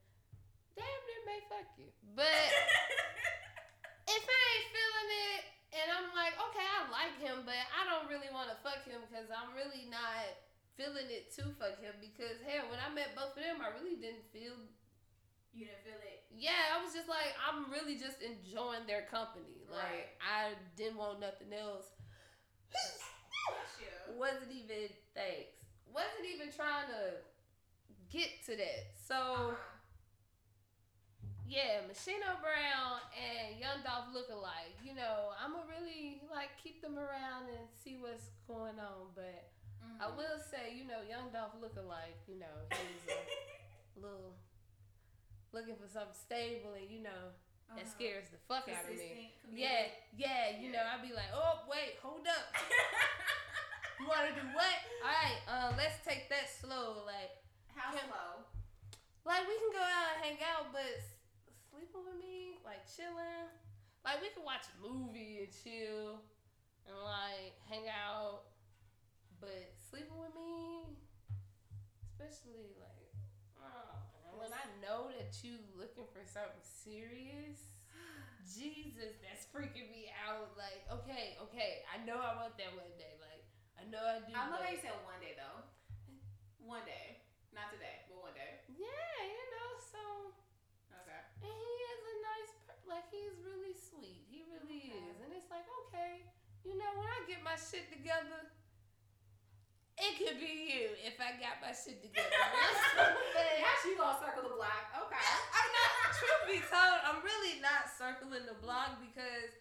damn 0.78 1.00
near 1.08 1.22
may 1.26 1.40
fuck 1.48 1.66
you. 1.80 1.88
But 2.14 2.28
if 4.14 4.22
I 4.22 4.40
ain't 4.54 4.68
feeling 4.70 5.10
it 5.32 5.42
and 5.80 5.86
I'm 5.96 6.08
like, 6.12 6.36
okay, 6.50 6.66
I 6.66 6.80
like 6.92 7.16
him, 7.18 7.42
but 7.48 7.56
I 7.72 7.88
don't 7.88 8.06
really 8.12 8.28
want 8.30 8.52
to 8.52 8.56
fuck 8.60 8.84
him 8.84 9.00
because 9.08 9.32
I'm 9.32 9.56
really 9.56 9.88
not 9.88 10.28
feeling 10.76 11.08
it 11.10 11.32
to 11.36 11.42
fuck 11.58 11.80
him. 11.80 11.94
Because 12.00 12.38
hell, 12.46 12.68
when 12.70 12.78
I 12.80 12.92
met 12.94 13.14
both 13.16 13.36
of 13.36 13.42
them, 13.42 13.58
I 13.62 13.70
really 13.78 13.96
didn't 13.96 14.26
feel. 14.32 14.54
you 15.52 15.66
didn't 15.66 15.82
feel 15.84 16.00
it. 16.02 16.24
Yeah, 16.30 16.74
I 16.76 16.82
was 16.82 16.94
just 16.94 17.08
like, 17.08 17.34
I'm 17.42 17.70
really 17.70 17.98
just 17.98 18.22
enjoying 18.22 18.86
their 18.86 19.02
company. 19.10 19.66
Like 19.70 20.14
I 20.22 20.54
didn't 20.76 20.96
want 20.98 21.20
nothing 21.20 21.52
else. 21.52 21.90
Wasn't 24.18 24.50
even 24.50 24.90
thanks. 25.14 25.54
Wasn't 25.92 26.26
even 26.26 26.52
trying 26.54 26.86
to 26.90 27.18
get 28.10 28.30
to 28.46 28.56
that. 28.56 28.94
So 28.94 29.16
Uh-huh. 29.54 29.56
yeah, 31.46 31.82
Bushido 31.88 32.38
Brown 32.42 33.00
and 33.18 33.58
Young 33.58 33.82
Dolph 33.82 34.12
look 34.14 34.30
alike. 34.30 34.74
You 34.84 34.94
know, 34.94 35.30
I'ma 35.42 35.62
really 35.66 36.22
like 36.30 36.50
keep 36.62 36.82
them 36.82 36.98
around 36.98 37.48
and 37.50 37.66
see 37.82 37.96
what's 37.98 38.30
going 38.46 38.78
on. 38.78 39.10
But 39.14 39.50
I 40.00 40.04
Mhm. 40.08 40.16
will 40.16 40.38
say, 40.40 40.72
you 40.74 40.84
know, 40.84 41.02
Young 41.02 41.30
Dolph 41.30 41.54
look 41.60 41.76
alike. 41.76 42.16
You 42.26 42.36
know, 42.40 42.56
he's 42.72 43.04
a 43.12 43.20
little 44.00 44.34
looking 45.52 45.76
for 45.76 45.86
something 45.86 46.14
stable, 46.14 46.72
and 46.74 46.88
you 46.90 47.00
know 47.00 47.32
that 47.76 47.84
Uh-huh. 47.84 47.90
scares 47.90 48.28
the 48.30 48.38
fuck 48.48 48.66
out 48.68 48.84
of 48.84 48.96
me. 48.96 49.34
Yeah, 49.50 49.88
yeah, 50.16 50.56
you 50.58 50.72
know, 50.72 50.82
I'd 50.82 51.02
be 51.02 51.12
like, 51.12 51.30
oh 51.32 51.66
wait, 51.68 51.98
hold 52.02 52.26
up. 52.26 52.54
You 54.00 54.08
want 54.08 54.34
to 54.34 54.40
do 54.40 54.48
what? 54.56 54.78
All 55.04 55.12
right, 55.12 55.42
uh, 55.46 55.74
let's 55.76 56.02
take 56.02 56.30
that 56.30 56.48
slow. 56.48 57.04
Like, 57.04 57.36
How 57.76 57.92
Can- 57.92 58.08
slow? 58.08 58.44
like 59.26 59.46
we 59.46 59.58
can 59.58 59.72
go 59.72 59.78
out 59.84 60.16
and 60.16 60.24
hang 60.24 60.38
out, 60.42 60.72
but 60.72 60.80
s- 60.96 61.20
sleeping 61.70 62.06
with 62.06 62.14
me, 62.16 62.56
like 62.64 62.80
chilling, 62.88 63.50
like 64.02 64.22
we 64.22 64.30
can 64.30 64.42
watch 64.42 64.64
a 64.72 64.80
movie 64.80 65.44
and 65.44 65.52
chill, 65.52 66.22
and 66.88 66.96
like 67.04 67.60
hang 67.68 67.90
out. 67.90 68.44
But 69.38 69.68
sleeping 69.90 70.18
with 70.18 70.32
me, 70.38 70.94
especially 72.06 72.70
like, 72.78 73.10
oh, 73.58 74.38
when 74.38 74.54
I 74.54 74.64
know 74.78 75.10
that 75.18 75.34
you 75.42 75.58
looking 75.74 76.06
for 76.14 76.22
something 76.24 76.62
serious. 76.62 77.58
Jesus, 78.46 79.18
that's 79.20 79.44
freaking 79.50 79.90
me 79.90 80.08
out. 80.14 80.54
Like, 80.54 80.86
okay, 81.02 81.36
okay, 81.50 81.82
I 81.90 81.98
know 82.06 82.16
I 82.22 82.38
want 82.38 82.54
that 82.56 82.72
one 82.72 82.94
day. 82.96 83.18
Like, 83.18 83.44
I 83.76 83.84
know 83.90 84.00
I 84.00 84.22
do. 84.24 84.32
I 84.32 84.46
love 84.48 84.62
how 84.62 84.70
you 84.70 84.80
said 84.80 84.94
one 85.02 85.18
day 85.20 85.34
though. 85.36 85.66
One 86.62 86.86
day, 86.86 87.18
not 87.50 87.72
today, 87.74 88.06
but 88.06 88.20
one 88.22 88.36
day. 88.36 88.62
Yeah, 88.70 89.16
you 89.26 89.44
know, 89.58 89.70
so 89.80 90.02
Okay. 91.02 91.20
and 91.42 91.50
he 91.50 91.74
is 91.90 92.00
a 92.04 92.16
nice, 92.22 92.52
per- 92.68 92.82
like 92.86 93.08
he's 93.10 93.34
really 93.42 93.74
sweet. 93.74 94.22
He 94.30 94.44
really 94.46 94.86
Okay. 94.86 95.02
is, 95.10 95.16
and 95.24 95.32
it's 95.34 95.50
like 95.50 95.66
okay, 95.88 96.28
you 96.62 96.76
know, 96.78 96.90
when 97.00 97.08
I 97.10 97.24
get 97.26 97.42
my 97.42 97.56
shit 97.58 97.88
together, 97.90 98.52
it 100.00 100.14
could 100.16 100.40
be 100.40 100.72
you 100.72 100.96
if 101.04 101.20
I 101.20 101.36
got 101.36 101.60
my 101.60 101.76
shit 101.76 102.00
together. 102.04 102.32
But 102.96 103.48
Now 103.60 103.74
she 103.84 103.92
gonna 103.94 104.16
circle 104.16 104.48
the 104.48 104.56
block. 104.56 104.88
Okay. 104.96 105.20
I'm 105.20 105.70
not. 105.70 105.88
Truth 106.16 106.44
be 106.48 106.58
told, 106.68 106.98
I'm 107.04 107.20
really 107.24 107.60
not 107.60 107.88
circling 107.88 108.44
the 108.44 108.56
block 108.60 109.00
because 109.00 109.52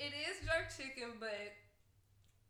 it 0.00 0.12
is 0.14 0.40
jerk 0.46 0.72
chicken, 0.72 1.16
but 1.20 1.52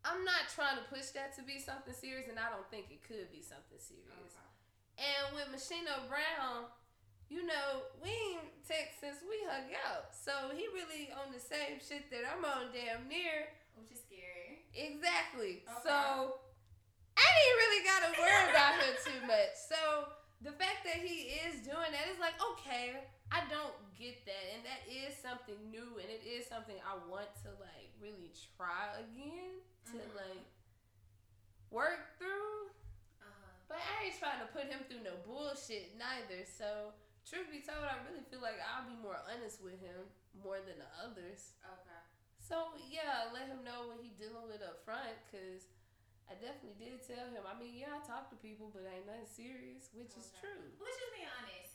I'm 0.07 0.23
not 0.23 0.47
trying 0.53 0.79
to 0.79 0.85
push 0.87 1.11
that 1.17 1.35
to 1.35 1.43
be 1.43 1.59
something 1.59 1.91
serious, 1.91 2.31
and 2.31 2.39
I 2.39 2.47
don't 2.47 2.67
think 2.71 2.87
it 2.91 3.03
could 3.03 3.27
be 3.33 3.43
something 3.43 3.79
serious. 3.79 4.07
Okay. 4.15 4.47
And 4.99 5.35
with 5.35 5.51
Bushido 5.51 6.07
Brown, 6.07 6.71
you 7.27 7.43
know, 7.43 7.87
we 7.99 8.11
ain't 8.11 8.51
text 8.63 8.99
since 9.03 9.19
we 9.23 9.35
hung 9.47 9.71
out. 9.87 10.11
So 10.15 10.51
he 10.55 10.67
really 10.71 11.11
on 11.13 11.31
the 11.31 11.39
same 11.39 11.79
shit 11.79 12.07
that 12.11 12.23
I'm 12.25 12.43
on 12.43 12.71
damn 12.71 13.07
near. 13.07 13.51
Which 13.75 13.91
is 13.91 14.01
scary. 14.03 14.65
Exactly. 14.75 15.63
Okay. 15.63 15.83
So 15.83 16.39
I 17.19 17.27
didn't 17.35 17.59
really 17.59 17.83
gotta 17.83 18.11
worry 18.15 18.45
about 18.55 18.73
him 18.79 18.95
too 19.03 19.19
much. 19.27 19.53
So 19.67 19.79
the 20.39 20.55
fact 20.55 20.87
that 20.87 21.03
he 21.03 21.35
is 21.43 21.59
doing 21.67 21.91
that 21.91 22.07
is 22.07 22.19
like, 22.23 22.39
okay, 22.55 22.95
I 23.27 23.43
don't 23.51 23.75
get 23.99 24.23
that. 24.23 24.45
And 24.55 24.63
that 24.63 24.87
is 24.87 25.11
something 25.19 25.59
new 25.67 25.99
and 25.99 26.07
it 26.07 26.23
is 26.23 26.47
something 26.47 26.79
I 26.79 26.95
want 27.11 27.27
to 27.43 27.51
like 27.59 27.91
really 27.99 28.31
try 28.55 28.95
again 29.03 29.59
to 29.91 29.99
Mhm. 29.99 30.15
like 30.15 30.45
work 31.69 32.17
through. 32.17 32.71
Uh-huh. 33.21 33.51
But 33.67 33.77
I 33.83 34.07
ain't 34.07 34.17
trying 34.17 34.39
to 34.41 34.49
put 34.49 34.65
him 34.71 34.81
through 34.87 35.03
no 35.03 35.15
bullshit 35.27 35.93
neither. 35.99 36.45
So 36.47 36.93
truth 37.27 37.51
be 37.51 37.61
told, 37.61 37.83
I 37.85 37.99
really 38.09 38.23
feel 38.31 38.41
like 38.41 38.57
I'll 38.63 38.87
be 38.89 38.95
more 38.97 39.19
honest 39.29 39.61
with 39.61 39.77
him 39.79 40.07
more 40.41 40.57
than 40.63 40.79
the 40.79 40.89
others. 41.03 41.53
Okay. 41.61 42.01
So 42.39 42.73
yeah, 42.89 43.29
let 43.35 43.45
him 43.51 43.61
know 43.63 43.91
what 43.93 43.99
he 44.01 44.09
dealing 44.17 44.47
with 44.49 44.63
up 44.65 44.81
front, 44.81 45.13
cause 45.29 45.69
I 46.29 46.37
definitely 46.37 46.77
did 46.77 47.01
tell 47.01 47.25
him. 47.33 47.41
I 47.41 47.57
mean, 47.57 47.73
yeah, 47.73 47.97
I 47.97 47.99
talk 48.05 48.29
to 48.29 48.37
people, 48.37 48.69
but 48.69 48.85
ain't 48.85 49.09
nothing 49.09 49.25
serious, 49.25 49.89
which 49.97 50.13
is 50.13 50.29
true. 50.37 50.61
Which 50.77 50.93
is 50.93 51.09
being 51.17 51.25
honest. 51.41 51.73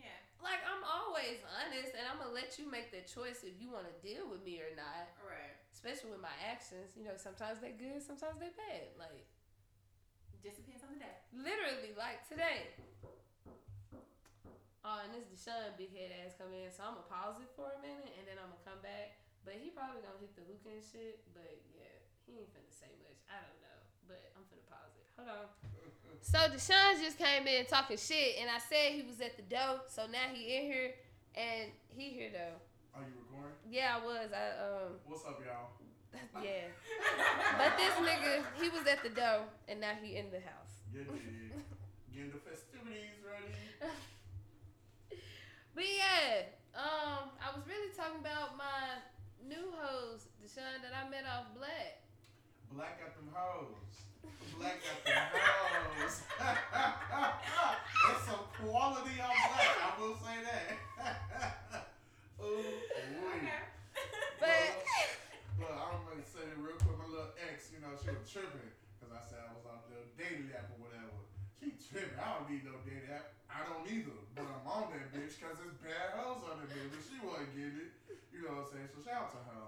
Yeah. 0.00 0.16
Like 0.40 0.64
I'm 0.64 0.80
always 0.80 1.44
honest, 1.44 1.92
and 1.92 2.08
I'm 2.08 2.16
gonna 2.16 2.32
let 2.32 2.56
you 2.56 2.64
make 2.64 2.88
the 2.88 3.04
choice 3.04 3.44
if 3.44 3.60
you 3.60 3.68
want 3.68 3.84
to 3.84 3.94
deal 4.00 4.24
with 4.32 4.40
me 4.40 4.64
or 4.64 4.72
not. 4.72 5.12
Right. 5.20 5.52
Especially 5.76 6.08
with 6.08 6.24
my 6.24 6.32
actions, 6.40 6.96
you 6.96 7.04
know, 7.04 7.14
sometimes 7.20 7.60
they 7.60 7.76
good, 7.76 8.00
sometimes 8.00 8.40
they 8.40 8.48
bad. 8.56 8.96
Like 8.96 9.28
Just 10.40 10.64
depends 10.64 10.80
on 10.88 10.96
the 10.96 11.00
day. 11.04 11.16
literally, 11.36 11.92
like 11.92 12.24
today. 12.24 12.72
Oh, 14.82 14.98
and 15.04 15.14
this 15.14 15.28
Deshaun 15.30 15.76
big 15.78 15.94
head 15.94 16.10
ass 16.24 16.34
come 16.34 16.50
in, 16.50 16.66
so 16.74 16.82
I'm 16.82 16.98
gonna 16.98 17.06
pause 17.06 17.38
it 17.38 17.46
for 17.54 17.70
a 17.70 17.78
minute, 17.84 18.16
and 18.18 18.24
then 18.26 18.40
I'm 18.40 18.50
gonna 18.50 18.66
come 18.66 18.80
back. 18.82 19.20
But 19.46 19.60
he 19.60 19.70
probably 19.70 20.02
gonna 20.02 20.18
hit 20.18 20.34
the 20.34 20.42
hookah 20.42 20.74
and 20.80 20.82
shit. 20.82 21.22
But 21.36 21.60
yeah, 21.76 21.91
he 22.26 22.42
ain't 22.42 22.50
finna 22.54 22.72
say 22.72 22.90
much. 23.02 23.18
I 23.28 23.38
don't 23.42 23.60
know, 23.62 23.78
but 24.06 24.20
I'm 24.36 24.44
finna 24.48 24.66
pause 24.68 24.94
it. 24.98 25.06
Hold 25.16 25.28
on. 25.28 25.46
So 26.22 26.38
Deshaun 26.38 27.02
just 27.02 27.18
came 27.18 27.48
in 27.48 27.66
talking 27.66 27.98
shit, 27.98 28.38
and 28.38 28.48
I 28.48 28.62
said 28.62 28.94
he 28.94 29.02
was 29.02 29.20
at 29.20 29.34
the 29.36 29.42
door. 29.42 29.82
So 29.90 30.06
now 30.06 30.30
he 30.32 30.54
in 30.54 30.62
here, 30.70 30.94
and 31.34 31.72
he 31.90 32.14
here 32.14 32.30
though. 32.30 32.62
Are 32.94 33.02
you 33.02 33.10
recording? 33.26 33.58
Yeah, 33.68 33.98
I 33.98 34.06
was. 34.06 34.30
I 34.30 34.44
um, 34.62 35.02
What's 35.04 35.26
up, 35.26 35.42
y'all? 35.42 35.74
yeah. 36.44 36.70
But 37.58 37.74
this 37.74 37.90
nigga, 37.98 38.44
he 38.62 38.68
was 38.68 38.86
at 38.86 39.02
the 39.02 39.10
door, 39.10 39.50
and 39.66 39.80
now 39.80 39.98
he 40.00 40.16
in 40.16 40.30
the 40.30 40.38
house. 40.38 40.86
Yeah, 40.94 41.10
yeah. 41.10 41.58
Getting 42.14 42.30
the 42.30 42.38
festivities 42.38 43.18
ready. 43.26 43.56
But 45.74 45.88
yeah, 45.88 46.52
um, 46.76 47.32
I 47.40 47.48
was 47.56 47.64
really 47.64 47.88
talking 47.96 48.20
about 48.20 48.60
my 48.60 49.00
new 49.40 49.72
hoes, 49.72 50.28
Deshaun, 50.36 50.84
that 50.84 50.92
I 50.92 51.08
met 51.08 51.24
off 51.24 51.48
Black. 51.56 52.04
Black 52.72 52.96
got 52.96 53.12
them 53.12 53.28
hoes. 53.36 53.76
Black 54.56 54.80
got 54.80 55.04
them 55.04 55.28
hoes. 55.28 56.24
That's 56.40 58.24
some 58.24 58.48
quality 58.56 59.20
on 59.20 59.28
black. 59.28 59.76
I 59.76 59.92
will 60.00 60.16
say 60.16 60.40
that. 60.40 60.72
Ooh, 62.40 62.64
wait. 62.64 63.44
But 64.40 64.72
Look, 65.60 65.68
I'm 65.68 66.00
gonna 66.08 66.24
say 66.24 66.48
it 66.48 66.56
real 66.56 66.80
quick. 66.80 66.96
My 66.96 67.04
little 67.12 67.36
ex, 67.44 67.68
you 67.76 67.84
know, 67.84 67.92
she 68.00 68.08
was 68.08 68.24
tripping 68.24 68.72
because 68.96 69.12
I 69.12 69.20
said 69.20 69.44
I 69.44 69.52
was 69.52 69.68
on 69.68 69.84
the 69.92 70.00
dating 70.16 70.48
app 70.56 70.72
or 70.72 70.88
whatever. 70.88 71.28
She 71.60 71.76
tripping. 71.76 72.16
I 72.16 72.40
don't 72.40 72.48
need 72.48 72.64
no 72.64 72.80
dating 72.88 73.12
app. 73.12 73.36
I 73.52 73.68
don't 73.68 73.84
either. 73.84 74.16
But 74.32 74.48
I'm 74.48 74.64
on 74.64 74.96
that 74.96 75.12
bitch 75.12 75.36
because 75.36 75.60
there's 75.60 75.76
bad 75.84 76.16
hoes 76.16 76.40
on 76.48 76.56
that 76.56 76.72
bitch. 76.72 76.88
But 76.88 77.04
she 77.04 77.20
wasn't 77.20 77.52
getting 77.52 77.84
it. 77.84 77.92
You 78.32 78.48
know 78.48 78.64
what 78.64 78.72
I'm 78.72 78.80
saying? 78.80 78.88
So 78.96 79.04
shout 79.04 79.28
out 79.28 79.36
to 79.36 79.40
her. 79.44 79.64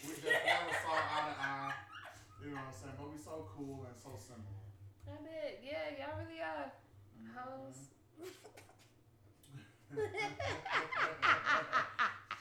We 0.00 0.16
just 0.16 0.24
never 0.24 0.72
saw 0.80 0.96
eye 0.96 1.28
to 1.28 1.36
eye. 1.36 1.91
You 2.42 2.50
know 2.50 2.56
what 2.56 2.66
I'm 2.66 2.74
saying? 2.74 2.94
But 2.98 3.06
we 3.06 3.14
so 3.22 3.46
cool 3.54 3.86
and 3.86 3.94
so 3.94 4.18
simple. 4.18 4.58
I 5.06 5.14
bet, 5.22 5.62
yeah, 5.62 5.94
y'all 5.94 6.18
really 6.18 6.42
are 6.42 6.74
hoes. 7.38 7.94
Try 9.94 10.10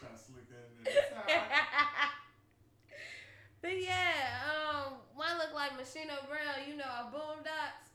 to 0.09 0.17
slick 0.17 0.49
that 0.49 0.73
in 0.73 0.81
there. 0.81 0.89
It's 0.89 1.13
all 1.13 1.21
right. 1.21 1.37
but 3.61 3.77
yeah, 3.77 4.41
um, 4.49 5.05
one 5.13 5.37
look 5.37 5.53
like 5.53 5.77
Bushido 5.77 6.17
Brown, 6.25 6.65
you 6.67 6.73
know, 6.77 6.89
our 6.89 7.11
Boondocks. 7.13 7.90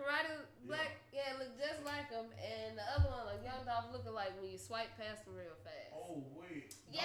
Karate 0.00 0.32
Black, 0.64 0.96
yeah, 1.12 1.36
look 1.36 1.52
just 1.60 1.84
like 1.84 2.08
him, 2.08 2.24
and 2.40 2.76
the 2.78 2.84
other 2.96 3.08
one, 3.12 3.28
like 3.28 3.44
Young 3.44 3.64
Dolph, 3.68 3.92
looking 3.92 4.12
like 4.16 4.32
when 4.40 4.48
you 4.48 4.56
swipe 4.56 4.88
past 4.96 5.28
him 5.28 5.36
real 5.36 5.52
fast. 5.60 5.92
Oh 5.92 6.24
wait. 6.36 6.72
Yeah. 6.88 7.04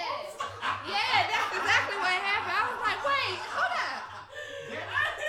Yeah, 0.88 1.28
that's 1.28 1.52
exactly 1.60 1.98
what 2.00 2.16
happened. 2.16 2.56
I 2.56 2.62
was 2.72 2.80
like, 2.84 3.02
wait, 3.04 3.38
hold 3.52 3.76
up. 3.76 4.04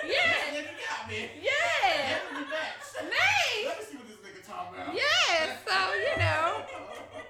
Yeah. 0.07 0.55
Nigga 0.55 0.75
got 0.79 1.03
me. 1.11 1.21
Yeah. 1.43 2.23
Give 2.23 2.39
me 2.39 2.45
back. 2.51 2.79
Let 3.03 3.11
me 3.11 3.83
see 3.83 3.99
what 3.99 4.07
this 4.07 4.21
nigga 4.23 4.43
talking 4.47 4.79
about. 4.81 4.95
Yeah, 4.95 5.59
so, 5.67 5.77
you 5.99 6.15
know. 6.23 6.47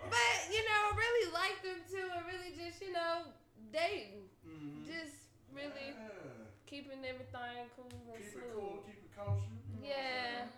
But, 0.06 0.36
you 0.54 0.62
know, 0.62 0.82
really 0.94 1.26
liked 1.34 1.62
them 1.66 1.82
too 1.90 2.06
and 2.14 2.22
really 2.30 2.54
just, 2.54 2.78
you 2.80 2.92
know, 2.94 3.26
dating. 3.74 4.30
Mhm. 4.46 4.86
Just 4.86 5.26
really 5.50 5.92
Yeah. 5.98 6.46
keeping 6.64 7.02
everything 7.02 7.66
cool 7.74 7.90
and 7.90 8.22
Keep 8.22 8.22
it 8.22 8.32
smooth. 8.32 8.54
cool, 8.54 8.84
keep 8.86 9.02
it 9.02 9.05
kosher. 9.16 9.40
you 9.40 9.80
know 9.80 9.80
I'm 9.80 9.84
Yeah. 9.84 10.44
saying? 10.44 10.48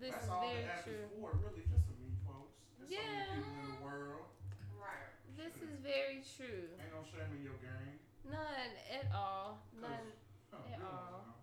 This 0.00 0.10
That's 0.12 0.24
is 0.24 0.30
all 0.30 0.40
very 0.42 0.64
the 0.64 0.82
true. 0.82 1.08
for, 1.20 1.30
really, 1.44 1.62
just 1.70 1.86
to 1.86 1.94
meet 2.00 2.16
folks. 2.26 2.56
There's 2.78 2.90
Yeah. 2.90 3.24
so 3.26 3.30
many 3.30 3.44
people 3.44 3.64
in 3.64 3.70
the 3.78 3.84
world. 3.84 4.26
Right. 4.74 5.08
This 5.36 5.54
is 5.62 5.72
very 5.80 6.24
true. 6.36 6.68
Ain't 6.80 6.92
no 6.94 7.04
shame 7.04 7.30
in 7.36 7.42
your 7.44 7.58
game. 7.60 8.00
None 8.24 8.72
at 8.90 9.12
all. 9.14 9.62
'Cause- 9.72 9.82
None. 9.82 10.12
Huh, 10.50 10.56
At 10.72 10.78
real 10.78 10.88
all. 10.88 11.24
now. 11.26 11.34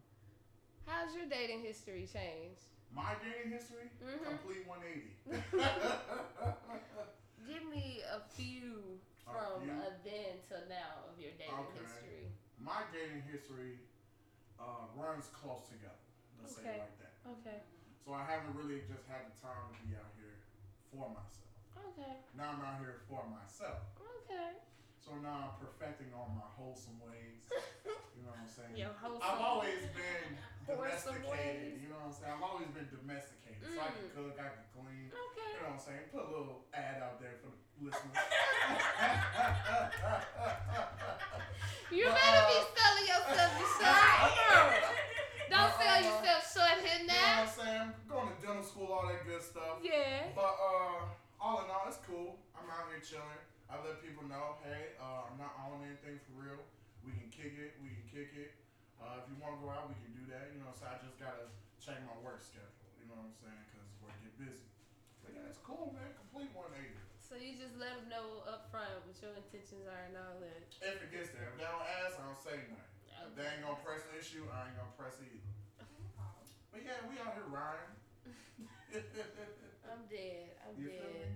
How's 0.86 1.16
your 1.16 1.26
dating 1.28 1.62
history 1.62 2.08
changed? 2.08 2.62
My 2.92 3.16
dating 3.16 3.52
history, 3.52 3.90
Mhm. 4.02 4.24
complete 4.24 4.66
180. 4.66 5.16
Give 7.48 7.64
me 7.66 8.02
a 8.04 8.20
few 8.22 9.00
A 9.28 9.32
from 9.32 9.62
few? 9.64 9.72
uh, 9.72 9.92
then 10.04 10.42
till 10.48 10.66
now 10.68 11.06
of 11.12 11.20
your 11.20 11.32
dating 11.34 11.54
Okay. 11.54 11.80
history. 11.80 12.32
My 12.60 12.84
dating 12.92 13.22
history 13.24 13.80
uh, 14.60 14.88
runs 14.96 15.28
close 15.28 15.68
together. 15.70 15.94
Let's 16.42 16.56
say 16.56 16.62
Okay. 16.62 16.78
it 16.78 16.84
like 16.86 16.98
that. 17.02 17.14
Okay. 17.38 17.60
So 18.04 18.14
I 18.16 18.24
haven't 18.24 18.56
really 18.56 18.80
just 18.88 19.04
had 19.10 19.28
the 19.28 19.36
time 19.38 19.68
to 19.74 19.76
be 19.84 19.92
out 19.98 20.12
here 20.16 20.40
for 20.92 21.10
myself. 21.12 21.52
Okay. 21.92 22.14
Now 22.38 22.56
I'm 22.56 22.62
out 22.64 22.80
here 22.80 23.04
for 23.10 23.24
myself. 23.28 23.84
Okay. 24.00 24.58
So 25.02 25.16
now 25.24 25.52
I'm 25.52 25.56
perfecting 25.60 26.12
all 26.16 26.32
my 26.36 26.48
wholesome 26.56 27.00
ways. 27.04 27.48
You 28.18 28.26
know 28.26 28.34
what 28.34 28.50
I'm 28.50 28.50
saying? 28.50 28.74
Your 28.74 28.90
wholesome. 28.98 29.22
I've 29.22 29.38
always 29.46 29.78
been 29.94 30.42
domesticated. 30.66 31.78
You 31.78 31.94
know 31.94 32.02
what 32.02 32.10
I'm 32.10 32.18
saying? 32.18 32.34
I've 32.34 32.42
always 32.42 32.66
been 32.74 32.90
domesticated. 32.90 33.62
So 33.62 33.78
I 33.78 33.94
can 33.94 34.10
Mm. 34.10 34.18
cook, 34.18 34.34
I 34.42 34.50
can 34.58 34.66
clean. 34.74 35.06
Okay. 35.14 35.54
You 35.54 35.62
know 35.62 35.70
what 35.70 35.78
I'm 35.78 35.86
saying? 35.86 36.10
Put 36.10 36.26
a 36.26 36.32
little 36.34 36.66
ad 36.74 36.98
out 36.98 37.22
there 37.22 37.38
for 37.46 37.54
the 37.54 37.62
listeners. 37.86 38.18
You 41.94 42.04
But, 42.10 42.18
better 42.18 42.44
be 42.50 42.58
uh, 42.58 42.66
selling 42.74 43.06
yourself, 43.06 43.52
Deshaun. 43.54 45.06
Don't 45.48 45.74
sell 45.80 45.96
uh, 45.96 46.04
yourself 46.04 46.42
short 46.44 46.78
here 46.84 47.00
You 47.02 47.08
know 47.08 47.16
what 47.16 47.48
I'm 47.48 47.52
saying? 47.52 47.90
Going 48.12 48.28
to 48.28 48.38
dental 48.44 48.66
school, 48.68 48.92
all 48.92 49.08
that 49.08 49.24
good 49.24 49.40
stuff. 49.40 49.80
Yeah. 49.80 50.32
But 50.36 50.54
uh, 50.60 51.08
all 51.40 51.64
in 51.64 51.72
all, 51.72 51.88
it's 51.88 52.02
cool. 52.04 52.40
I'm 52.52 52.68
out 52.68 52.92
here 52.92 53.00
chilling. 53.00 53.42
I 53.68 53.80
let 53.84 54.00
people 54.00 54.24
know, 54.28 54.60
hey, 54.64 54.96
uh, 54.96 55.28
I'm 55.28 55.36
not 55.40 55.56
on 55.60 55.84
anything 55.84 56.20
for 56.24 56.40
real. 56.40 56.60
We 57.04 57.16
can 57.16 57.28
kick 57.32 57.56
it. 57.60 57.80
We 57.84 57.92
can 57.92 58.06
kick 58.08 58.32
it. 58.36 58.56
Uh, 59.00 59.24
if 59.24 59.28
you 59.32 59.36
want 59.40 59.60
to 59.60 59.62
go 59.64 59.72
out, 59.72 59.92
we 59.92 59.96
can 60.04 60.12
do 60.16 60.24
that. 60.32 60.52
You 60.56 60.64
know, 60.64 60.72
so 60.76 60.88
I 60.88 61.00
just 61.04 61.20
gotta 61.20 61.52
check 61.80 62.00
my 62.08 62.16
work 62.24 62.40
schedule. 62.44 62.88
You 63.00 63.08
know 63.08 63.20
what 63.20 63.32
I'm 63.32 63.38
saying? 63.40 63.64
Because 63.72 63.88
work 64.04 64.16
get 64.24 64.36
busy. 64.40 64.68
But 65.24 65.36
yeah, 65.36 65.52
it's 65.52 65.60
cool, 65.64 65.96
man. 65.96 66.12
Complete 66.16 66.52
180. 66.56 66.96
So 67.20 67.36
you 67.36 67.60
just 67.60 67.76
let 67.76 67.92
them 68.00 68.08
know 68.08 68.48
up 68.48 68.72
front 68.72 68.88
what 69.04 69.20
your 69.20 69.36
intentions 69.36 69.84
are 69.84 70.04
and 70.08 70.16
all 70.16 70.40
that. 70.40 70.64
If 70.80 71.04
it 71.04 71.12
gets 71.12 71.36
there, 71.36 71.52
if 71.52 71.60
they 71.60 71.68
don't 71.68 71.88
ask, 72.04 72.16
I 72.16 72.24
don't 72.24 72.40
say 72.40 72.56
nothing. 72.72 72.97
If 73.28 73.36
they 73.36 73.44
ain't 73.44 73.62
gonna 73.64 73.78
press 73.84 74.02
the 74.10 74.18
issue, 74.20 74.44
I 74.50 74.68
ain't 74.72 74.78
gonna 74.80 74.96
press 74.98 75.20
either. 75.20 75.44
Mm-hmm. 75.84 76.72
But 76.72 76.82
yeah, 76.86 77.04
we 77.10 77.20
out 77.20 77.36
here 77.36 77.50
riding. 77.52 77.94
I'm 79.92 80.04
dead. 80.10 80.56
I'm 80.68 80.82
You 80.82 80.90
dead. 80.90 81.28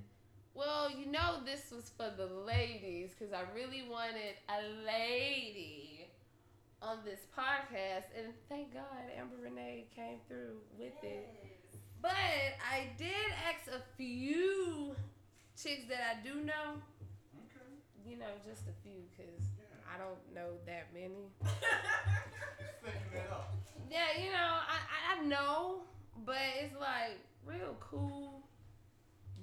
Well, 0.53 0.91
you 0.91 1.05
know 1.05 1.39
this 1.45 1.71
was 1.71 1.91
for 1.95 2.09
the 2.15 2.25
ladies 2.27 3.11
because 3.17 3.33
I 3.33 3.43
really 3.55 3.83
wanted 3.89 4.35
a 4.49 4.61
lady 4.85 6.07
on 6.81 6.97
this 7.05 7.21
podcast, 7.37 8.09
and 8.17 8.33
thank 8.49 8.73
God 8.73 8.83
Amber 9.17 9.35
Renee 9.43 9.85
came 9.95 10.17
through 10.27 10.57
with 10.77 10.93
it. 11.03 11.29
But 12.01 12.11
I 12.11 12.87
did 12.97 13.13
ask 13.47 13.67
a 13.69 13.81
few 13.95 14.95
chicks 15.55 15.85
that 15.89 16.01
I 16.17 16.27
do 16.27 16.41
know, 16.41 16.81
Okay. 17.37 18.09
you 18.09 18.17
know, 18.17 18.25
just 18.45 18.63
a 18.67 18.73
few 18.83 19.03
because 19.15 19.43
Yeah. 19.43 19.50
I 19.93 19.97
don't 19.97 20.19
know 20.33 20.55
that 20.65 20.87
many. 20.93 21.27
Sticking 22.81 23.13
it 23.13 23.29
up. 23.31 23.53
Yeah, 23.89 24.23
you 24.23 24.31
know, 24.31 24.37
I, 24.37 25.19
I, 25.19 25.25
know, 25.25 25.81
but 26.25 26.37
it's 26.61 26.73
like 26.79 27.19
real 27.45 27.75
cool 27.81 28.41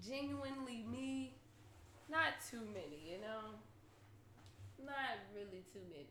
genuinely 0.07 0.87
me, 0.91 1.35
not 2.11 2.41
too 2.51 2.63
many, 2.73 2.99
you 3.13 3.21
know? 3.21 3.61
Not 4.85 5.21
really 5.35 5.65
too 5.73 5.85
many. 5.91 6.09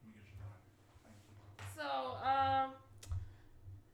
Let 0.00 0.08
me 0.08 0.12
get 0.14 0.24
you 0.24 0.40
right. 0.40 0.64
Thank 1.04 1.20
you. 1.28 1.76
So, 1.76 2.16
um, 2.24 2.70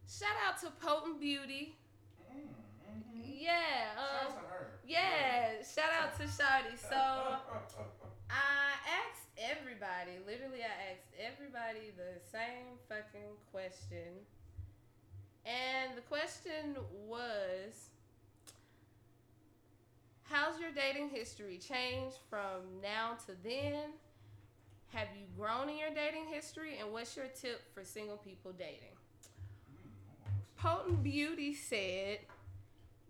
shout 0.07 0.37
out 0.47 0.61
to 0.61 0.71
Potent 0.81 1.21
Beauty. 1.21 1.75
Mm, 2.31 2.47
mm-hmm. 2.87 3.21
Yeah, 3.25 3.97
Shout 3.97 3.99
um, 3.99 4.33
out 4.33 4.43
to 4.43 4.49
her. 4.49 4.71
yeah, 4.87 5.49
shout 5.75 5.91
out 6.01 6.15
to 6.21 6.25
Shawty. 6.25 6.79
So, 6.79 6.95
I 8.31 8.79
asked 8.87 9.26
everybody, 9.39 10.19
literally, 10.27 10.61
I 10.65 10.93
asked 10.93 11.13
everybody 11.21 11.93
the 11.97 12.21
same 12.33 12.81
fucking 12.89 13.37
question. 13.53 14.25
And 15.45 15.97
the 15.97 16.03
question 16.03 16.77
was 17.07 17.91
How's 20.29 20.61
your 20.61 20.73
dating 20.73 21.11
history 21.11 21.59
changed 21.59 22.17
from 22.29 22.81
now 22.83 23.17
to 23.27 23.33
then? 23.45 23.93
Have 24.93 25.09
you 25.15 25.25
grown 25.37 25.69
in 25.69 25.79
your 25.79 25.91
dating 25.91 26.27
history? 26.27 26.79
And 26.81 26.93
what's 26.93 27.17
your 27.17 27.27
tip 27.27 27.63
for 27.73 27.85
single 27.85 28.17
people 28.17 28.53
dating? 28.53 28.97
Potent 30.57 31.03
Beauty 31.03 31.55
said, 31.55 32.19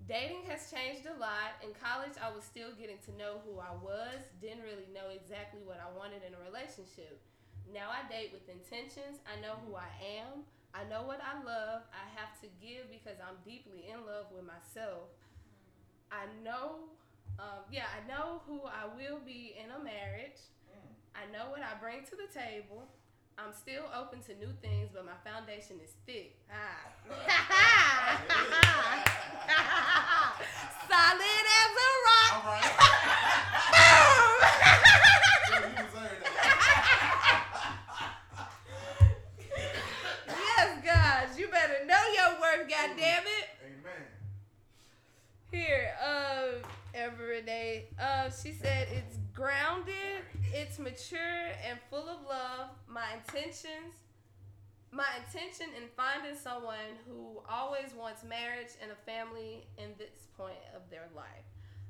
Dating 0.07 0.47
has 0.47 0.71
changed 0.71 1.03
a 1.11 1.19
lot. 1.19 1.59
In 1.67 1.75
college, 1.75 2.15
I 2.23 2.31
was 2.31 2.47
still 2.47 2.71
getting 2.79 3.03
to 3.11 3.13
know 3.19 3.43
who 3.43 3.59
I 3.59 3.75
was, 3.83 4.23
didn't 4.39 4.63
really 4.63 4.87
know 4.95 5.11
exactly 5.11 5.67
what 5.67 5.83
I 5.83 5.91
wanted 5.99 6.23
in 6.23 6.31
a 6.31 6.41
relationship. 6.47 7.19
Now 7.67 7.91
I 7.91 8.07
date 8.07 8.31
with 8.31 8.47
intentions. 8.47 9.19
I 9.27 9.35
know 9.43 9.59
who 9.67 9.75
I 9.75 9.91
am. 10.23 10.47
I 10.71 10.87
know 10.87 11.03
what 11.03 11.19
I 11.19 11.43
love. 11.43 11.83
I 11.91 12.07
have 12.15 12.39
to 12.39 12.49
give 12.63 12.87
because 12.87 13.19
I'm 13.19 13.35
deeply 13.43 13.91
in 13.91 14.07
love 14.07 14.31
with 14.31 14.47
myself. 14.47 15.11
I 16.15 16.31
know, 16.47 16.87
um, 17.43 17.67
yeah, 17.67 17.91
I 17.91 18.07
know 18.07 18.47
who 18.47 18.63
I 18.63 18.87
will 18.87 19.19
be 19.27 19.59
in 19.59 19.75
a 19.75 19.83
marriage. 19.83 20.39
I 21.17 21.25
know 21.33 21.51
what 21.51 21.65
I 21.65 21.75
bring 21.81 22.05
to 22.13 22.15
the 22.15 22.29
table. 22.29 22.87
I'm 23.39 23.53
still 23.53 23.85
open 23.95 24.21
to 24.23 24.35
new 24.35 24.51
things, 24.63 24.89
but 24.95 25.05
my 25.05 25.13
foundation 25.23 25.79
is 25.85 25.91
thick. 26.07 26.39
Ah. 26.51 26.89
Solid 30.89 31.47
as 31.53 31.77
a 31.77 31.91
rock. 32.07 32.33
All 32.33 32.45
right. 32.51 32.73
Boom. 33.77 34.41
You 35.53 35.61
deserve 35.77 36.17
that. 36.25 37.37
yes, 40.29 40.69
guys, 40.83 41.39
you 41.39 41.49
better 41.49 41.85
know 41.87 42.03
your 42.15 42.41
worth, 42.41 42.67
goddammit. 42.71 43.49
Amen. 43.63 44.07
Here, 45.53 45.93
um, 46.03 46.63
Everyday. 46.95 47.89
Uh, 48.01 48.31
she 48.31 48.53
said 48.53 48.89
it's 48.91 49.19
grounded, 49.35 50.23
it's 50.53 50.79
mature 50.79 51.53
and 51.69 51.79
full 51.91 52.09
of 52.09 52.23
love. 52.29 52.71
My 52.89 53.07
intentions, 53.15 53.95
my 54.91 55.07
intention 55.25 55.67
in 55.77 55.89
finding 55.97 56.37
someone 56.37 56.99
who 57.07 57.43
always 57.49 57.95
wants 57.97 58.25
marriage 58.25 58.75
and 58.83 58.91
a 58.91 58.99
family 59.07 59.67
in 59.79 59.91
this 59.99 60.29
point 60.37 60.61
of 60.75 60.83
their 60.91 61.09
life. 61.15 61.47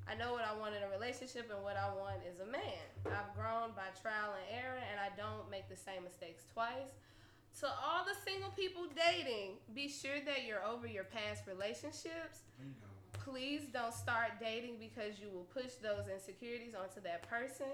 I 0.08 0.14
know 0.14 0.32
what 0.32 0.46
I 0.46 0.54
want 0.54 0.74
in 0.74 0.82
a 0.82 0.90
relationship 0.90 1.50
and 1.50 1.62
what 1.64 1.76
I 1.76 1.88
want 1.90 2.22
is 2.22 2.38
a 2.40 2.46
man. 2.46 2.86
I've 3.06 3.34
grown 3.34 3.74
by 3.74 3.90
trial 4.00 4.38
and 4.38 4.46
error 4.54 4.78
and 4.78 5.00
I 5.00 5.10
don't 5.16 5.50
make 5.50 5.68
the 5.68 5.76
same 5.76 6.04
mistakes 6.04 6.44
twice. 6.52 6.94
To 7.60 7.66
all 7.66 8.04
the 8.04 8.14
single 8.22 8.50
people 8.50 8.86
dating, 8.94 9.58
be 9.74 9.88
sure 9.88 10.20
that 10.24 10.44
you're 10.46 10.62
over 10.62 10.86
your 10.86 11.04
past 11.04 11.46
relationships 11.48 12.46
please 13.26 13.62
don't 13.72 13.92
start 13.92 14.38
dating 14.40 14.76
because 14.78 15.18
you 15.18 15.28
will 15.34 15.46
push 15.50 15.74
those 15.82 16.06
insecurities 16.06 16.74
onto 16.78 17.00
that 17.02 17.28
person. 17.28 17.66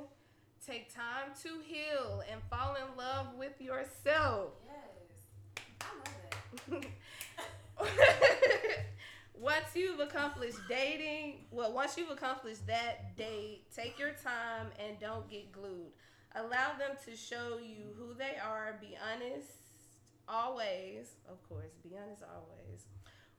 Take 0.65 0.95
time 0.95 1.31
to 1.43 1.49
heal 1.67 2.23
and 2.31 2.41
fall 2.49 2.77
in 2.77 2.97
love 2.97 3.35
with 3.37 3.61
yourself. 3.61 4.51
Yes. 4.65 5.65
I 5.81 5.89
love 6.71 6.85
that. 7.81 8.85
once 9.35 9.67
you've 9.75 9.99
accomplished 9.99 10.59
dating, 10.69 11.47
well, 11.51 11.73
once 11.73 11.97
you've 11.97 12.11
accomplished 12.11 12.65
that 12.69 13.17
date, 13.17 13.65
take 13.75 13.99
your 13.99 14.13
time 14.13 14.69
and 14.79 15.01
don't 15.01 15.29
get 15.29 15.51
glued. 15.51 15.91
Allow 16.37 16.79
them 16.79 16.97
to 17.07 17.17
show 17.17 17.59
you 17.61 17.87
who 17.99 18.15
they 18.15 18.37
are. 18.37 18.79
Be 18.81 18.97
honest 19.13 19.51
always. 20.29 21.17
Of 21.29 21.43
course, 21.49 21.73
be 21.83 21.91
honest 22.01 22.23
always. 22.23 22.85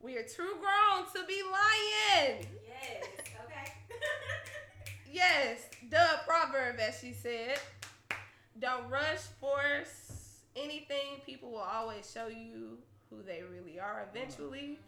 We 0.01 0.17
are 0.17 0.24
too 0.24 0.57
grown 0.59 1.05
to 1.15 1.26
be 1.26 1.41
lying. 1.41 2.47
Yes. 2.67 3.05
Okay. 3.45 3.71
Yes, 5.14 5.68
the 5.91 6.03
proverb, 6.28 6.80
as 6.80 6.99
she 6.99 7.14
said. 7.14 7.59
Don't 8.59 8.89
rush, 8.89 9.20
force 9.39 10.39
anything. 10.55 11.22
People 11.24 11.51
will 11.51 11.59
always 11.59 12.11
show 12.11 12.28
you 12.28 12.80
who 13.11 13.22
they 13.22 13.43
really 13.43 13.80
are 13.80 14.07
eventually. 14.09 14.80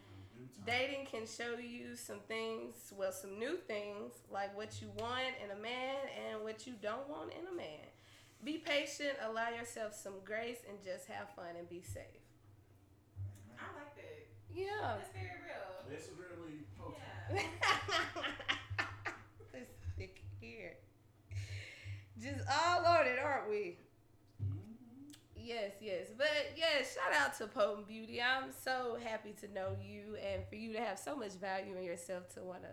Dating 0.66 1.06
can 1.06 1.26
show 1.26 1.58
you 1.58 1.94
some 1.94 2.18
things, 2.26 2.92
well, 2.98 3.12
some 3.12 3.38
new 3.38 3.56
things, 3.68 4.14
like 4.28 4.56
what 4.56 4.82
you 4.82 4.88
want 4.98 5.34
in 5.44 5.56
a 5.56 5.62
man 5.62 5.94
and 6.28 6.42
what 6.42 6.66
you 6.66 6.72
don't 6.82 7.08
want 7.08 7.30
in 7.32 7.46
a 7.46 7.56
man. 7.56 7.86
Be 8.42 8.58
patient, 8.58 9.16
allow 9.24 9.50
yourself 9.50 9.94
some 9.94 10.14
grace, 10.24 10.58
and 10.68 10.76
just 10.82 11.06
have 11.06 11.30
fun 11.36 11.54
and 11.56 11.68
be 11.68 11.82
safe. 11.82 12.02
I 13.58 13.62
like 13.78 13.94
that. 13.94 14.26
Yeah. 14.52 14.96
That's 14.96 15.12
very 15.12 15.38
real. 15.46 15.88
This 15.88 16.06
is 16.06 16.10
really 16.18 16.64
potent. 16.76 16.98
Yeah. 17.32 18.84
this 19.52 19.68
thick 19.98 20.22
here. 20.40 20.74
Just 22.26 22.40
all 22.50 22.84
on 22.84 23.06
it, 23.06 23.18
aren't 23.22 23.48
we? 23.48 23.76
Mhm. 24.42 25.14
Yes, 25.36 25.72
yes. 25.80 26.06
But 26.16 26.28
yes, 26.56 26.94
shout 26.94 27.12
out 27.14 27.36
to 27.38 27.46
Potent 27.46 27.86
Beauty. 27.86 28.20
I'm 28.20 28.50
so 28.52 28.98
happy 29.02 29.32
to 29.40 29.48
know 29.52 29.76
you 29.80 30.16
and 30.16 30.44
for 30.48 30.56
you 30.56 30.72
to 30.72 30.80
have 30.80 30.98
so 30.98 31.14
much 31.14 31.32
value 31.34 31.76
in 31.76 31.84
yourself 31.84 32.28
to 32.34 32.40
want 32.40 32.62
to 32.62 32.70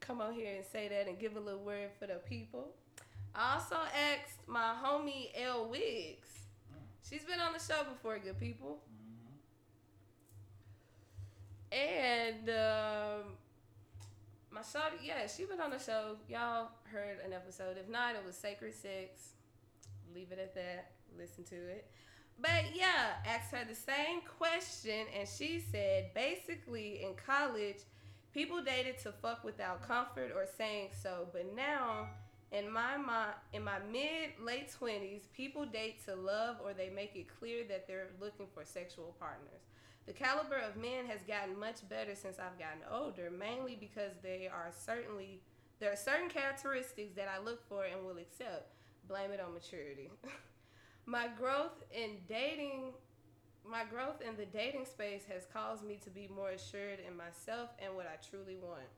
come 0.00 0.20
on 0.20 0.34
here 0.34 0.56
and 0.56 0.64
say 0.64 0.88
that 0.88 1.08
and 1.08 1.18
give 1.18 1.36
a 1.36 1.40
little 1.40 1.60
word 1.64 1.90
for 1.98 2.06
the 2.06 2.16
people. 2.28 2.74
I 3.34 3.54
also 3.54 3.76
asked 3.76 4.46
my 4.46 4.74
homie 4.84 5.30
L 5.36 5.68
Wiggs. 5.70 6.28
She's 7.08 7.24
been 7.24 7.40
on 7.40 7.52
the 7.54 7.58
show 7.58 7.84
before, 7.84 8.18
good 8.18 8.38
people. 8.38 8.82
Mhm. 11.72 11.76
And 11.76 12.50
um, 12.50 13.36
my 14.52 14.60
shawty, 14.60 15.00
yeah, 15.02 15.26
she 15.26 15.44
been 15.44 15.60
on 15.60 15.70
the 15.70 15.78
show. 15.78 16.16
Y'all 16.28 16.68
heard 16.84 17.18
an 17.24 17.32
episode. 17.32 17.76
If 17.78 17.88
not, 17.88 18.14
it 18.14 18.22
was 18.24 18.36
Sacred 18.36 18.74
Sex. 18.74 19.32
Leave 20.14 20.30
it 20.30 20.38
at 20.38 20.54
that. 20.54 20.92
Listen 21.18 21.44
to 21.44 21.56
it. 21.56 21.90
But 22.40 22.74
yeah, 22.74 23.14
asked 23.26 23.52
her 23.52 23.64
the 23.68 23.74
same 23.74 24.20
question, 24.38 25.06
and 25.18 25.28
she 25.28 25.60
said 25.60 26.12
basically 26.14 27.02
in 27.02 27.14
college, 27.14 27.78
people 28.34 28.62
dated 28.62 28.98
to 29.00 29.12
fuck 29.12 29.44
without 29.44 29.86
comfort 29.86 30.32
or 30.34 30.46
saying 30.58 30.88
so. 31.02 31.28
But 31.32 31.54
now, 31.54 32.08
in 32.50 32.70
my 32.70 32.96
in 33.52 33.64
my 33.64 33.78
mid 33.90 34.30
late 34.40 34.70
twenties, 34.72 35.22
people 35.34 35.64
date 35.64 36.04
to 36.06 36.14
love 36.14 36.56
or 36.64 36.72
they 36.74 36.90
make 36.90 37.16
it 37.16 37.26
clear 37.38 37.64
that 37.68 37.86
they're 37.86 38.10
looking 38.20 38.46
for 38.52 38.64
sexual 38.64 39.14
partners. 39.18 39.62
The 40.06 40.12
caliber 40.12 40.56
of 40.56 40.76
men 40.76 41.06
has 41.06 41.22
gotten 41.22 41.58
much 41.58 41.88
better 41.88 42.14
since 42.14 42.38
I've 42.38 42.58
gotten 42.58 42.82
older, 42.90 43.30
mainly 43.30 43.76
because 43.78 44.12
they 44.22 44.48
are 44.52 44.70
certainly 44.76 45.40
there 45.78 45.92
are 45.92 45.96
certain 45.96 46.28
characteristics 46.28 47.12
that 47.16 47.28
I 47.28 47.42
look 47.42 47.66
for 47.68 47.84
and 47.84 48.04
will 48.04 48.18
accept. 48.18 48.72
Blame 49.08 49.32
it 49.32 49.40
on 49.40 49.52
maturity. 49.52 50.10
my 51.06 51.28
growth 51.38 51.82
in 51.92 52.18
dating 52.28 52.92
my 53.68 53.84
growth 53.84 54.20
in 54.20 54.36
the 54.36 54.46
dating 54.46 54.84
space 54.86 55.22
has 55.32 55.46
caused 55.52 55.84
me 55.84 55.98
to 56.02 56.10
be 56.10 56.28
more 56.34 56.50
assured 56.50 56.98
in 57.06 57.16
myself 57.16 57.70
and 57.78 57.94
what 57.94 58.06
I 58.06 58.16
truly 58.28 58.56
want. 58.56 58.90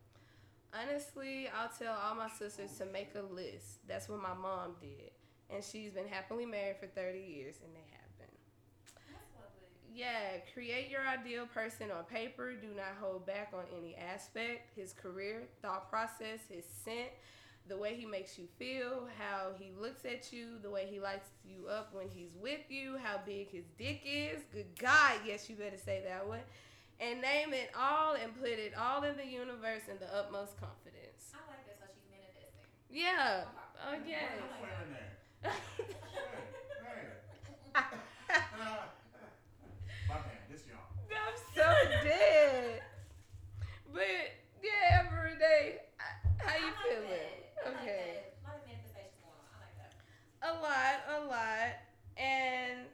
Honestly, 0.73 1.49
I'll 1.49 1.71
tell 1.79 1.95
all 1.95 2.15
my 2.15 2.29
sisters 2.29 2.73
to 2.79 2.87
make 2.87 3.15
a 3.15 3.35
list. 3.35 3.87
That's 3.87 4.09
what 4.09 4.23
my 4.23 4.35
mom 4.35 4.75
did. 4.81 5.11
And 5.51 5.63
she's 5.63 5.93
been 5.93 6.09
happily 6.09 6.47
married 6.47 6.79
for 6.81 6.87
30 6.87 7.19
years, 7.19 7.57
and 7.63 7.75
they 7.75 7.85
have. 7.93 8.04
Yeah, 9.95 10.43
create 10.53 10.91
your 10.91 11.03
ideal 11.07 11.47
person 11.47 11.93
on 11.97 12.03
paper. 12.05 12.55
Do 12.55 12.67
not 12.77 12.97
hold 13.01 13.27
back 13.27 13.53
on 13.55 13.63
any 13.79 13.95
aspect. 13.95 14.71
His 14.75 14.93
career, 14.93 15.45
thought 15.63 15.89
process, 15.89 16.41
his 16.51 16.65
scent, 16.85 17.11
the 17.69 17.77
way 17.77 17.95
he 17.95 18.05
makes 18.05 18.37
you 18.37 18.49
feel, 18.59 19.07
how 19.17 19.53
he 19.57 19.71
looks 19.81 20.05
at 20.05 20.33
you, 20.33 20.59
the 20.63 20.69
way 20.71 20.89
he 20.91 20.99
lights 20.99 21.29
you 21.49 21.69
up 21.69 21.95
when 21.95 22.09
he's 22.09 22.35
with 22.43 22.69
you, 22.69 22.97
how 23.05 23.21
big 23.25 23.51
his 23.51 23.67
dick 23.79 24.03
is. 24.05 24.43
Good 24.53 24.77
God, 24.81 25.21
yes, 25.25 25.49
you 25.49 25.55
better 25.55 25.79
say 25.79 26.03
that 26.05 26.27
one. 26.27 26.41
And 26.99 27.21
name 27.23 27.53
it 27.53 27.71
all 27.79 28.15
and 28.15 28.35
put 28.41 28.51
it 28.51 28.75
all 28.77 29.05
in 29.05 29.17
the 29.17 29.27
universe 29.27 29.83
in 29.89 29.99
the 30.01 30.13
utmost 30.13 30.59
confidence. 30.61 31.33
I 31.35 31.39
like 31.49 31.65
that. 31.67 31.79
So 31.79 31.87
she's 31.95 32.11
manifesting. 32.11 32.67
Yeah. 32.91 33.45
Oh, 33.87 33.95
yeah. 34.05 34.27
Where's 34.29 34.43
the 34.43 34.59
flavor 34.59 34.87
there? 34.91 35.53
Hey, 37.75 37.85
hey. 38.29 38.94
But 43.93 44.03
yeah, 44.63 45.05
every 45.07 45.39
day. 45.39 45.81
How 46.39 46.57
you 46.57 46.65
like 46.67 46.75
feeling? 46.83 47.31
That. 47.65 47.75
Okay. 47.83 48.25
A 50.43 50.53
lot, 50.61 50.97
a 51.09 51.19
lot, 51.25 51.73
and 52.21 52.85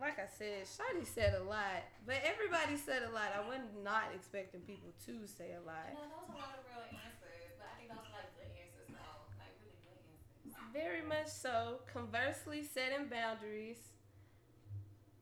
like 0.00 0.18
I 0.18 0.26
said, 0.26 0.66
Shotty 0.66 1.06
said 1.06 1.34
a 1.38 1.44
lot, 1.44 1.86
but 2.06 2.16
everybody 2.24 2.76
said 2.76 3.02
a 3.04 3.12
lot. 3.14 3.30
I 3.36 3.46
was 3.46 3.62
not 3.84 4.10
expecting 4.14 4.60
people 4.62 4.90
to 5.06 5.26
say 5.26 5.54
a 5.54 5.62
lot. 5.66 5.94
No, 5.94 6.02
that 6.02 6.18
was 6.18 6.30
a 6.34 6.38
lot 6.38 6.54
of 6.58 6.64
real 6.66 6.82
answers, 6.90 7.54
but 7.58 7.68
I 7.70 7.74
think 7.78 7.88
that 7.94 8.02
was 8.02 8.10
like 8.10 8.30
good 8.34 8.50
answers 8.58 8.90
though, 8.90 9.18
like 9.38 9.54
really 9.62 9.78
good 9.86 10.00
answers. 10.02 10.72
Very 10.74 11.02
much 11.06 11.28
so. 11.30 11.80
Conversely, 11.92 12.64
setting 12.66 13.06
boundaries 13.06 13.78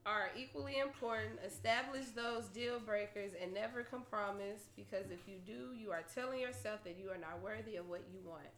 are 0.09 0.30
equally 0.34 0.78
important. 0.78 1.38
Establish 1.44 2.06
those 2.16 2.46
deal 2.46 2.80
breakers 2.80 3.32
and 3.40 3.52
never 3.52 3.82
compromise 3.82 4.72
because 4.74 5.11
if 5.12 5.20
you 5.28 5.36
do, 5.44 5.76
you 5.76 5.92
are 5.92 6.02
telling 6.14 6.40
yourself 6.40 6.82
that 6.84 6.96
you 6.98 7.11
are 7.11 7.20
not 7.20 7.42
worthy 7.42 7.76
of 7.76 7.88
what 7.88 8.00
you 8.11 8.18
want. 8.24 8.48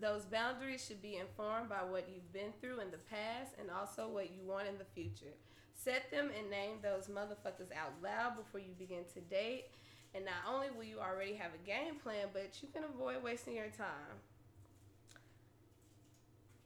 Those 0.00 0.22
boundaries 0.24 0.84
should 0.86 1.02
be 1.02 1.16
informed 1.16 1.68
by 1.68 1.82
what 1.82 2.08
you've 2.08 2.32
been 2.32 2.54
through 2.60 2.80
in 2.80 2.90
the 2.92 3.02
past 3.10 3.54
and 3.58 3.68
also 3.68 4.08
what 4.08 4.30
you 4.30 4.46
want 4.46 4.68
in 4.68 4.78
the 4.78 4.86
future. 4.94 5.34
Set 5.74 6.08
them 6.12 6.30
and 6.38 6.48
name 6.48 6.78
those 6.82 7.08
motherfuckers 7.08 7.74
out 7.74 7.94
loud 8.02 8.36
before 8.36 8.60
you 8.60 8.74
begin 8.78 9.02
to 9.14 9.20
date. 9.22 9.66
And 10.14 10.24
not 10.24 10.46
only 10.46 10.68
will 10.70 10.84
you 10.84 10.98
already 11.00 11.34
have 11.34 11.50
a 11.54 11.66
game 11.66 11.96
plan, 12.02 12.28
but 12.32 12.62
you 12.62 12.68
can 12.72 12.84
avoid 12.84 13.22
wasting 13.24 13.56
your 13.56 13.72
time. 13.76 14.22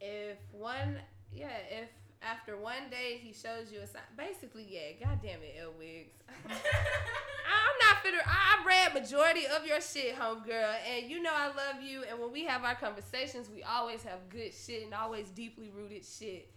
If 0.01 0.37
one, 0.53 0.99
yeah, 1.33 1.57
if 1.71 1.89
after 2.31 2.57
one 2.57 2.91
day 2.91 3.21
he 3.23 3.33
shows 3.33 3.73
you 3.73 3.81
a 3.81 3.87
sign, 3.87 4.03
basically, 4.17 4.67
yeah, 4.69 5.07
goddamn 5.07 5.39
it, 5.43 5.57
L 5.63 5.73
Wigs. 5.79 6.13
I'm 6.49 7.77
not 7.81 8.03
finna. 8.03 8.23
I 8.27 8.65
read 8.67 8.95
majority 8.95 9.47
of 9.47 9.67
your 9.67 9.81
shit, 9.81 10.17
homegirl, 10.17 10.75
and 10.91 11.11
you 11.11 11.23
know 11.23 11.33
I 11.33 11.47
love 11.49 11.83
you. 11.83 12.03
And 12.09 12.19
when 12.19 12.33
we 12.33 12.45
have 12.45 12.65
our 12.65 12.75
conversations, 12.75 13.49
we 13.49 13.63
always 13.63 14.03
have 14.03 14.29
good 14.29 14.53
shit 14.53 14.85
and 14.85 14.95
always 14.95 15.31
deeply 15.31 15.71
rooted 15.75 16.05
shit. 16.05 16.51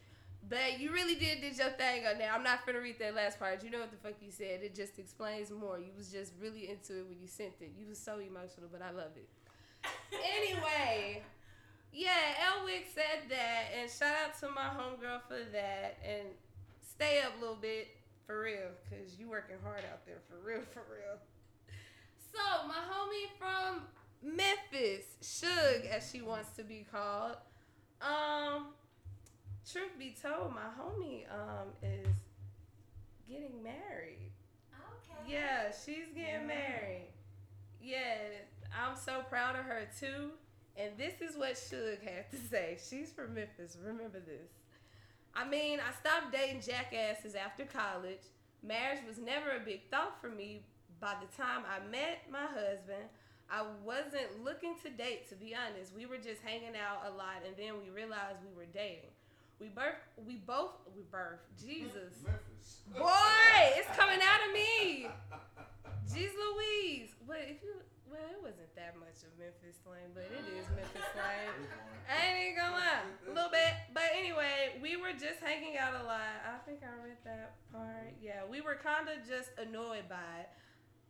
But 0.48 0.80
you 0.80 0.92
really 0.92 1.16
did 1.16 1.42
did 1.42 1.58
your 1.58 1.70
thing 1.70 2.08
on 2.08 2.18
there. 2.18 2.32
I'm 2.34 2.44
not 2.44 2.66
finna 2.66 2.82
read 2.82 2.98
that 3.00 3.16
last 3.16 3.38
part. 3.38 3.64
You 3.64 3.70
know 3.70 3.80
what 3.80 3.92
the 3.92 3.98
fuck 3.98 4.16
you 4.22 4.32
said. 4.32 4.62
It 4.64 4.74
just 4.74 4.98
explains 4.98 5.52
more. 5.52 5.78
You 5.78 5.92
was 5.96 6.12
just 6.12 6.34
really 6.42 6.70
into 6.70 7.00
it 7.00 7.08
when 7.08 7.20
you 7.22 7.28
sent 7.28 7.54
it. 7.62 7.74
You 7.78 7.88
was 7.88 8.00
so 8.00 8.20
emotional, 8.20 8.70
but 8.72 8.82
I 8.82 8.92
love 8.92 9.12
it. 9.16 9.30
anyway, 10.14 11.22
yeah, 11.92 12.36
Elwick 12.48 12.88
said 12.94 13.30
that, 13.30 13.66
and 13.80 13.90
shout 13.90 14.16
out 14.26 14.40
to 14.40 14.50
my 14.50 14.70
homegirl 14.70 15.22
for 15.28 15.44
that. 15.52 15.98
And 16.06 16.28
stay 16.82 17.22
up 17.22 17.34
a 17.38 17.42
little 17.42 17.56
bit 17.56 17.88
for 18.26 18.42
real, 18.42 18.70
cause 18.90 19.16
you 19.18 19.30
working 19.30 19.56
hard 19.64 19.84
out 19.92 20.06
there 20.06 20.20
for 20.30 20.38
real, 20.46 20.62
for 20.74 20.84
real. 20.90 21.18
So 22.32 22.68
my 22.68 22.76
homie 22.76 23.30
from 23.40 23.82
Memphis, 24.22 25.06
Suge, 25.22 25.90
as 25.90 26.10
she 26.12 26.22
wants 26.22 26.50
to 26.58 26.64
be 26.64 26.86
called. 26.92 27.38
Um, 28.02 28.68
truth 29.70 29.98
be 29.98 30.16
told, 30.22 30.54
my 30.54 30.70
homie 30.80 31.24
um 31.32 31.70
is 31.82 32.08
getting 33.28 33.64
married. 33.64 34.32
Okay. 34.74 35.34
Yeah, 35.34 35.72
she's 35.72 36.14
getting 36.16 36.48
married. 36.48 37.08
Yeah, 37.82 38.16
I'm 38.74 38.96
so 38.96 39.22
proud 39.30 39.56
of 39.56 39.66
her 39.66 39.88
too. 40.00 40.32
And 40.80 40.92
this 40.98 41.20
is 41.20 41.38
what 41.38 41.56
Suge 41.56 42.02
had 42.02 42.32
to 42.32 42.38
say. 42.38 42.78
She's 42.80 43.12
from 43.12 43.34
Memphis. 43.34 43.78
Remember 43.84 44.20
this. 44.20 44.48
I 45.36 45.48
mean, 45.48 45.80
I 45.80 45.92
stopped 45.92 46.32
dating 46.32 46.62
jackasses 46.62 47.36
after 47.36 47.66
college. 47.66 48.24
Marriage 48.64 49.00
was 49.06 49.18
never 49.18 49.52
a 49.52 49.60
big 49.60 49.82
thought 49.92 50.20
for 50.22 50.30
me. 50.30 50.64
By 51.02 51.16
the 51.20 51.28
time 51.42 51.64
I 51.68 51.86
met 51.92 52.24
my 52.32 52.46
husband, 52.48 53.12
I 53.52 53.64
wasn't 53.84 54.44
looking 54.44 54.76
to 54.84 54.90
date, 54.90 55.28
to 55.30 55.36
be 55.36 55.54
honest. 55.54 55.92
We 55.96 56.06
were 56.06 56.18
just 56.18 56.42
hanging 56.42 56.76
out 56.76 57.12
a 57.12 57.16
lot, 57.16 57.44
and 57.46 57.56
then 57.58 57.76
we 57.84 57.90
realized 57.90 58.40
we 58.48 58.56
were 58.56 58.70
dating. 58.74 59.12
We 59.60 59.68
birth, 59.68 60.00
we 60.26 60.36
both, 60.36 60.80
we 60.96 61.04
birth. 61.12 61.40
Jesus, 61.60 62.16
Memphis. 62.24 62.80
boy, 62.96 63.76
it's 63.76 63.98
coming 63.98 64.20
out 64.24 64.48
of 64.48 64.54
me. 64.54 65.08
Jeez 66.08 66.32
Louise. 66.32 67.10
But 67.28 67.44
if 67.44 67.64
you, 67.64 67.76
well, 68.10 68.26
it 68.30 68.42
wasn't 68.42 68.74
that 68.76 68.98
much 68.98 69.22
of 69.22 69.32
Memphis 69.38 69.78
slang, 69.86 70.10
but 70.18 70.26
it 70.26 70.46
is 70.58 70.66
Memphis 70.74 71.06
slang. 71.14 71.54
I 72.10 72.18
ain't 72.26 72.38
even 72.52 72.56
gonna 72.58 72.78
lie, 72.78 73.06
a 73.06 73.32
little 73.32 73.54
bit. 73.54 73.74
But 73.94 74.10
anyway, 74.18 74.78
we 74.82 74.98
were 74.98 75.14
just 75.14 75.40
hanging 75.40 75.78
out 75.78 75.94
a 75.94 76.04
lot. 76.06 76.42
I 76.42 76.58
think 76.66 76.82
I 76.82 76.92
read 77.06 77.22
that 77.26 77.62
part. 77.70 78.18
Yeah, 78.18 78.46
we 78.50 78.62
were 78.62 78.78
kind 78.78 79.08
of 79.08 79.22
just 79.26 79.54
annoyed 79.62 80.10
by 80.10 80.46
it. 80.46 80.50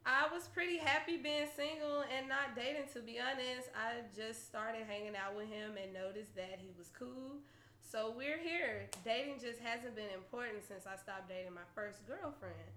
I 0.05 0.27
was 0.31 0.47
pretty 0.47 0.77
happy 0.77 1.17
being 1.17 1.47
single 1.55 2.03
and 2.07 2.27
not 2.27 2.55
dating, 2.55 2.91
to 2.95 2.99
be 2.99 3.19
honest. 3.19 3.71
I 3.75 4.07
just 4.15 4.47
started 4.47 4.87
hanging 4.87 5.15
out 5.15 5.35
with 5.35 5.47
him 5.47 5.75
and 5.75 5.91
noticed 5.91 6.35
that 6.35 6.59
he 6.59 6.71
was 6.77 6.91
cool. 6.91 7.39
So 7.83 8.13
we're 8.15 8.39
here. 8.39 8.87
Dating 9.03 9.39
just 9.41 9.59
hasn't 9.59 9.95
been 9.95 10.11
important 10.13 10.61
since 10.67 10.85
I 10.85 10.95
stopped 10.95 11.27
dating 11.27 11.53
my 11.53 11.67
first 11.75 12.05
girlfriend. 12.05 12.69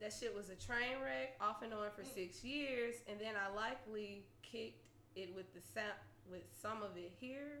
That 0.00 0.12
shit 0.18 0.34
was 0.34 0.48
a 0.48 0.56
train 0.56 0.96
wreck, 1.04 1.36
off 1.40 1.62
and 1.62 1.74
on 1.74 1.90
for 1.94 2.04
six 2.04 2.42
years, 2.42 2.96
and 3.08 3.20
then 3.20 3.34
I 3.36 3.54
likely 3.54 4.24
kicked 4.42 4.86
it 5.14 5.34
with 5.34 5.52
the 5.52 5.60
with 6.30 6.42
some 6.62 6.82
of 6.82 6.96
it 6.96 7.12
here, 7.20 7.60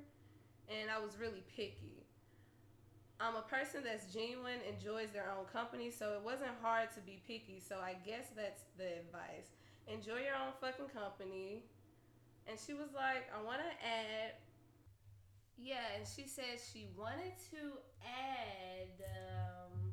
and 0.68 0.90
I 0.90 0.98
was 0.98 1.18
really 1.18 1.42
picky. 1.54 2.06
I'm 3.20 3.36
a 3.36 3.42
person 3.42 3.82
that's 3.84 4.08
genuine, 4.08 4.64
enjoys 4.64 5.10
their 5.12 5.28
own 5.28 5.44
company, 5.52 5.90
so 5.90 6.14
it 6.16 6.22
wasn't 6.24 6.56
hard 6.62 6.88
to 6.94 7.00
be 7.00 7.20
picky. 7.28 7.60
So 7.60 7.76
I 7.76 7.94
guess 8.06 8.32
that's 8.34 8.62
the 8.78 9.04
advice. 9.04 9.52
Enjoy 9.86 10.24
your 10.24 10.40
own 10.40 10.56
fucking 10.58 10.88
company. 10.88 11.64
And 12.48 12.58
she 12.58 12.72
was 12.72 12.88
like, 12.94 13.28
I 13.28 13.44
want 13.44 13.60
to 13.60 13.72
add. 13.84 14.40
Yeah, 15.58 15.84
and 15.98 16.08
she 16.08 16.26
said 16.26 16.56
she 16.56 16.88
wanted 16.96 17.36
to 17.52 17.76
add. 18.00 19.04
Um, 19.04 19.92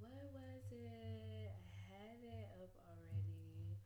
what 0.00 0.32
was 0.32 0.64
it? 0.72 1.52
I 1.52 1.76
had 1.92 2.16
it 2.24 2.48
up 2.64 2.72
already. 2.88 3.76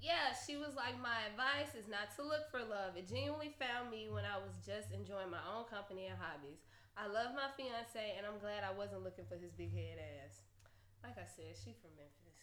Yeah, 0.00 0.32
she 0.32 0.56
was 0.56 0.72
like, 0.74 0.96
My 0.96 1.28
advice 1.28 1.76
is 1.76 1.84
not 1.86 2.08
to 2.16 2.24
look 2.24 2.48
for 2.50 2.64
love. 2.64 2.96
It 2.96 3.06
genuinely 3.06 3.52
found 3.60 3.92
me 3.92 4.08
when 4.08 4.24
I 4.24 4.40
was 4.40 4.56
just 4.64 4.96
enjoying 4.96 5.28
my 5.28 5.44
own 5.44 5.68
company 5.68 6.08
and 6.08 6.16
hobbies. 6.16 6.64
I 6.96 7.04
love 7.06 7.36
my 7.36 7.52
fiance, 7.56 8.16
and 8.16 8.24
I'm 8.26 8.38
glad 8.40 8.64
I 8.64 8.72
wasn't 8.72 9.04
looking 9.04 9.24
for 9.28 9.36
his 9.36 9.52
big 9.52 9.72
head 9.72 10.00
ass. 10.00 10.40
Like 11.04 11.16
I 11.20 11.28
said, 11.28 11.52
she 11.52 11.76
from 11.80 11.92
Memphis, 11.96 12.40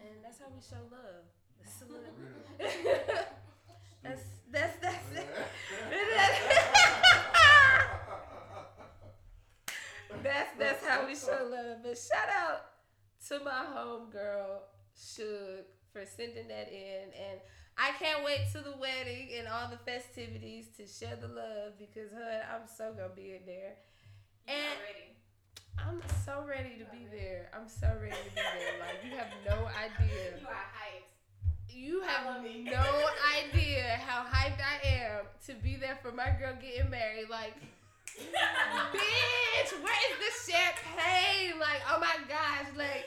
and 0.00 0.24
that's 0.24 0.40
how 0.40 0.48
we 0.48 0.60
show 0.60 0.80
love. 0.88 1.24
That's 1.60 1.80
that's 4.02 4.22
that's 4.50 4.76
that's 4.80 5.04
that's 10.22 10.52
that's 10.58 10.84
how 10.84 11.06
we 11.06 11.14
show 11.14 11.48
love. 11.50 11.78
But 11.82 11.96
shout 11.96 12.28
out 12.28 12.66
to 13.28 13.40
my 13.44 13.64
homegirl 13.74 14.60
Suge 14.96 15.64
for 15.94 16.04
sending 16.04 16.48
that 16.48 16.74
in, 16.74 17.14
and 17.14 17.38
I 17.78 17.92
can't 18.02 18.24
wait 18.24 18.50
to 18.52 18.58
the 18.58 18.74
wedding 18.76 19.30
and 19.38 19.46
all 19.46 19.70
the 19.70 19.78
festivities 19.78 20.66
to 20.76 20.86
share 20.86 21.16
the 21.16 21.28
love 21.28 21.78
because 21.78 22.10
Hud, 22.10 22.42
I'm 22.50 22.66
so 22.66 22.92
gonna 22.92 23.14
be 23.14 23.38
in 23.38 23.46
there. 23.46 23.78
And- 24.46 24.78
ready? 24.82 25.14
I'm 25.78 26.00
so 26.24 26.44
ready 26.46 26.78
to 26.78 26.84
be 26.90 27.06
there. 27.10 27.50
I'm 27.52 27.68
so 27.68 27.88
ready 28.00 28.14
to 28.14 28.30
be 28.30 28.40
there. 28.40 28.78
Like 28.78 29.02
you 29.04 29.16
have 29.16 29.30
no 29.46 29.66
idea. 29.70 30.38
You 30.40 30.46
are 30.46 30.70
hyped. 30.70 31.14
You 31.68 32.00
have 32.02 32.44
no 32.44 32.86
idea 33.42 33.98
how 34.06 34.22
hyped 34.22 34.60
I 34.62 34.86
am 34.86 35.24
to 35.46 35.54
be 35.54 35.74
there 35.76 35.98
for 36.00 36.12
my 36.12 36.30
girl 36.38 36.54
getting 36.60 36.90
married. 36.90 37.28
Like, 37.28 37.54
bitch, 38.16 39.72
where 39.82 40.02
is 40.10 40.18
the 40.22 40.52
champagne? 40.52 41.58
Like, 41.58 41.82
oh 41.90 41.98
my 41.98 42.16
gosh, 42.28 42.70
like, 42.76 43.06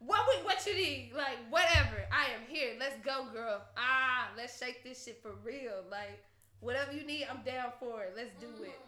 what 0.00 0.20
we, 0.28 0.44
what 0.44 0.64
you 0.66 0.74
need? 0.74 1.12
Like, 1.16 1.38
whatever. 1.50 1.96
I 2.12 2.26
am 2.34 2.46
here. 2.48 2.74
Let's 2.78 2.96
go, 3.04 3.26
girl. 3.32 3.62
Ah, 3.76 4.28
let's 4.36 4.58
shake 4.58 4.84
this 4.84 5.04
shit 5.04 5.20
for 5.22 5.32
real. 5.44 5.84
Like, 5.90 6.22
whatever 6.60 6.92
you 6.92 7.04
need, 7.04 7.26
I'm 7.30 7.42
down 7.42 7.72
for 7.80 8.04
it. 8.04 8.14
Let's 8.16 8.30
do 8.40 8.62
it. 8.62 8.80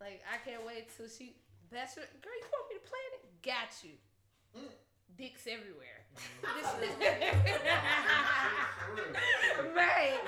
Like, 0.00 0.22
I 0.30 0.36
can't 0.48 0.66
wait 0.66 0.88
till 0.96 1.08
she. 1.08 1.36
That's 1.70 1.96
your 1.96 2.04
girl. 2.22 2.32
You 2.38 2.46
want 2.52 2.68
me 2.70 2.76
to 2.76 2.84
plan 2.88 3.10
it? 3.14 3.24
Got 3.42 3.72
you. 3.82 3.96
Dicks 5.16 5.46
everywhere. 5.46 6.04
Mm. 6.42 6.54
Right. 9.74 10.18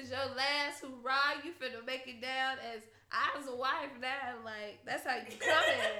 Is 0.00 0.10
your 0.10 0.32
last 0.36 0.80
hurrah. 0.80 1.44
You 1.44 1.52
finna 1.52 1.84
make 1.84 2.06
it 2.06 2.22
down 2.22 2.56
as 2.74 2.82
I 3.12 3.36
was 3.36 3.46
a 3.48 3.54
wife 3.54 3.92
now. 4.00 4.40
Like 4.44 4.80
that's 4.86 5.04
how 5.06 5.16
you 5.16 5.36
coming. 5.36 5.96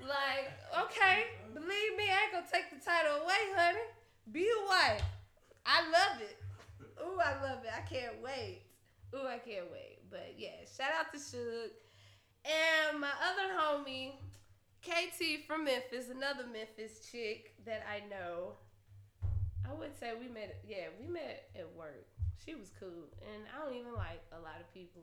like, 0.00 0.48
okay, 0.84 1.24
believe 1.52 1.96
me, 1.96 2.08
I 2.08 2.24
ain't 2.24 2.32
gonna 2.32 2.46
take 2.50 2.70
the 2.70 2.82
title 2.84 3.22
away, 3.22 3.52
honey. 3.54 3.86
Be 4.32 4.48
a 4.48 4.68
wife. 4.68 5.02
I 5.66 5.82
love 5.84 6.20
it. 6.22 6.38
Ooh, 7.02 7.20
I 7.20 7.42
love 7.42 7.64
it. 7.64 7.70
I 7.76 7.82
can't 7.82 8.22
wait. 8.22 8.62
Ooh, 9.14 9.26
I 9.26 9.38
can't 9.38 9.70
wait. 9.70 9.98
But 10.10 10.34
yeah, 10.38 10.64
shout 10.76 10.92
out 10.98 11.12
to 11.12 11.18
Suge. 11.18 11.70
And 12.44 13.00
my 13.00 13.10
other 13.20 13.52
homie, 13.58 14.12
KT 14.82 15.46
from 15.46 15.64
Memphis, 15.64 16.08
another 16.08 16.44
Memphis 16.50 17.06
chick 17.10 17.54
that 17.66 17.84
I 17.90 18.00
know. 18.08 18.54
I 19.68 19.74
would 19.74 19.98
say 19.98 20.12
we 20.18 20.28
met. 20.28 20.62
Yeah, 20.66 20.86
we 21.00 21.06
met 21.06 21.50
at 21.54 21.68
work. 21.76 22.06
She 22.44 22.54
was 22.54 22.72
cool, 22.80 23.12
and 23.20 23.44
I 23.52 23.60
don't 23.60 23.76
even 23.76 23.92
like 23.92 24.24
a 24.32 24.40
lot 24.40 24.60
of 24.60 24.72
people 24.72 25.02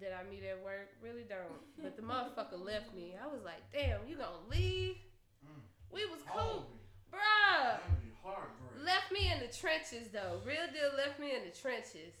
that 0.00 0.14
I 0.14 0.22
meet 0.30 0.44
at 0.44 0.62
work. 0.62 0.94
Really 1.02 1.26
don't. 1.26 1.58
But 1.82 1.96
the 1.96 2.02
motherfucker 2.02 2.62
left 2.62 2.94
me. 2.94 3.16
I 3.18 3.26
was 3.26 3.42
like, 3.44 3.66
damn, 3.72 4.06
you 4.06 4.16
gonna 4.16 4.46
leave? 4.50 4.96
Mm. 5.42 5.64
We 5.90 6.06
was 6.06 6.22
cool, 6.26 6.70
bruh. 7.10 7.82
that'd 7.82 7.98
be 7.98 8.14
heartbreak. 8.22 8.84
Left 8.84 9.10
me 9.10 9.32
in 9.32 9.40
the 9.40 9.50
trenches 9.50 10.08
though. 10.12 10.38
Real 10.46 10.70
deal 10.70 10.94
left 10.96 11.18
me 11.18 11.34
in 11.34 11.42
the 11.42 11.54
trenches. 11.54 12.14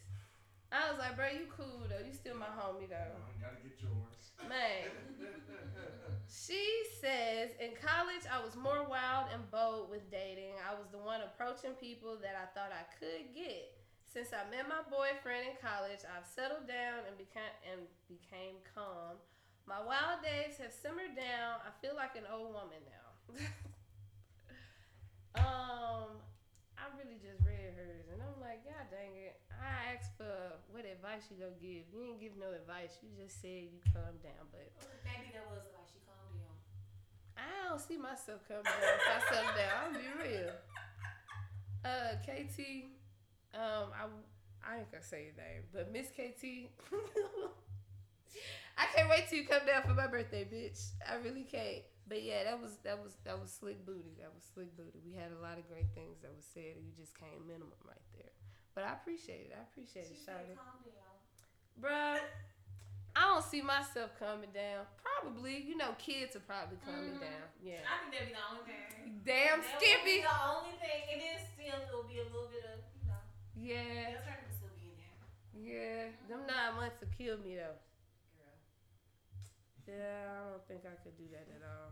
I 0.72 0.90
was 0.90 0.98
like, 0.98 1.14
bro, 1.14 1.30
you 1.30 1.46
cool 1.46 1.86
though. 1.86 2.02
You 2.02 2.12
still 2.12 2.34
my 2.34 2.50
homie 2.50 2.90
though. 2.90 3.14
You 3.30 3.38
gotta 3.38 3.62
get 3.62 3.78
yours. 3.78 4.34
Man. 4.48 4.90
She 6.26 6.82
says, 7.00 7.50
in 7.62 7.70
college, 7.78 8.26
I 8.26 8.42
was 8.42 8.56
more 8.56 8.82
wild 8.82 9.30
and 9.32 9.48
bold 9.50 9.90
with 9.90 10.10
dating. 10.10 10.58
I 10.58 10.74
was 10.74 10.90
the 10.90 10.98
one 10.98 11.20
approaching 11.22 11.78
people 11.78 12.18
that 12.20 12.34
I 12.34 12.50
thought 12.50 12.74
I 12.74 12.82
could 12.98 13.32
get. 13.32 13.70
Since 14.16 14.32
I 14.32 14.48
met 14.48 14.64
my 14.64 14.80
boyfriend 14.88 15.44
in 15.44 15.60
college, 15.60 16.00
I've 16.08 16.24
settled 16.24 16.64
down 16.64 17.04
and 17.04 17.20
became 17.20 17.52
and 17.68 17.84
became 18.08 18.56
calm. 18.64 19.20
My 19.68 19.76
wild 19.76 20.24
days 20.24 20.56
have 20.56 20.72
simmered 20.72 21.12
down. 21.12 21.60
I 21.60 21.68
feel 21.84 21.92
like 21.92 22.16
an 22.16 22.24
old 22.24 22.56
woman 22.56 22.80
now. 22.88 23.08
um, 25.44 26.16
I 26.80 26.88
really 26.96 27.20
just 27.20 27.44
read 27.44 27.76
hers, 27.76 28.08
and 28.08 28.24
I'm 28.24 28.40
like, 28.40 28.64
God 28.64 28.88
dang 28.88 29.20
it! 29.20 29.36
I 29.52 29.92
asked 29.92 30.16
for 30.16 30.64
what 30.72 30.88
advice 30.88 31.28
you 31.28 31.36
gonna 31.36 31.60
give. 31.60 31.84
You 31.92 32.08
didn't 32.08 32.24
give 32.24 32.40
no 32.40 32.56
advice. 32.56 32.96
You 33.04 33.12
just 33.20 33.36
said 33.44 33.68
you 33.68 33.84
calm 33.92 34.16
down, 34.24 34.48
but 34.48 34.72
Maybe 35.04 35.28
that 35.36 35.44
was 35.52 35.68
like 35.76 35.92
she 35.92 36.00
calmed 36.08 36.40
down. 36.40 36.56
I 37.36 37.68
don't 37.68 37.84
see 37.84 38.00
myself 38.00 38.40
coming 38.48 38.64
down 38.64 38.80
if 38.80 39.12
I 39.12 39.18
settle 39.28 39.52
down. 39.60 39.76
I'm 39.76 39.88
gonna 39.92 40.08
be 40.08 40.12
real. 40.24 40.56
Uh, 41.84 42.16
KT, 42.24 42.95
um, 43.54 43.90
I 43.94 44.06
I 44.66 44.78
ain't 44.78 44.90
gonna 44.90 45.04
say 45.04 45.24
your 45.30 45.36
name, 45.38 45.62
but 45.72 45.92
Miss 45.92 46.08
KT, 46.10 46.70
I 48.78 48.84
can't 48.94 49.08
wait 49.08 49.24
till 49.28 49.38
you 49.38 49.46
come 49.48 49.64
down 49.66 49.82
for 49.84 49.94
my 49.94 50.06
birthday, 50.06 50.44
bitch. 50.44 50.90
I 51.08 51.16
really 51.24 51.44
can't. 51.44 51.82
But 52.08 52.22
yeah, 52.22 52.44
that 52.44 52.60
was 52.60 52.76
that 52.84 52.98
was 53.02 53.16
that 53.24 53.40
was 53.40 53.50
slick 53.50 53.84
booty. 53.86 54.14
That 54.20 54.30
was 54.34 54.44
slick 54.54 54.76
booty. 54.76 55.00
We 55.06 55.14
had 55.16 55.32
a 55.32 55.40
lot 55.42 55.58
of 55.58 55.66
great 55.68 55.88
things 55.94 56.20
that 56.22 56.30
was 56.34 56.44
said, 56.52 56.76
you 56.78 56.92
just 56.98 57.14
came 57.18 57.46
minimum 57.46 57.78
right 57.86 58.04
there. 58.14 58.30
But 58.74 58.84
I 58.84 58.92
appreciate 58.92 59.48
it. 59.50 59.56
I 59.56 59.62
appreciate 59.64 60.06
She 60.06 60.20
it, 60.20 60.28
Shawty. 60.28 60.54
Bruh, 61.80 62.20
I 63.16 63.20
don't 63.32 63.42
see 63.44 63.62
myself 63.64 64.12
coming 64.20 64.52
down. 64.52 64.84
Probably, 65.00 65.64
you 65.64 65.76
know, 65.76 65.96
kids 65.98 66.36
are 66.36 66.44
probably 66.44 66.76
coming 66.84 67.16
me 67.16 67.16
Mhm. 67.16 67.20
down. 67.32 67.46
Yeah. 67.64 67.80
I 67.88 68.04
think 68.04 68.12
that'd 68.12 68.28
be 68.28 68.34
the 68.36 68.44
only 68.52 68.64
thing. 68.68 69.22
Damn 69.24 69.60
That 69.64 69.80
Skippy. 69.80 70.20
the 70.20 70.36
only 70.52 70.76
thing. 70.78 71.00
And 71.10 71.18
then 71.24 71.36
still 71.56 71.80
it'll 71.88 72.04
be 72.04 72.20
a 72.20 72.24
little 72.28 72.48
bit 72.52 72.64
of, 72.68 72.78
Yeah, 73.66 74.14
they'll 74.14 74.22
turn 74.22 74.38
to 74.46 74.52
still 74.54 74.70
be 74.78 74.94
in 74.94 74.96
there. 75.02 75.18
yeah. 75.58 76.02
Them 76.30 76.46
mm-hmm. 76.46 76.54
nine 76.54 76.72
months 76.78 77.02
will 77.02 77.10
kill 77.18 77.42
me 77.42 77.58
though. 77.58 77.74
Girl. 78.38 78.54
Yeah, 79.90 80.22
I 80.30 80.54
don't 80.54 80.62
think 80.70 80.86
I 80.86 80.94
could 81.02 81.18
do 81.18 81.26
that 81.34 81.50
at 81.50 81.66
all. 81.66 81.90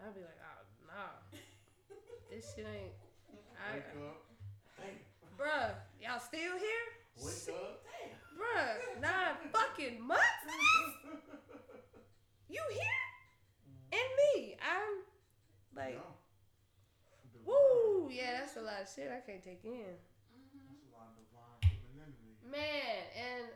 I'd 0.00 0.16
be 0.16 0.24
like, 0.24 0.40
oh 0.40 0.64
nah, 0.88 1.12
this 2.32 2.48
shit 2.56 2.64
ain't. 2.64 2.96
I, 3.60 3.76
Wake 3.76 3.92
up. 4.00 4.24
Damn. 4.80 4.96
bruh, 5.36 5.76
y'all 6.00 6.18
still 6.18 6.56
here? 6.56 6.86
Wake 7.20 7.60
up. 7.60 7.84
Bruh, 8.32 9.00
nine 9.00 9.36
fucking 9.52 10.00
months? 10.00 10.48
You 12.48 12.60
here? 12.72 13.04
Mm-hmm. 13.68 13.96
And 13.96 14.08
me? 14.18 14.56
I'm 14.60 15.04
like, 15.76 16.00
Yeah. 16.00 17.40
woo, 17.44 18.10
yeah, 18.10 18.40
that's 18.40 18.56
a 18.56 18.60
lot 18.60 18.82
of 18.82 18.88
shit 18.88 19.12
I 19.12 19.20
can't 19.24 19.44
take 19.44 19.64
in. 19.64 19.96
Mm-hmm. 20.32 20.68
That's 20.68 20.84
a 20.84 20.92
lot 20.92 21.14
of 21.14 21.22
divine 21.22 21.64
femininity. 21.64 22.41
Man, 22.52 23.00
and 23.16 23.48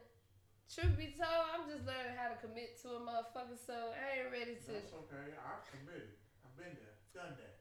truth 0.72 0.96
be 0.96 1.12
told, 1.12 1.52
I'm 1.52 1.68
just 1.68 1.84
learning 1.84 2.16
how 2.16 2.32
to 2.32 2.38
commit 2.40 2.80
to 2.80 2.96
a 2.96 3.00
motherfucker, 3.04 3.60
so 3.60 3.92
I 3.92 4.24
ain't 4.24 4.32
ready 4.32 4.56
to. 4.56 4.72
That's 4.72 4.96
okay. 5.04 5.36
I've 5.36 5.60
committed. 5.68 6.16
I've 6.40 6.56
been 6.56 6.72
there. 6.80 6.96
Done 7.12 7.36
that. 7.36 7.60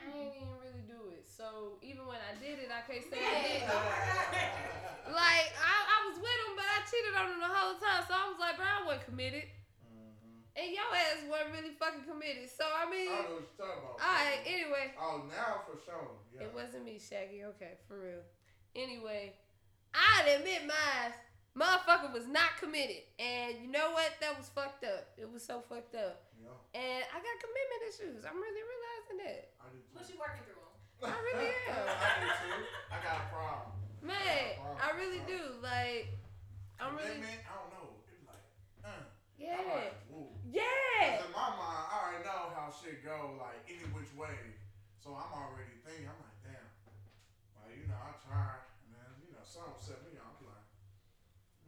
I 0.00 0.08
ain't 0.08 0.32
even 0.40 0.56
really 0.64 0.84
do 0.88 1.12
it. 1.12 1.28
So 1.28 1.76
even 1.84 2.08
when 2.08 2.16
I 2.16 2.32
did 2.40 2.60
it, 2.64 2.72
I 2.72 2.80
can't 2.88 3.04
say 3.04 3.20
I 3.20 3.36
did. 3.44 3.60
Like 5.12 5.52
I, 5.60 5.74
I 5.84 5.98
was 6.08 6.16
with 6.16 6.38
him, 6.48 6.52
but 6.56 6.64
I 6.64 6.80
cheated 6.88 7.12
on 7.12 7.28
him 7.36 7.40
the 7.44 7.52
whole 7.52 7.76
time. 7.76 8.00
So 8.08 8.16
I 8.16 8.24
was 8.32 8.40
like, 8.40 8.56
bro, 8.56 8.64
I 8.64 8.80
wasn't 8.88 9.04
committed, 9.04 9.44
Mhm. 9.84 10.48
and 10.56 10.68
your 10.72 10.88
ass 10.96 11.28
wasn't 11.28 11.52
really 11.60 11.76
fucking 11.76 12.08
committed. 12.08 12.48
So 12.48 12.64
I 12.64 12.88
mean, 12.88 13.12
I 13.12 13.28
know 13.28 13.36
what 13.36 13.48
you're 13.52 13.60
talking 13.68 13.84
about. 13.84 14.00
all 14.00 14.16
right. 14.16 14.40
Anyway, 14.48 14.96
Oh, 14.96 15.28
now 15.28 15.60
for 15.68 15.76
sure. 15.76 16.08
Yeah. 16.32 16.48
it 16.48 16.50
wasn't 16.56 16.88
me, 16.88 16.96
Shaggy. 16.96 17.44
Okay, 17.56 17.76
for 17.84 18.00
real. 18.00 18.24
Anyway, 18.76 19.36
I'd 19.94 20.26
admit 20.40 20.66
mine. 20.66 21.12
Motherfucker 21.54 22.10
was 22.10 22.26
not 22.26 22.58
committed, 22.58 23.06
and 23.14 23.54
you 23.62 23.70
know 23.70 23.94
what? 23.94 24.10
That 24.18 24.34
was 24.36 24.50
fucked 24.50 24.82
up. 24.82 25.14
It 25.14 25.30
was 25.30 25.46
so 25.46 25.62
fucked 25.62 25.94
up, 25.94 26.26
Yeah. 26.34 26.50
and 26.74 27.06
I 27.14 27.16
got 27.22 27.34
commitment 27.38 27.80
issues. 27.94 28.26
I'm 28.26 28.42
really 28.42 28.58
realizing 28.66 29.18
that. 29.22 29.54
I 29.62 29.70
do 29.70 29.78
too. 29.86 29.94
What 29.94 30.02
you 30.10 30.18
working 30.18 30.42
through 30.50 30.58
'em? 30.58 31.14
I 31.14 31.14
really 31.22 31.54
am. 31.70 31.86
I 31.94 32.10
do 32.18 32.28
too. 32.42 32.58
I 32.90 32.96
got 33.06 33.16
a 33.22 33.26
problem. 33.30 33.70
Man, 34.02 34.58
I 34.82 34.88
really 34.98 35.22
do. 35.30 35.54
Like, 35.62 36.10
I'm 36.82 36.98
really, 36.98 37.22
Commitment, 37.22 37.46
I 37.46 37.54
don't 37.54 37.70
know. 37.70 37.88
It's 38.10 38.26
like, 38.26 38.44
uh. 38.82 38.90
I'm 38.90 39.06
yeah, 39.38 39.62
like, 39.78 39.94
woo. 40.10 40.34
yeah. 40.50 41.22
'Cause 41.22 41.30
in 41.30 41.32
my 41.38 41.54
mind, 41.54 41.86
I 41.86 41.94
already 42.02 42.22
know 42.26 42.50
how 42.50 42.66
shit 42.74 43.06
go, 43.06 43.38
like 43.38 43.62
any 43.70 43.86
which 43.94 44.10
way. 44.18 44.58
So 44.98 45.14
I'm 45.14 45.30
already 45.30 45.78
thinking, 45.86 46.10
I'm 46.10 46.18
like, 46.18 46.38
damn. 46.42 46.66
Well, 47.54 47.70
you 47.70 47.86
know, 47.86 47.94
I 48.02 48.10
tried, 48.18 48.66
and 48.82 48.98
then 48.98 49.10
you 49.22 49.30
know, 49.38 49.44
something 49.46 49.78
set 49.78 50.02
me 50.02 50.18
off. 50.18 50.34
I'm 50.40 50.48
like, 50.48 50.66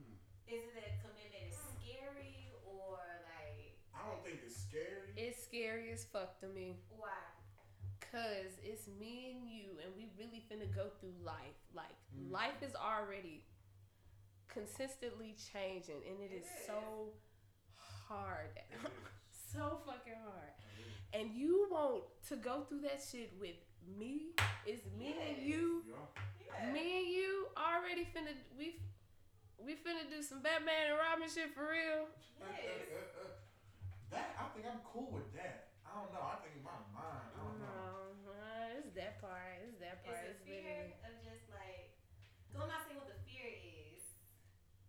hmm. 0.01 0.17
Is 0.49 0.63
it 0.71 0.75
that 0.79 0.93
commitment 1.05 1.53
is 1.53 1.57
scary 1.77 2.55
or 2.65 2.97
like 3.29 3.77
I 3.93 3.99
don't 4.09 4.23
think 4.25 4.41
it's 4.47 4.57
scary. 4.57 5.13
It's 5.17 5.43
scary 5.77 5.93
as 5.93 6.05
fuck 6.05 6.39
to 6.41 6.49
me. 6.49 6.77
why? 6.97 7.09
Cause 8.13 8.53
it's 8.63 8.87
me 8.99 9.35
and 9.37 9.49
you, 9.51 9.79
and 9.85 9.93
we 9.97 10.09
really 10.19 10.43
finna 10.51 10.73
go 10.75 10.89
through 11.01 11.13
life. 11.23 11.59
Like 11.75 11.95
Mhm. 12.15 12.31
life 12.31 12.63
is 12.63 12.75
already 12.75 13.45
consistently 14.49 15.35
changing, 15.53 16.03
and 16.07 16.21
it 16.21 16.33
It 16.33 16.43
is 16.43 16.47
is. 16.47 16.67
so 16.67 17.13
hard, 17.75 18.57
It 18.57 18.65
is. 18.87 19.37
so 19.53 19.83
fucking 19.85 20.15
hard. 20.15 20.53
And 21.13 21.31
you 21.35 21.69
want 21.71 22.05
to 22.29 22.37
go 22.37 22.65
through 22.65 22.81
that 22.83 23.03
shit 23.03 23.33
with 23.39 23.57
me? 23.87 24.35
It's 24.65 24.85
me 24.99 25.15
and 25.21 25.43
you. 25.43 25.85
Yeah. 25.87 26.73
Me 26.73 26.99
and 27.01 27.09
you 27.09 27.49
already 27.57 28.05
finna 28.07 28.35
we 28.57 28.81
we 29.59 29.75
finna 29.77 30.09
do 30.09 30.23
some 30.23 30.41
Batman 30.43 30.91
and 30.91 30.99
Robin 30.99 31.29
shit 31.29 31.53
for 31.55 31.69
real. 31.69 32.09
Yes. 32.41 33.03
that 34.11 34.37
I 34.39 34.49
think 34.55 34.67
I'm 34.67 34.81
cool 34.85 35.11
with 35.11 35.33
that. 35.35 35.66
I 35.97 36.05
don't 36.05 36.13
know. 36.13 36.25
I 36.29 36.37
think 36.45 36.61
in 36.61 36.65
my 36.65 36.77
mind, 36.93 37.25
I 37.33 37.41
don't 37.41 37.57
know. 37.57 38.13
No, 38.29 38.37
uh, 38.37 38.77
it's 38.85 38.93
that 39.01 39.17
part. 39.25 39.65
It's 39.65 39.81
that 39.81 40.05
part. 40.05 40.21
Is 40.29 40.37
It's 40.37 40.45
it 40.45 40.45
fear 40.45 40.93
literally 40.93 41.09
of 41.09 41.15
just 41.25 41.45
like 41.49 41.89
go 42.53 42.61
I'm 42.61 42.69
not 42.69 42.85
saying 42.85 43.01
what 43.01 43.09
the 43.09 43.17
fear 43.25 43.49
is. 43.49 44.05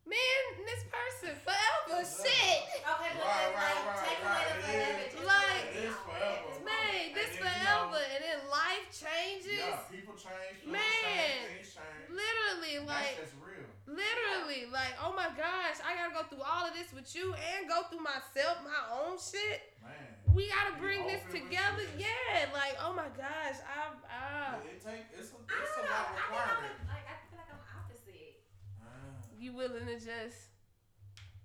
man, 0.03 0.39
this 0.67 0.83
person 0.91 1.31
forever 1.47 2.03
shit. 2.03 2.63
Okay, 2.83 3.11
but 3.15 3.23
Right, 3.23 3.55
like, 3.55 3.55
right, 3.55 3.79
right, 3.87 4.03
take 4.03 4.19
right. 4.19 4.51
away 4.51 4.51
the 4.51 4.59
It 4.59 4.67
forever. 4.67 4.99
is. 4.99 5.11
just 5.15 5.23
Like- 5.23 5.47
like, 5.47 5.63
It 5.71 5.83
is 5.87 5.95
oh, 5.95 6.03
forever. 6.11 6.51
Man, 6.67 7.03
this 7.15 7.31
And 7.39 7.43
then, 7.47 7.55
you 7.55 7.63
know- 7.63 7.87
forever, 7.87 8.03
and 8.03 8.21
then 8.27 8.39
life 8.51 8.85
changes. 8.91 9.63
Yeah, 9.63 9.79
people 9.87 10.15
change. 10.19 10.55
people 10.59 10.75
Man. 10.75 11.03
change, 11.07 11.47
things 11.55 11.71
change. 11.75 12.05
Literally, 12.11 12.75
like 12.83 13.15
That's 13.15 13.31
just 13.31 13.35
real. 13.39 13.67
literally, 13.87 14.67
like 14.75 14.91
oh 14.99 15.11
my 15.15 15.31
gosh, 15.39 15.79
I 15.83 15.95
gotta 15.95 16.11
go 16.15 16.23
through 16.27 16.43
all 16.43 16.67
of 16.67 16.73
this 16.75 16.91
with 16.91 17.07
you 17.15 17.31
and 17.35 17.67
go 17.71 17.83
through 17.87 18.03
myself, 18.03 18.59
my 18.67 18.79
own 18.91 19.15
shit. 19.19 19.71
Man. 19.83 20.16
We 20.37 20.45
gotta 20.53 20.77
bring 20.77 21.01
this 21.09 21.25
together. 21.33 21.81
shit. 21.97 22.05
Yeah, 22.05 22.53
like 22.53 22.77
oh 22.77 22.93
my 22.93 23.09
gosh, 23.17 23.57
I'm. 23.65 23.97
I 24.05 24.61
It, 24.69 24.77
it 24.77 24.85
take 24.85 25.09
it's 25.17 25.33
a 25.33 25.41
I 25.41 25.57
it's 25.57 25.73
a 25.73 25.81
don't 25.81 25.89
know. 25.89 25.97
lot 25.97 26.05
I 26.05 26.13
of 26.13 26.13
feel 26.13 26.37
requirement. 26.37 26.77
like, 26.85 26.93
like 26.93 27.05
I 27.09 27.15
feel 27.25 27.37
like 27.41 27.49
I'm 27.49 27.65
opposite. 27.73 28.37
Ah. 28.77 29.17
you 29.41 29.49
willing 29.57 29.89
to 29.89 29.97
just 29.97 30.53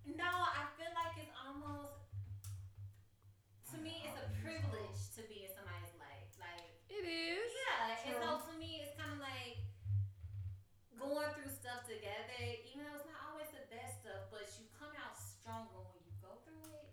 No, 0.05 0.29
I 0.29 0.69
feel 0.77 0.93
like 0.93 1.17
it's 1.17 1.33
almost 1.41 2.05
to 3.73 3.81
me 3.81 4.05
it's 4.05 4.19
a 4.21 4.29
privilege 4.45 5.01
to 5.17 5.25
be 5.25 5.49
in 5.49 5.51
somebody's 5.57 5.97
life. 5.97 6.29
Like 6.37 6.69
it 6.93 7.09
is. 7.09 7.49
yeah, 7.49 8.13
and 8.13 8.21
True. 8.21 8.45
so 8.45 8.45
to 8.45 8.53
me 8.61 8.85
it's 8.85 8.93
kind 9.01 9.17
of 9.17 9.25
like 9.25 9.57
going 11.01 11.33
through 11.33 11.49
stuff 11.49 11.89
together. 11.89 12.37
Even 12.69 12.85
though 12.85 13.01
it's 13.01 13.09
not 13.09 13.33
always 13.33 13.49
the 13.57 13.65
best 13.73 14.05
stuff, 14.05 14.29
but 14.29 14.45
you 14.61 14.69
come 14.77 14.93
out 15.01 15.17
stronger 15.17 15.81
when 15.81 16.05
you 16.05 16.13
go 16.21 16.37
through 16.45 16.61
it. 16.77 16.93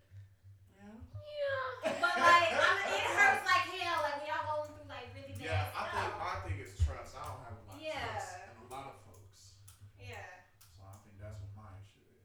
Yeah. 0.80 0.96
Yeah. 0.96 2.00
But 2.00 2.16
like 2.16 2.52
I 2.56 2.72
mean, 2.88 2.96
it 3.04 3.12
hurts 3.12 3.44
like 3.44 3.66
hell. 3.76 4.00
Like 4.08 4.24
when 4.24 4.28
y'all 4.32 4.48
going 4.48 4.72
through 4.72 4.88
like 4.88 5.12
really 5.12 5.36
bad 5.36 5.44
Yeah, 5.44 5.76
I 5.76 5.84
think 5.92 6.08
stuff. 6.16 6.24
I 6.24 6.36
think 6.48 6.56
it's 6.64 6.76
trust. 6.80 7.12
I 7.20 7.28
don't 7.28 7.44
have 7.44 7.60
a 7.60 7.64
lot 7.68 7.76
of 7.76 7.84
Yeah. 7.84 8.08
trust 8.16 8.40
in 8.40 8.56
a 8.56 8.68
lot 8.72 8.86
of 8.88 8.96
folks. 9.04 9.60
yeah. 10.00 10.48
So 10.80 10.88
I 10.88 10.96
think 11.04 11.20
that's 11.20 11.36
what 11.44 11.52
my 11.60 11.76
issue 11.84 12.00
is. 12.08 12.24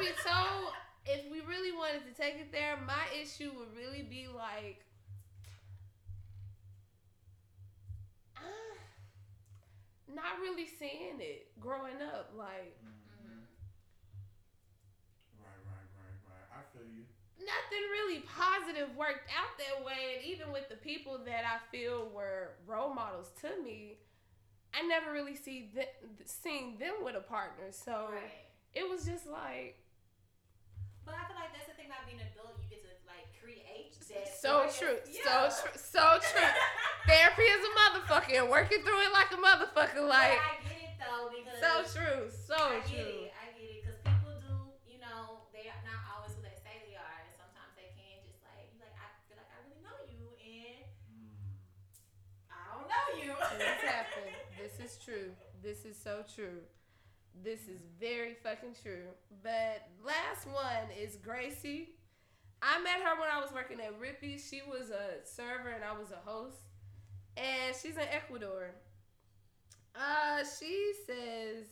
be 0.00 0.08
told, 0.24 0.72
if 1.06 1.30
we 1.30 1.40
really 1.44 1.76
wanted 1.90 2.14
to 2.14 2.20
take 2.22 2.36
it 2.36 2.52
there, 2.52 2.76
my 2.86 3.04
issue 3.20 3.50
would 3.58 3.74
really 3.76 4.02
be 4.02 4.26
like, 4.34 4.84
uh, 8.36 8.40
not 10.08 10.40
really 10.40 10.66
seeing 10.66 11.20
it 11.20 11.48
growing 11.60 12.00
up. 12.02 12.30
Like 12.36 12.76
Mhm. 12.82 13.46
Right, 15.38 15.62
right, 15.66 15.88
right, 15.96 16.18
right. 16.28 16.48
I 16.52 16.60
feel 16.72 16.86
you. 16.86 17.04
nothing 17.38 17.84
really 17.90 18.20
positive 18.20 18.94
worked 18.96 19.28
out 19.32 19.52
that 19.58 19.84
way, 19.84 20.16
and 20.18 20.24
even 20.26 20.52
with 20.52 20.68
the 20.68 20.76
people 20.76 21.18
that 21.24 21.44
I 21.44 21.58
feel 21.72 22.08
were 22.14 22.52
role 22.66 22.92
models 22.94 23.30
to 23.42 23.50
me, 23.62 23.98
I 24.74 24.82
never 24.86 25.12
really 25.12 25.36
see 25.36 25.70
th- 25.74 25.88
seen 26.26 26.78
them 26.78 26.94
with 27.04 27.16
a 27.16 27.20
partner. 27.20 27.72
So 27.72 28.08
Right. 28.12 28.46
it 28.74 28.88
was 28.88 29.04
just 29.06 29.26
like. 29.26 29.78
But 31.04 31.14
I 31.14 31.24
feel 31.26 31.36
like 31.36 31.52
that's 31.52 31.66
the 31.66 31.74
thing 31.76 31.86
about 31.86 32.06
being 32.06 32.20
an 32.20 32.28
adult. 32.32 32.56
You 32.62 32.68
get 32.70 32.82
to 32.84 32.92
like 33.08 33.26
create 33.40 33.92
that. 33.98 33.99
So 34.40 34.66
true. 34.72 34.98
your- 35.06 35.24
So 35.24 35.36
true. 35.62 35.72
So 35.76 36.18
true. 36.20 36.48
Therapy 37.06 37.42
is 37.42 37.62
a 37.64 37.72
motherfucker 37.78 38.38
and 38.40 38.50
working 38.50 38.82
through 38.82 39.00
it 39.02 39.12
like 39.12 39.30
a 39.32 39.36
motherfucker. 39.40 40.06
Like 40.08 40.38
but 40.38 40.50
I 40.50 40.54
get 40.64 40.78
it 40.82 40.94
though 41.00 41.30
because 41.32 41.58
so 41.60 41.72
true. 41.98 42.20
So 42.30 42.54
I 42.56 42.80
get 42.80 42.88
true. 42.90 43.28
it. 43.28 43.32
I 43.34 43.46
get 43.56 43.66
it 43.70 43.76
because 43.82 43.98
people 44.04 44.34
do. 44.40 44.56
You 44.86 44.98
know, 45.00 45.44
they 45.52 45.66
are 45.70 45.82
not 45.86 46.00
always 46.14 46.34
who 46.36 46.42
they 46.42 46.56
say 46.62 46.74
they 46.88 46.96
are, 46.96 47.18
and 47.24 47.32
sometimes 47.36 47.72
they 47.78 47.90
can 47.96 48.20
just 48.26 48.40
like 48.46 48.68
you 48.72 48.78
like. 48.82 48.94
I 48.98 49.08
feel 49.28 49.38
like 49.40 49.50
I 49.50 49.58
really 49.66 49.82
know 49.82 49.98
you, 50.08 50.22
and 50.40 50.84
mm. 51.10 51.30
I 52.50 52.58
don't 52.74 52.88
know 52.88 53.06
you. 53.18 53.32
This 53.58 53.80
happened. 53.90 54.34
This 54.58 54.74
is 54.80 54.98
true. 55.02 55.30
This 55.62 55.84
is 55.84 55.96
so 55.96 56.24
true. 56.34 56.60
This 57.44 57.68
is 57.68 57.80
very 58.00 58.34
fucking 58.42 58.74
true. 58.82 59.06
But 59.42 59.88
last 60.04 60.46
one 60.46 60.88
is 60.98 61.16
Gracie. 61.16 61.90
I 62.62 62.80
met 62.82 63.00
her 63.02 63.18
when 63.18 63.30
I 63.32 63.40
was 63.40 63.52
working 63.52 63.80
at 63.80 63.98
Rippy. 64.00 64.38
She 64.38 64.60
was 64.68 64.90
a 64.90 65.24
server 65.24 65.70
and 65.70 65.84
I 65.84 65.92
was 65.92 66.10
a 66.10 66.30
host. 66.30 66.58
And 67.36 67.74
she's 67.80 67.96
in 67.96 68.08
Ecuador. 68.12 68.74
Uh, 69.94 70.44
she 70.58 70.92
says 71.06 71.66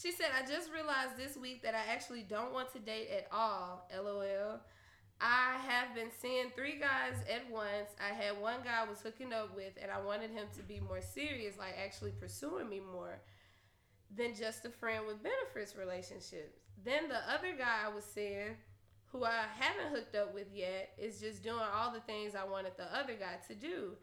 She 0.00 0.12
said, 0.12 0.28
I 0.34 0.46
just 0.50 0.72
realized 0.72 1.18
this 1.18 1.36
week 1.36 1.62
that 1.62 1.74
I 1.74 1.92
actually 1.92 2.22
don't 2.22 2.54
want 2.54 2.72
to 2.72 2.78
date 2.78 3.08
at 3.14 3.26
all. 3.30 3.86
LOL. 3.94 4.60
I 5.20 5.58
have 5.68 5.94
been 5.94 6.10
seeing 6.22 6.46
three 6.56 6.78
guys 6.78 7.22
at 7.28 7.50
once. 7.50 7.90
I 8.00 8.14
had 8.14 8.40
one 8.40 8.60
guy 8.64 8.80
I 8.80 8.88
was 8.88 9.02
hooking 9.02 9.34
up 9.34 9.54
with, 9.54 9.74
and 9.80 9.90
I 9.90 10.00
wanted 10.00 10.30
him 10.30 10.46
to 10.56 10.62
be 10.62 10.80
more 10.80 11.02
serious, 11.02 11.58
like 11.58 11.74
actually 11.78 12.12
pursuing 12.12 12.70
me 12.70 12.80
more 12.80 13.20
than 14.16 14.34
just 14.34 14.64
a 14.64 14.70
friend 14.70 15.06
with 15.06 15.22
benefits 15.22 15.76
relationships. 15.76 16.69
Then 16.84 17.08
the 17.08 17.20
other 17.30 17.54
guy 17.56 17.78
I 17.84 17.94
was 17.94 18.04
seeing, 18.04 18.56
who 19.12 19.24
I 19.24 19.44
haven't 19.58 19.94
hooked 19.94 20.14
up 20.14 20.34
with 20.34 20.46
yet, 20.54 20.92
is 20.98 21.20
just 21.20 21.42
doing 21.42 21.60
all 21.74 21.92
the 21.92 22.00
things 22.00 22.34
I 22.34 22.44
wanted 22.44 22.72
the 22.76 22.94
other 22.96 23.14
guy 23.14 23.36
to 23.48 23.54
do. 23.54 23.96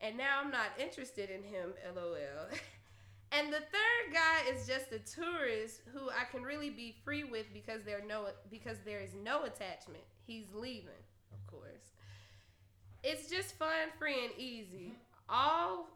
And 0.00 0.16
now 0.16 0.40
I'm 0.42 0.50
not 0.50 0.70
interested 0.78 1.30
in 1.30 1.42
him, 1.42 1.72
lol. 1.94 2.16
and 3.32 3.48
the 3.52 3.60
third 3.60 4.12
guy 4.12 4.52
is 4.52 4.66
just 4.66 4.92
a 4.92 4.98
tourist 4.98 5.80
who 5.92 6.10
I 6.10 6.24
can 6.30 6.42
really 6.42 6.70
be 6.70 6.96
free 7.04 7.24
with 7.24 7.46
because 7.52 7.82
there 7.84 8.02
no 8.06 8.28
because 8.50 8.78
there 8.84 9.00
is 9.00 9.14
no 9.14 9.44
attachment. 9.44 10.04
He's 10.26 10.46
leaving, 10.52 11.04
of 11.32 11.46
course. 11.46 11.92
It's 13.02 13.30
just 13.30 13.56
fun, 13.58 13.90
free, 13.98 14.24
and 14.24 14.32
easy. 14.38 14.94
All 15.28 15.88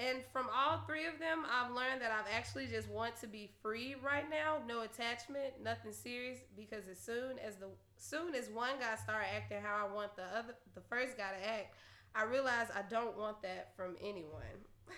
and 0.00 0.24
from 0.32 0.46
all 0.56 0.80
three 0.86 1.04
of 1.04 1.18
them, 1.18 1.44
I've 1.44 1.72
learned 1.72 2.00
that 2.00 2.10
I've 2.10 2.32
actually 2.34 2.66
just 2.66 2.88
want 2.88 3.20
to 3.20 3.26
be 3.26 3.50
free 3.60 3.96
right 4.02 4.24
now, 4.30 4.56
no 4.66 4.80
attachment, 4.80 5.62
nothing 5.62 5.92
serious. 5.92 6.38
Because 6.56 6.88
as 6.90 6.98
soon 6.98 7.38
as 7.38 7.56
the 7.56 7.66
soon 7.98 8.34
as 8.34 8.48
one 8.48 8.78
guy 8.80 8.96
started 8.96 9.26
acting 9.36 9.58
how 9.62 9.86
I 9.86 9.94
want 9.94 10.16
the 10.16 10.22
other, 10.22 10.54
the 10.74 10.80
first 10.80 11.18
guy 11.18 11.32
to 11.38 11.46
act, 11.46 11.74
I 12.14 12.24
realized 12.24 12.70
I 12.74 12.80
don't 12.88 13.16
want 13.18 13.42
that 13.42 13.76
from 13.76 13.96
anyone. 14.00 14.64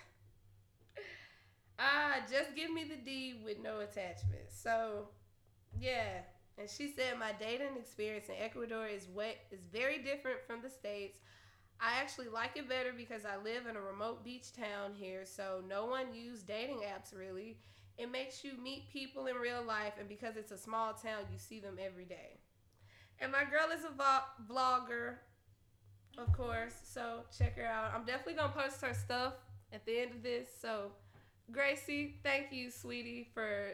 Ah, 1.79 2.17
just 2.31 2.55
give 2.55 2.71
me 2.71 2.83
the 2.83 2.95
D 2.95 3.41
with 3.43 3.57
no 3.59 3.79
attachment. 3.79 4.45
So, 4.49 5.07
yeah. 5.77 6.19
And 6.59 6.69
she 6.69 6.93
said 6.95 7.17
my 7.17 7.31
dating 7.39 7.75
experience 7.79 8.29
in 8.29 8.35
Ecuador 8.39 8.85
is 8.85 9.07
what 9.11 9.35
is 9.51 9.59
very 9.73 9.97
different 9.97 10.37
from 10.45 10.61
the 10.61 10.69
states. 10.69 11.17
I 11.83 11.99
actually 11.99 12.29
like 12.29 12.55
it 12.55 12.69
better 12.69 12.93
because 12.95 13.25
I 13.25 13.35
live 13.43 13.67
in 13.69 13.75
a 13.75 13.81
remote 13.81 14.23
beach 14.23 14.53
town 14.53 14.93
here, 14.93 15.25
so 15.25 15.61
no 15.67 15.85
one 15.85 16.13
used 16.15 16.47
dating 16.47 16.77
apps 16.79 17.17
really. 17.17 17.57
It 17.97 18.09
makes 18.11 18.43
you 18.43 18.53
meet 18.63 18.89
people 18.91 19.27
in 19.27 19.35
real 19.35 19.63
life, 19.63 19.93
and 19.99 20.07
because 20.07 20.37
it's 20.37 20.51
a 20.51 20.57
small 20.57 20.93
town, 20.93 21.25
you 21.31 21.37
see 21.37 21.59
them 21.59 21.77
every 21.83 22.05
day. 22.05 22.39
And 23.19 23.31
my 23.31 23.43
girl 23.45 23.69
is 23.73 23.85
a 23.85 23.91
vo- 23.95 24.53
vlogger, 24.53 25.17
of 26.17 26.31
course, 26.33 26.75
so 26.83 27.21
check 27.37 27.57
her 27.57 27.65
out. 27.65 27.91
I'm 27.93 28.05
definitely 28.05 28.35
gonna 28.35 28.53
post 28.53 28.81
her 28.81 28.93
stuff 28.93 29.33
at 29.71 29.85
the 29.85 29.99
end 29.99 30.11
of 30.11 30.23
this. 30.23 30.49
So, 30.61 30.91
Gracie, 31.51 32.19
thank 32.23 32.51
you, 32.51 32.71
sweetie, 32.71 33.29
for 33.33 33.71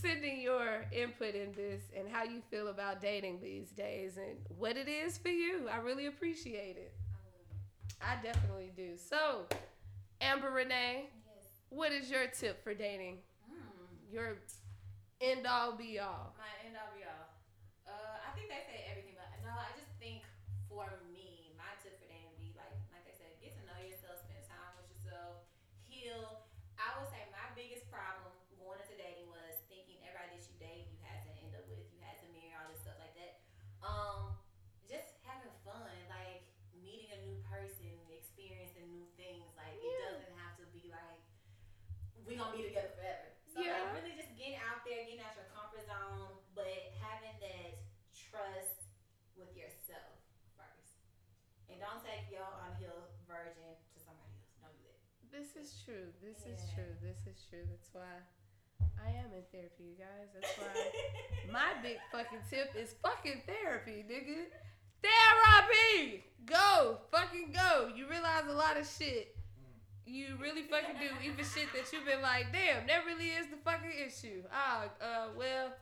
sending 0.00 0.40
your 0.40 0.84
input 0.92 1.34
in 1.34 1.52
this 1.54 1.82
and 1.96 2.08
how 2.10 2.24
you 2.24 2.42
feel 2.50 2.68
about 2.68 3.00
dating 3.00 3.40
these 3.40 3.70
days 3.70 4.16
and 4.16 4.36
what 4.58 4.76
it 4.76 4.88
is 4.88 5.18
for 5.18 5.28
you. 5.28 5.68
I 5.70 5.78
really 5.78 6.06
appreciate 6.06 6.76
it. 6.76 6.92
I 8.02 8.16
definitely 8.22 8.72
do. 8.76 8.96
So, 8.96 9.46
Amber 10.20 10.50
Renee, 10.50 11.08
Yes. 11.24 11.44
what 11.70 11.92
is 11.92 12.10
your 12.10 12.26
tip 12.26 12.62
for 12.62 12.74
dating? 12.74 13.22
Mm. 13.50 14.12
Your 14.12 14.36
end 15.20 15.46
all 15.46 15.72
be 15.72 15.98
all. 15.98 16.34
My 16.36 16.50
end 16.66 16.76
all 16.76 16.92
be 16.94 17.04
all. 17.04 17.28
Uh, 17.86 18.18
I 18.28 18.34
think 18.34 18.48
they 18.50 18.60
say 18.66 18.84
everything, 18.90 19.14
but 19.16 19.30
no, 19.44 19.52
I 19.54 19.70
just 19.78 19.92
think 20.00 20.24
for 20.68 20.84
me, 21.12 21.54
my 21.56 21.70
tip 21.80 21.96
for 22.00 22.08
dating 22.10 22.28
would 22.34 22.40
be 22.42 22.52
like, 22.58 22.72
like 22.92 23.06
I 23.08 23.14
said, 23.16 23.40
get 23.40 23.54
to 23.56 23.62
know 23.64 23.78
yourself, 23.80 24.20
spend 24.20 24.42
time 24.44 24.74
with 24.76 24.88
yourself, 24.90 25.44
heal. 25.86 26.44
I 26.76 26.98
would 26.98 27.08
say 27.08 27.24
my 27.30 27.46
biggest 27.54 27.86
problem 27.88 28.32
going 28.58 28.80
into 28.82 28.96
dating 29.00 29.28
was 29.30 29.54
thinking 29.70 30.00
everybody 30.04 30.36
that 30.40 30.44
you 30.48 30.56
date, 30.60 30.88
you 30.92 30.98
had 31.04 31.22
to 31.24 31.30
end 31.40 31.52
up 31.56 31.64
with, 31.70 31.84
you 31.92 32.00
had 32.02 32.16
to 32.24 32.28
marry, 32.32 32.52
all 32.56 32.66
this 32.72 32.80
stuff 32.84 32.96
like 33.00 33.14
that. 33.16 33.40
Um, 33.84 34.34
just 34.88 35.20
having 35.24 35.52
fun, 35.62 35.84
like 36.08 36.48
meeting 36.80 37.12
a 37.14 37.20
new 37.28 37.38
person, 37.46 37.92
experiencing 38.10 38.88
new 38.90 39.06
things. 39.20 39.52
Like 39.54 39.76
it 39.76 39.84
Yeah. 39.84 40.16
doesn't 40.16 40.34
have 40.40 40.56
to 40.58 40.64
be 40.72 40.88
like 40.90 41.20
we 42.24 42.36
gonna 42.40 42.56
be 42.56 42.64
together 42.64 42.88
forever. 42.96 43.36
So 43.52 43.60
Yeah. 43.60 43.84
like 43.92 44.00
really 44.02 44.16
just 44.16 44.32
getting 44.34 44.56
out 44.56 44.80
there, 44.84 45.04
getting 45.04 45.20
out 45.20 45.36
your 45.36 45.44
comfort 45.52 45.84
zone, 45.86 46.40
but 46.56 46.66
having 46.98 47.36
that 47.40 47.84
trust 48.16 48.88
with 49.36 49.52
yourself 49.54 50.16
first. 50.56 50.96
And 51.68 51.80
don't 52.38 52.54
take 52.68 52.82
your 52.82 52.94
unhealed 52.94 53.10
virgin 53.26 53.70
to 53.78 53.96
somebody 53.98 54.34
else. 54.34 54.54
Don't 54.60 54.76
do 54.78 54.86
that. 54.90 55.00
This 55.30 55.54
is 55.58 55.78
true. 55.82 56.10
This 56.18 56.46
is 56.46 56.60
true. 56.74 56.92
This 57.02 57.26
is 57.26 57.46
true. 57.46 57.64
That's 57.66 57.90
why 57.94 58.22
I 58.98 59.10
am 59.10 59.30
in 59.34 59.44
therapy, 59.50 59.94
you 59.94 59.98
guys. 59.98 60.30
That's 60.34 60.54
why 60.58 60.72
my 61.54 61.74
big 61.82 61.98
fucking 62.10 62.44
tip 62.50 62.74
is 62.74 62.94
fucking 63.02 63.42
therapy, 63.46 64.04
nigga. 64.06 64.50
Therapy! 65.04 66.24
Go! 66.46 66.98
Fucking 67.12 67.52
go! 67.52 67.92
You 67.94 68.08
realize 68.08 68.48
a 68.48 68.56
lot 68.56 68.76
of 68.78 68.88
shit. 68.88 69.36
You 70.06 70.36
really 70.40 70.62
fucking 70.62 70.96
do. 71.00 71.08
Even 71.24 71.44
shit 71.44 71.72
that 71.72 71.92
you've 71.92 72.04
been 72.04 72.20
like, 72.20 72.52
damn, 72.52 72.86
that 72.86 73.04
really 73.06 73.28
is 73.28 73.46
the 73.48 73.56
fucking 73.64 73.92
issue. 73.92 74.42
Ah, 74.52 74.84
uh, 75.00 75.28
well, 75.36 75.72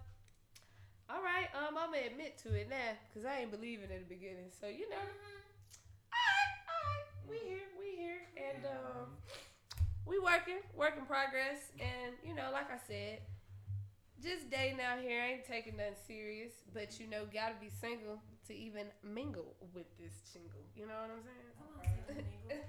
all 1.10 1.22
right. 1.22 1.50
Um, 1.54 1.76
I'm 1.76 1.90
gonna 1.90 2.06
admit 2.06 2.38
to 2.46 2.54
it 2.54 2.70
now, 2.70 2.94
cause 3.12 3.24
I 3.26 3.42
ain't 3.42 3.50
believing 3.50 3.90
in 3.90 4.06
the 4.06 4.08
beginning. 4.08 4.50
So 4.60 4.66
you 4.66 4.88
know, 4.88 4.96
all 4.96 5.02
right, 5.02 5.22
all 5.26 5.34
right. 5.34 5.41
We 7.32 7.38
here, 7.48 7.64
we 7.80 7.96
here, 7.96 8.20
and 8.36 8.66
um, 8.66 9.08
we 10.04 10.18
working, 10.18 10.60
work 10.76 10.96
in 10.98 11.06
progress, 11.06 11.72
and 11.80 12.12
you 12.22 12.34
know, 12.34 12.50
like 12.52 12.70
I 12.70 12.76
said, 12.86 13.20
just 14.22 14.50
dating 14.50 14.82
out 14.82 15.00
here 15.00 15.22
ain't 15.22 15.46
taking 15.46 15.78
nothing 15.78 15.94
serious, 16.06 16.52
but 16.74 17.00
you 17.00 17.06
know, 17.06 17.24
gotta 17.32 17.54
be 17.58 17.70
single 17.70 18.20
to 18.48 18.54
even 18.54 18.84
mingle 19.02 19.54
with 19.72 19.86
this 19.98 20.12
chingle. 20.28 20.60
You 20.76 20.86
know 20.86 20.92
what 20.92 21.08
I'm 21.08 21.24
saying? 21.24 22.20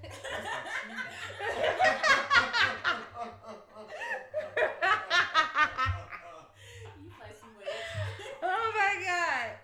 Come 2.84 3.02
on, 3.20 3.84
Santa 3.92 4.64
Mingle. 6.08 6.48
You 7.04 7.10
play 7.20 7.32
some 7.38 7.52
with 7.58 7.68
it. 7.68 7.84
oh 8.42 8.72
my 8.72 8.96
god. 9.04 9.60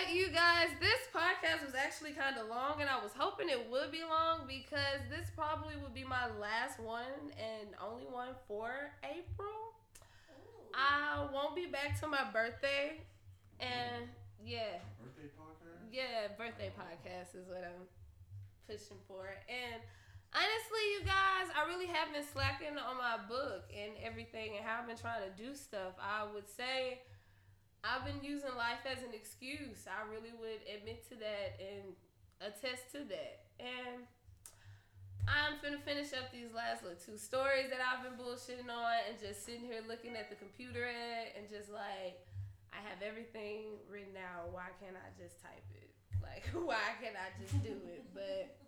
But 0.00 0.14
you 0.14 0.28
guys, 0.32 0.72
this 0.80 1.04
podcast 1.12 1.60
was 1.64 1.74
actually 1.74 2.12
kind 2.12 2.38
of 2.38 2.48
long, 2.48 2.80
and 2.80 2.88
I 2.88 2.96
was 3.02 3.12
hoping 3.12 3.50
it 3.50 3.68
would 3.68 3.92
be 3.92 4.00
long 4.00 4.48
because 4.48 5.04
this 5.12 5.28
probably 5.36 5.76
would 5.82 5.92
be 5.92 6.04
my 6.04 6.24
last 6.40 6.80
one 6.80 7.28
and 7.36 7.68
only 7.76 8.08
one 8.08 8.32
for 8.48 8.96
April. 9.04 9.76
I 10.72 11.28
won't 11.32 11.54
be 11.54 11.66
back 11.66 12.00
till 12.00 12.08
my 12.08 12.24
birthday, 12.32 13.04
and 13.60 14.08
yeah, 14.40 14.80
Birthday 15.04 15.28
podcast? 15.36 15.92
yeah, 15.92 16.32
birthday 16.38 16.72
podcast 16.72 17.36
is 17.36 17.44
what 17.46 17.60
I'm 17.60 17.84
pushing 18.64 18.96
for. 19.04 19.28
And 19.52 19.82
honestly, 20.32 20.84
you 20.96 21.04
guys, 21.04 21.52
I 21.52 21.68
really 21.68 21.92
have 21.92 22.08
been 22.08 22.24
slacking 22.24 22.78
on 22.80 22.96
my 22.96 23.20
book 23.28 23.68
and 23.68 23.92
everything 24.00 24.56
and 24.56 24.64
how 24.64 24.80
I've 24.80 24.88
been 24.88 24.96
trying 24.96 25.28
to 25.28 25.32
do 25.36 25.54
stuff. 25.54 25.92
I 26.00 26.24
would 26.24 26.48
say 26.48 27.04
I've 27.82 28.04
been 28.04 28.20
using 28.20 28.52
life 28.56 28.84
as 28.84 29.02
an 29.02 29.16
excuse. 29.16 29.88
I 29.88 30.04
really 30.12 30.36
would 30.36 30.60
admit 30.68 31.08
to 31.08 31.16
that 31.16 31.56
and 31.56 31.96
attest 32.40 32.92
to 32.92 33.00
that. 33.08 33.48
And 33.56 34.04
I'm 35.24 35.56
finna 35.64 35.80
finish 35.80 36.12
up 36.12 36.28
these 36.32 36.52
last 36.52 36.84
little 36.84 37.00
two 37.00 37.16
stories 37.16 37.72
that 37.72 37.80
I've 37.80 38.04
been 38.04 38.20
bullshitting 38.20 38.68
on 38.68 38.96
and 39.08 39.16
just 39.16 39.44
sitting 39.44 39.64
here 39.64 39.80
looking 39.88 40.16
at 40.16 40.28
the 40.28 40.36
computer 40.36 40.84
at 40.84 41.36
and 41.36 41.48
just 41.48 41.72
like 41.72 42.20
I 42.72 42.80
have 42.84 43.00
everything 43.00 43.80
written 43.88 44.16
out. 44.16 44.52
Why 44.52 44.68
can't 44.76 44.96
I 44.96 45.08
just 45.16 45.40
type 45.40 45.64
it? 45.72 45.88
Like 46.20 46.44
why 46.68 47.00
can't 47.00 47.16
I 47.16 47.32
just 47.40 47.56
do 47.64 47.80
it? 47.88 48.04
But 48.12 48.60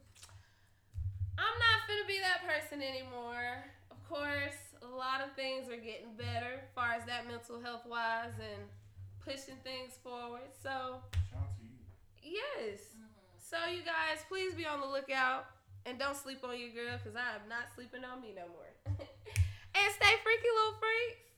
I'm 1.37 1.57
not 1.61 1.85
finna 1.85 2.09
be 2.09 2.17
that 2.21 2.49
person 2.49 2.81
anymore. 2.81 3.61
Of 3.91 4.01
course, 4.09 4.57
a 4.81 4.89
lot 4.89 5.21
of 5.21 5.33
things 5.37 5.69
are 5.69 5.81
getting 5.81 6.17
better 6.17 6.65
as 6.65 6.71
far 6.75 6.93
as 6.93 7.05
that 7.07 7.27
mental 7.27 7.61
health 7.61 7.85
wise 7.89 8.37
and 8.41 8.65
pushing 9.25 9.57
things 9.65 9.95
forward. 10.03 10.51
So 10.63 11.03
Shout 11.31 11.43
out 11.43 11.55
to 11.59 11.65
you. 11.65 11.79
yes. 12.23 12.81
Mm-hmm. 12.95 13.39
So 13.39 13.57
you 13.71 13.83
guys, 13.83 14.25
please 14.29 14.55
be 14.55 14.67
on 14.67 14.81
the 14.81 14.87
lookout 14.87 15.47
and 15.87 15.99
don't 15.99 16.17
sleep 16.17 16.43
on 16.45 16.59
your 16.59 16.71
girl 16.71 16.97
because 16.99 17.17
I 17.17 17.35
am 17.37 17.49
not 17.49 17.71
sleeping 17.75 18.05
on 18.05 18.21
me 18.23 18.33
no 18.35 18.47
more. 18.49 18.71
and 18.89 19.89
stay 19.95 20.15
freaky, 20.23 20.51
little 20.51 20.79
friends. 20.79 21.32